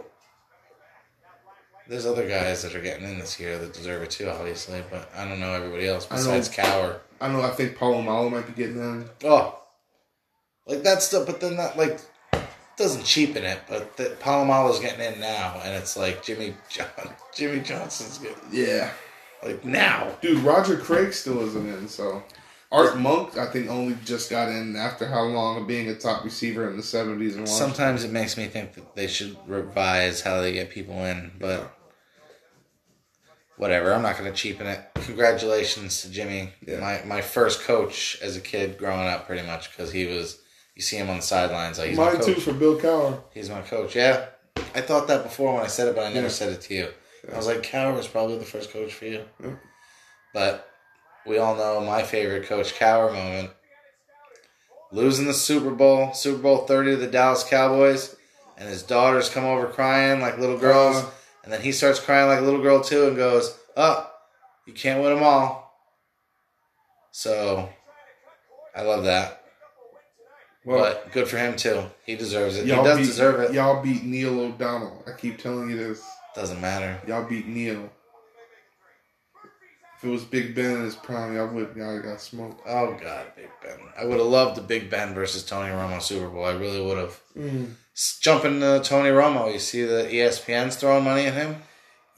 there's 1.88 2.06
other 2.06 2.28
guys 2.28 2.62
that 2.62 2.74
are 2.74 2.80
getting 2.80 3.04
in 3.08 3.18
this 3.18 3.38
year 3.40 3.58
that 3.58 3.72
deserve 3.74 4.02
it 4.02 4.10
too, 4.10 4.28
obviously, 4.28 4.82
but 4.90 5.10
I 5.16 5.26
don't 5.28 5.40
know 5.40 5.52
everybody 5.52 5.86
else 5.88 6.06
I 6.10 6.14
know. 6.16 6.20
besides 6.20 6.48
Cowher. 6.48 7.00
I 7.20 7.28
know. 7.28 7.42
I 7.42 7.50
think 7.50 7.76
Polamalu 7.76 8.30
might 8.30 8.46
be 8.46 8.52
getting 8.52 8.78
in. 8.78 9.08
Oh, 9.24 9.58
like 10.66 10.82
that's 10.82 11.04
still, 11.06 11.24
but 11.26 11.40
then 11.40 11.56
that 11.56 11.76
like 11.76 12.00
doesn't 12.82 13.04
cheapen 13.04 13.44
it. 13.44 13.60
But 13.68 13.96
that 13.96 14.20
Polamalu's 14.20 14.80
getting 14.80 15.00
in 15.14 15.20
now, 15.20 15.60
and 15.64 15.74
it's 15.74 15.96
like 15.96 16.22
Jimmy 16.22 16.54
John, 16.68 16.86
Jimmy 17.34 17.60
Johnson's 17.60 18.18
getting 18.18 18.36
Yeah, 18.50 18.90
like 19.42 19.64
now. 19.64 20.14
dude. 20.20 20.38
Roger 20.44 20.76
Craig 20.76 21.12
still 21.12 21.40
isn't 21.46 21.66
in. 21.66 21.88
So 21.88 22.22
Art 22.70 22.96
Monk, 22.98 23.36
I 23.36 23.46
think, 23.46 23.68
only 23.70 23.96
just 24.04 24.30
got 24.30 24.48
in 24.48 24.76
after 24.76 25.06
how 25.06 25.22
long 25.24 25.60
of 25.60 25.66
being 25.66 25.88
a 25.88 25.94
top 25.94 26.24
receiver 26.24 26.68
in 26.70 26.76
the 26.76 26.82
seventies 26.82 27.36
and 27.36 27.48
Sometimes 27.48 28.02
it 28.04 28.10
makes 28.12 28.36
me 28.36 28.46
think 28.46 28.74
that 28.74 28.94
they 28.96 29.06
should 29.06 29.36
revise 29.46 30.20
how 30.22 30.40
they 30.40 30.52
get 30.52 30.70
people 30.70 31.04
in, 31.04 31.32
but 31.38 31.70
whatever. 33.56 33.92
I'm 33.92 34.02
not 34.02 34.18
going 34.18 34.30
to 34.30 34.36
cheapen 34.36 34.66
it. 34.66 34.80
Congratulations 34.94 36.02
to 36.02 36.10
Jimmy, 36.10 36.50
Yeah. 36.66 36.80
my 36.80 37.02
my 37.04 37.20
first 37.20 37.60
coach 37.62 38.18
as 38.22 38.36
a 38.36 38.40
kid 38.40 38.78
growing 38.78 39.06
up, 39.06 39.26
pretty 39.26 39.46
much 39.46 39.70
because 39.70 39.92
he 39.92 40.06
was. 40.06 40.38
You 40.74 40.82
see 40.82 40.96
him 40.96 41.10
on 41.10 41.16
the 41.16 41.22
sidelines, 41.22 41.78
like 41.78 41.90
he's 41.90 41.98
my 41.98 42.06
Mine 42.10 42.16
coach. 42.16 42.26
too 42.26 42.34
for 42.40 42.52
Bill 42.52 42.78
Cowher. 42.78 43.20
He's 43.34 43.50
my 43.50 43.60
coach. 43.60 43.94
Yeah, 43.94 44.26
I 44.74 44.80
thought 44.80 45.06
that 45.08 45.22
before 45.24 45.54
when 45.54 45.62
I 45.64 45.66
said 45.68 45.88
it, 45.88 45.94
but 45.94 46.06
I 46.06 46.08
never 46.12 46.26
Yeah. 46.28 46.32
said 46.32 46.52
it 46.52 46.62
to 46.62 46.74
you. 46.74 46.88
I 47.32 47.36
was 47.36 47.46
like, 47.46 47.62
Cowher 47.62 47.94
was 47.94 48.08
probably 48.08 48.38
the 48.38 48.44
first 48.44 48.72
coach 48.72 48.92
for 48.92 49.04
you. 49.04 49.24
Yeah. 49.42 49.50
But 50.34 50.68
we 51.26 51.38
all 51.38 51.54
know 51.56 51.80
my 51.82 52.02
favorite 52.02 52.46
Coach 52.46 52.74
Cowher 52.74 53.12
moment. 53.12 53.50
Losing 54.90 55.26
the 55.26 55.34
Super 55.34 55.70
Bowl, 55.70 56.12
Super 56.14 56.38
Bowl 56.42 56.66
30 56.66 56.92
to 56.92 56.96
the 56.96 57.06
Dallas 57.06 57.44
Cowboys, 57.44 58.16
and 58.58 58.68
his 58.68 58.82
daughters 58.82 59.30
come 59.30 59.44
over 59.44 59.66
crying 59.66 60.20
like 60.20 60.38
little 60.38 60.58
girls. 60.58 60.96
Uh. 60.96 61.10
and 61.44 61.52
then 61.52 61.60
he 61.62 61.72
starts 61.72 61.98
crying 62.00 62.28
like 62.28 62.38
a 62.38 62.42
little 62.42 62.62
girl 62.62 62.80
too 62.82 63.08
and 63.08 63.16
goes, 63.16 63.56
Oh, 63.76 64.10
you 64.66 64.72
can't 64.72 65.02
win 65.02 65.14
them 65.14 65.22
all. 65.22 65.78
So, 67.10 67.68
I 68.74 68.82
love 68.82 69.04
that. 69.04 69.41
Well, 70.64 70.78
but 70.80 71.12
good 71.12 71.26
for 71.28 71.38
him 71.38 71.56
too. 71.56 71.82
He 72.04 72.14
deserves 72.16 72.56
it. 72.56 72.64
He 72.64 72.70
does 72.70 72.98
beat, 72.98 73.06
deserve 73.06 73.40
it. 73.40 73.52
Y'all 73.52 73.82
beat 73.82 74.04
Neil 74.04 74.38
O'Donnell. 74.40 75.02
I 75.06 75.12
keep 75.18 75.38
telling 75.38 75.70
you 75.70 75.76
this. 75.76 76.04
Doesn't 76.34 76.60
matter. 76.60 77.00
Y'all 77.06 77.28
beat 77.28 77.46
Neil. 77.46 77.90
If 79.98 80.04
it 80.08 80.10
was 80.10 80.24
Big 80.24 80.54
Ben 80.54 80.76
in 80.78 80.82
his 80.82 80.96
prime, 80.96 81.36
y'all 81.36 81.46
would 81.48 81.76
y'all 81.76 82.00
got 82.00 82.20
smoked. 82.20 82.60
Oh 82.66 82.96
God, 83.00 83.26
Big 83.36 83.50
Ben. 83.62 83.78
I 83.96 84.04
would 84.04 84.18
have 84.18 84.26
loved 84.26 84.56
the 84.56 84.62
Big 84.62 84.90
Ben 84.90 85.14
versus 85.14 85.44
Tony 85.44 85.70
Romo 85.70 86.02
Super 86.02 86.28
Bowl. 86.28 86.44
I 86.44 86.52
really 86.54 86.80
would 86.84 86.98
have. 86.98 87.20
Mm. 87.36 87.74
Jumping 88.20 88.60
to 88.60 88.80
Tony 88.82 89.10
Romo, 89.10 89.52
you 89.52 89.58
see 89.58 89.82
the 89.84 90.04
ESPN's 90.04 90.76
throwing 90.76 91.04
money 91.04 91.26
at 91.26 91.34
him. 91.34 91.56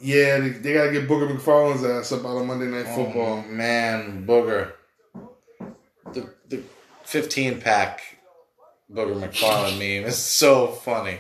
Yeah, 0.01 0.39
they, 0.39 0.49
they 0.51 0.73
gotta 0.73 0.93
get 0.93 1.09
Booger 1.09 1.37
McFarland's 1.37 1.85
ass 1.85 2.13
up 2.13 2.25
out 2.25 2.37
of 2.39 2.47
Monday 2.47 2.67
Night 2.67 2.87
Oh, 2.89 2.95
Football. 3.05 3.43
man, 3.43 4.25
Booger. 4.27 4.73
The 6.13 6.33
the 6.49 6.63
fifteen 7.03 7.61
pack 7.61 8.01
Booger 8.93 9.19
McFarland 9.19 9.79
meme 9.79 10.09
is 10.09 10.19
so 10.19 10.67
funny, 10.69 11.19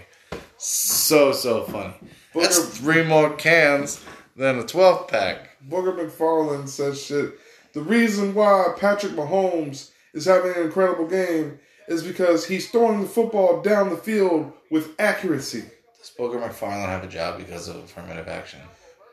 so 0.58 1.32
so 1.32 1.64
funny. 1.64 1.94
That's 2.34 2.78
three 2.78 3.02
more 3.02 3.34
cans 3.36 4.04
than 4.36 4.58
a 4.58 4.64
twelve 4.64 5.08
pack. 5.08 5.56
Booger 5.68 5.96
McFarland 5.96 6.68
says 6.68 7.02
shit. 7.02 7.38
The 7.72 7.80
reason 7.80 8.34
why 8.34 8.74
Patrick 8.78 9.14
Mahomes 9.14 9.90
is 10.12 10.26
having 10.26 10.54
an 10.54 10.62
incredible 10.62 11.06
game 11.06 11.58
is 11.88 12.02
because 12.02 12.46
he's 12.46 12.70
throwing 12.70 13.00
the 13.00 13.08
football 13.08 13.62
down 13.62 13.90
the 13.90 13.96
field 13.96 14.52
with 14.70 14.94
accuracy. 15.00 15.64
Does 15.98 16.12
Booger 16.18 16.40
McFarland 16.40 16.86
have 16.86 17.04
a 17.04 17.08
job 17.08 17.38
because 17.38 17.68
of 17.68 17.76
affirmative 17.76 18.28
action? 18.28 18.60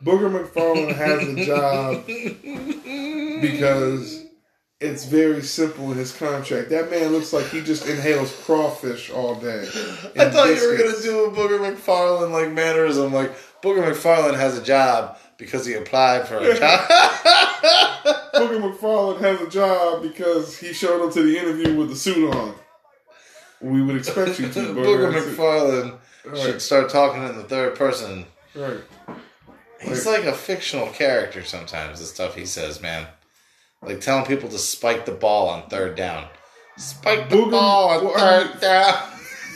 Booger 0.04 0.30
McFarland 0.30 0.96
has 0.96 1.28
a 1.28 1.46
job 1.46 2.06
because 3.42 4.21
it's 4.82 5.06
very 5.06 5.42
simple 5.44 5.92
in 5.92 5.98
his 5.98 6.12
contract. 6.12 6.70
That 6.72 6.90
man 6.92 7.12
looks 7.14 7.32
like 7.32 7.46
he 7.50 7.62
just 7.62 7.88
inhales 7.88 8.36
crawfish 8.46 9.10
all 9.12 9.36
day. 9.36 9.62
I 10.18 10.30
thought 10.30 10.48
you 10.50 10.68
were 10.68 10.78
gonna 10.78 11.02
do 11.02 11.26
a 11.26 11.32
Booger 11.32 11.60
McFarland 11.60 12.32
like 12.32 12.52
mannerism, 12.52 13.14
like 13.14 13.32
Booger 13.62 13.84
McFarland 13.90 14.36
has 14.38 14.58
a 14.58 14.64
job 14.64 15.18
because 15.38 15.66
he 15.66 15.76
applied 15.76 16.28
for 16.28 16.38
a 16.38 16.54
job. 16.60 16.90
Booger 18.34 18.60
McFarland 18.76 19.20
has 19.22 19.40
a 19.42 19.50
job 19.50 20.02
because 20.02 20.58
he 20.58 20.74
showed 20.74 21.06
up 21.08 21.14
to 21.14 21.22
the 21.24 21.38
interview 21.38 21.76
with 21.78 21.90
the 21.90 21.96
suit 21.96 22.34
on. 22.34 22.56
We 23.62 23.82
would 23.84 23.96
expect 23.96 24.40
you 24.40 24.50
to, 24.50 24.60
Booger 24.60 25.12
Booger. 25.12 25.36
McFarland 25.36 25.98
Right. 26.24 26.38
should 26.38 26.62
start 26.62 26.90
talking 26.92 27.24
in 27.24 27.36
the 27.36 27.44
third 27.44 27.74
person. 27.76 28.26
Right. 28.56 28.78
He's 29.82 30.06
like 30.06 30.24
a 30.26 30.34
fictional 30.34 30.88
character 30.90 31.44
sometimes. 31.44 32.00
The 32.00 32.06
stuff 32.06 32.36
he 32.36 32.46
says, 32.46 32.80
man, 32.80 33.08
like 33.82 34.02
telling 34.02 34.26
people 34.26 34.50
to 34.50 34.58
spike 34.58 35.06
the 35.06 35.12
ball 35.12 35.50
on 35.50 35.68
third 35.70 35.96
down. 35.96 36.28
Spike 36.78 37.30
the 37.30 37.36
Booger- 37.38 37.52
ball 37.52 37.90
on 38.08 38.20
third 38.20 38.60
down. 38.62 38.94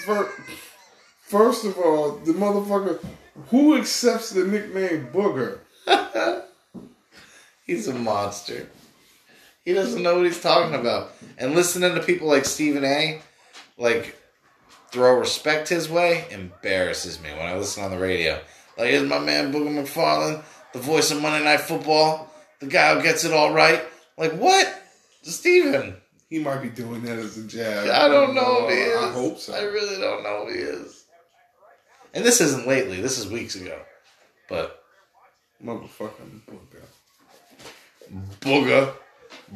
Fir- 0.05 0.31
First 1.21 1.65
of 1.65 1.77
all, 1.79 2.17
the 2.17 2.33
motherfucker 2.33 3.03
who 3.49 3.75
accepts 3.77 4.29
the 4.29 4.45
nickname 4.45 5.07
Booger. 5.11 5.59
He's 7.65 7.87
a 7.87 7.93
monster. 7.93 8.67
He 9.63 9.73
doesn't 9.73 10.03
know 10.03 10.17
what 10.17 10.25
he's 10.25 10.39
talking 10.41 10.75
about. 10.75 11.11
And 11.39 11.55
listening 11.55 11.95
to 11.95 12.01
people 12.03 12.27
like 12.27 12.45
Stephen 12.45 12.85
A, 12.85 13.21
like 13.77 14.15
throw 14.91 15.17
respect 15.17 15.69
his 15.69 15.89
way, 15.89 16.25
embarrasses 16.29 17.19
me 17.19 17.31
when 17.31 17.47
I 17.47 17.57
listen 17.57 17.83
on 17.83 17.89
the 17.91 17.97
radio. 17.97 18.39
Like, 18.77 18.91
here's 18.91 19.09
my 19.09 19.17
man 19.19 19.51
Booger 19.51 19.73
McFarland, 19.83 20.43
the 20.73 20.79
voice 20.79 21.09
of 21.09 21.21
Monday 21.21 21.43
Night 21.43 21.61
Football, 21.61 22.29
the 22.59 22.67
guy 22.67 22.93
who 22.93 23.01
gets 23.01 23.25
it 23.25 23.33
all 23.33 23.51
right. 23.53 23.81
Like, 24.17 24.33
what? 24.33 24.83
Stephen. 25.23 25.97
He 26.29 26.39
might 26.39 26.61
be 26.61 26.69
doing 26.69 27.03
that 27.03 27.19
as 27.19 27.37
a 27.37 27.43
jab. 27.43 27.87
I 27.89 28.07
don't 28.07 28.33
know 28.33 28.41
oh, 28.45 28.67
if 28.67 28.73
he 28.73 28.81
is. 28.81 28.97
I 28.97 29.11
hope 29.11 29.37
so. 29.37 29.53
I 29.53 29.61
really 29.63 29.99
don't 29.99 30.23
know 30.23 30.47
if 30.47 30.55
he 30.55 30.61
is. 30.61 31.05
And 32.13 32.23
this 32.23 32.41
isn't 32.41 32.67
lately, 32.67 33.01
this 33.01 33.19
is 33.19 33.29
weeks 33.29 33.55
ago. 33.55 33.79
But 34.49 34.83
Motherfucking 35.63 36.41
Booger. 36.47 36.83
Booger, 38.41 38.93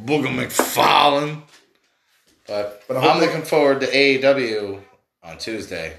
Booger 0.06 0.28
McFarland. 0.28 1.44
But, 2.48 2.84
But 2.88 2.98
I'm 2.98 3.20
looking 3.20 3.44
forward 3.44 3.82
to 3.82 3.88
AEW 3.88 4.82
on 5.24 5.38
Tuesday. 5.38 5.96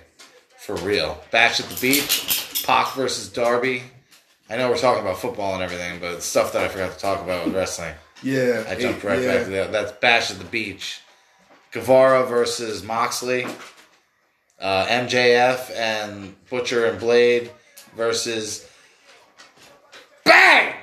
For 0.58 0.74
real. 0.76 1.18
Bash 1.30 1.58
at 1.60 1.66
the 1.66 1.80
Beach, 1.80 2.64
Pac 2.66 2.94
versus 2.94 3.28
Darby. 3.28 3.82
I 4.50 4.56
know 4.56 4.68
we're 4.68 4.76
talking 4.76 5.02
about 5.02 5.18
football 5.18 5.54
and 5.54 5.62
everything, 5.62 6.00
but 6.00 6.22
stuff 6.22 6.52
that 6.52 6.62
I 6.62 6.68
forgot 6.68 6.92
to 6.92 6.98
talk 6.98 7.22
about 7.22 7.46
with 7.46 7.54
wrestling. 7.54 7.94
Yeah. 8.22 8.64
I 8.68 8.74
jumped 8.74 9.04
right 9.04 9.20
yeah. 9.20 9.36
back 9.36 9.44
to 9.44 9.50
that. 9.50 9.72
That's 9.72 9.92
Bash 9.92 10.30
at 10.30 10.38
the 10.38 10.44
Beach. 10.44 11.00
Guevara 11.72 12.26
versus 12.26 12.82
Moxley. 12.82 13.46
Uh, 14.58 14.86
MJF 14.86 15.70
and 15.74 16.34
Butcher 16.50 16.86
and 16.86 17.00
Blade 17.00 17.50
versus 17.96 18.68
Bang! 20.24 20.74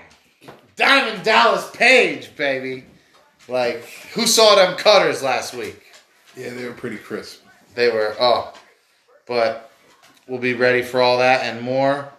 Diamond 0.75 1.23
Dallas 1.23 1.69
Page, 1.71 2.35
baby. 2.35 2.85
Like, 3.47 3.83
who 4.13 4.25
saw 4.25 4.55
them 4.55 4.77
cutters 4.77 5.21
last 5.21 5.53
week? 5.53 5.83
Yeah, 6.35 6.53
they 6.53 6.65
were 6.65 6.73
pretty 6.73 6.97
crisp. 6.97 7.41
They 7.75 7.89
were, 7.89 8.15
oh. 8.19 8.53
But 9.27 9.71
we'll 10.27 10.39
be 10.39 10.53
ready 10.53 10.81
for 10.81 11.01
all 11.01 11.19
that 11.19 11.45
and 11.45 11.63
more 11.63 12.09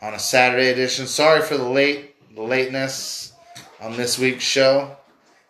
on 0.00 0.14
a 0.14 0.18
Saturday 0.18 0.68
edition. 0.68 1.06
Sorry 1.06 1.42
for 1.42 1.56
the 1.56 1.68
late, 1.68 2.14
the 2.34 2.42
lateness 2.42 3.32
on 3.80 3.96
this 3.96 4.18
week's 4.18 4.44
show. 4.44 4.96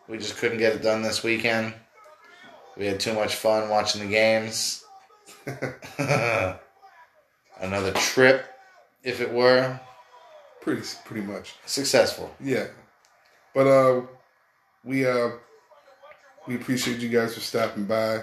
We 0.09 0.19
just 0.19 0.37
couldn't 0.37 0.59
get 0.59 0.75
it 0.75 0.83
done 0.83 1.03
this 1.03 1.23
weekend. 1.23 1.75
We 2.77 2.87
had 2.87 3.01
too 3.01 3.13
much 3.15 3.35
fun 3.35 3.69
watching 3.69 4.03
the 4.03 4.09
games. 4.09 4.85
Another 7.61 7.93
trip, 7.93 8.45
if 9.03 9.21
it 9.21 9.33
were, 9.33 9.81
Pretty 10.61 10.83
pretty 11.05 11.23
much. 11.27 11.55
successful. 11.65 12.35
Yeah. 12.41 12.67
But 13.55 13.67
uh 13.67 14.03
we 14.85 15.07
uh 15.07 15.31
we 16.47 16.57
appreciate 16.57 16.99
you 17.01 17.09
guys 17.09 17.35
for 17.35 17.41
stopping 17.41 17.85
by. 17.85 18.23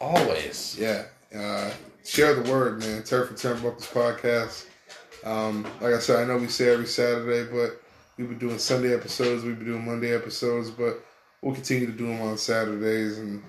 Always. 0.00 0.76
Yeah. 0.78 1.04
Uh 1.34 1.70
share 2.04 2.34
the 2.34 2.50
word, 2.50 2.80
man. 2.80 3.02
Turf 3.04 3.30
and 3.30 3.38
Turnbuckles 3.38 3.90
podcast. 3.92 4.66
Um, 5.24 5.64
like 5.80 5.94
I 5.94 5.98
said, 5.98 6.20
I 6.20 6.24
know 6.26 6.36
we 6.38 6.46
say 6.48 6.68
every 6.72 6.86
Saturday, 6.86 7.50
but 7.50 7.80
we've 8.18 8.28
been 8.28 8.38
doing 8.38 8.58
Sunday 8.58 8.94
episodes, 8.94 9.44
we've 9.44 9.56
been 9.56 9.68
doing 9.68 9.84
Monday 9.86 10.14
episodes, 10.14 10.70
but 10.70 11.02
we'll 11.40 11.54
continue 11.54 11.86
to 11.86 11.92
do 11.92 12.08
them 12.08 12.20
on 12.20 12.36
Saturdays 12.36 13.18
and 13.18 13.42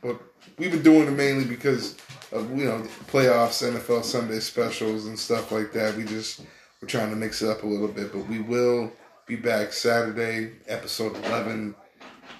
but 0.00 0.20
we've 0.58 0.70
been 0.70 0.82
doing 0.82 1.08
it 1.08 1.12
mainly 1.12 1.44
because 1.44 1.96
of 2.30 2.48
you 2.56 2.64
know 2.64 2.82
playoffs, 3.08 3.68
NFL 3.68 4.04
Sunday 4.04 4.40
specials 4.40 5.06
and 5.06 5.18
stuff 5.18 5.52
like 5.52 5.72
that. 5.72 5.96
We 5.96 6.04
just 6.04 6.40
we're 6.80 6.88
trying 6.88 7.10
to 7.10 7.16
mix 7.16 7.42
it 7.42 7.50
up 7.50 7.62
a 7.62 7.66
little 7.66 7.88
bit, 7.88 8.12
but 8.12 8.26
we 8.26 8.40
will 8.40 8.92
be 9.26 9.36
back 9.36 9.72
Saturday, 9.72 10.52
episode 10.66 11.16
eleven. 11.26 11.74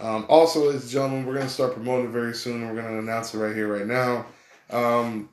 Um, 0.01 0.27
also, 0.29 0.67
ladies 0.67 0.83
and 0.83 0.91
gentlemen, 0.91 1.27
we're 1.27 1.35
going 1.35 1.47
to 1.47 1.53
start 1.53 1.75
promoting 1.75 2.11
very 2.11 2.35
soon. 2.35 2.67
We're 2.67 2.81
going 2.81 2.93
to 2.93 2.99
announce 2.99 3.35
it 3.35 3.39
right 3.39 3.55
here, 3.55 3.73
right 3.73 3.87
now. 3.87 4.27
Um, 4.71 5.29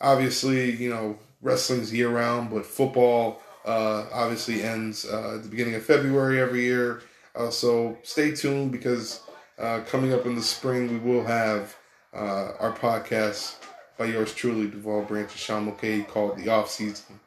obviously, 0.00 0.76
you 0.76 0.90
know, 0.90 1.18
wrestling's 1.42 1.92
year 1.92 2.08
round, 2.08 2.50
but 2.50 2.64
football 2.64 3.42
uh, 3.64 4.06
obviously 4.12 4.62
ends 4.62 5.04
uh, 5.04 5.34
at 5.36 5.42
the 5.42 5.48
beginning 5.48 5.74
of 5.74 5.84
February 5.84 6.40
every 6.40 6.64
year. 6.64 7.02
Uh, 7.36 7.50
so 7.50 7.96
stay 8.02 8.32
tuned 8.32 8.72
because 8.72 9.20
uh, 9.58 9.80
coming 9.86 10.12
up 10.12 10.26
in 10.26 10.34
the 10.34 10.42
spring, 10.42 10.88
we 11.04 11.12
will 11.12 11.24
have 11.24 11.76
uh, 12.14 12.52
our 12.60 12.72
podcast 12.72 13.56
by 13.98 14.06
yours 14.06 14.32
truly, 14.32 14.68
Duval 14.68 15.02
Branch 15.02 15.30
and 15.30 15.38
Sean 15.38 15.64
Mulcahy, 15.64 16.02
called 16.04 16.38
The 16.38 16.48
Off 16.48 16.70
Season. 16.70 17.20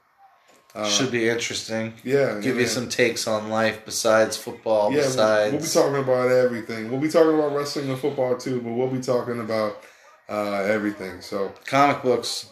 Should 0.86 1.12
be 1.12 1.28
interesting. 1.28 1.94
Yeah, 2.02 2.40
Give 2.40 2.56
yeah, 2.56 2.62
you 2.62 2.68
some 2.68 2.88
takes 2.88 3.28
on 3.28 3.50
life 3.50 3.84
besides 3.84 4.38
football, 4.38 4.92
Yeah, 4.94 5.02
besides. 5.02 5.52
we'll 5.52 5.62
be 5.62 5.68
talking 5.68 6.02
about 6.02 6.32
everything. 6.32 6.90
We'll 6.90 7.02
be 7.02 7.10
talking 7.10 7.34
about 7.34 7.54
wrestling 7.54 7.90
and 7.90 8.00
football 8.00 8.38
too, 8.38 8.62
but 8.62 8.72
we'll 8.72 8.88
be 8.88 9.02
talking 9.02 9.42
about 9.42 9.82
uh, 10.30 10.62
everything. 10.64 11.20
So 11.20 11.52
comic 11.66 12.02
books. 12.04 12.50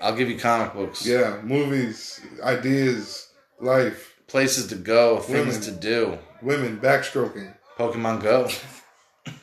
I'll 0.00 0.14
give 0.16 0.28
you 0.30 0.38
comic 0.38 0.74
books. 0.74 1.04
yeah, 1.06 1.40
movies, 1.42 2.20
ideas, 2.42 3.28
life, 3.60 4.14
Places 4.28 4.66
to 4.68 4.74
go, 4.74 5.18
things 5.20 5.58
to 5.66 5.70
do. 5.70 6.18
women, 6.42 6.78
backstroking. 6.78 7.54
Pokemon 7.78 8.22
Go. 8.22 8.48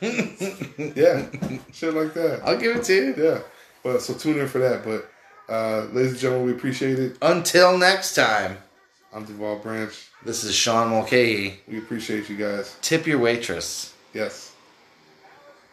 Yeah, 0.00 1.26
shit 1.72 1.94
like 1.94 2.14
that. 2.14 2.40
I'll 2.44 2.58
give 2.58 2.76
it 2.76 2.84
to 2.84 2.94
you. 2.94 3.14
Yeah, 3.16 3.38
but 3.82 4.00
so 4.02 4.14
tune 4.14 4.38
in 4.38 4.48
for 4.48 4.58
that. 4.58 4.84
But 4.84 5.08
uh, 5.52 5.86
ladies 5.92 6.12
and 6.12 6.20
gentlemen, 6.20 6.46
we 6.46 6.52
appreciate 6.52 6.98
it. 6.98 7.16
Until 7.22 7.78
next 7.78 8.14
time, 8.14 8.58
I'm 9.14 9.24
Duval 9.24 9.58
Branch. 9.58 9.92
this 10.24 10.42
is 10.44 10.54
Sean 10.54 10.90
Mulcahy. 10.90 11.60
We 11.68 11.78
appreciate 11.78 12.28
you 12.28 12.36
guys. 12.36 12.76
Tip 12.82 13.06
your 13.06 13.18
waitress. 13.18 13.92
Yes. 14.12 14.52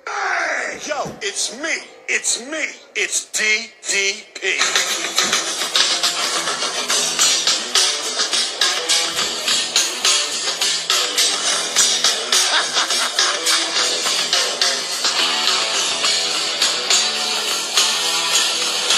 Yo, 0.06 1.12
it's 1.22 1.58
me. 1.62 1.76
It's 2.08 2.42
me. 2.50 2.66
It's 2.96 3.26
DDP. 3.32 4.60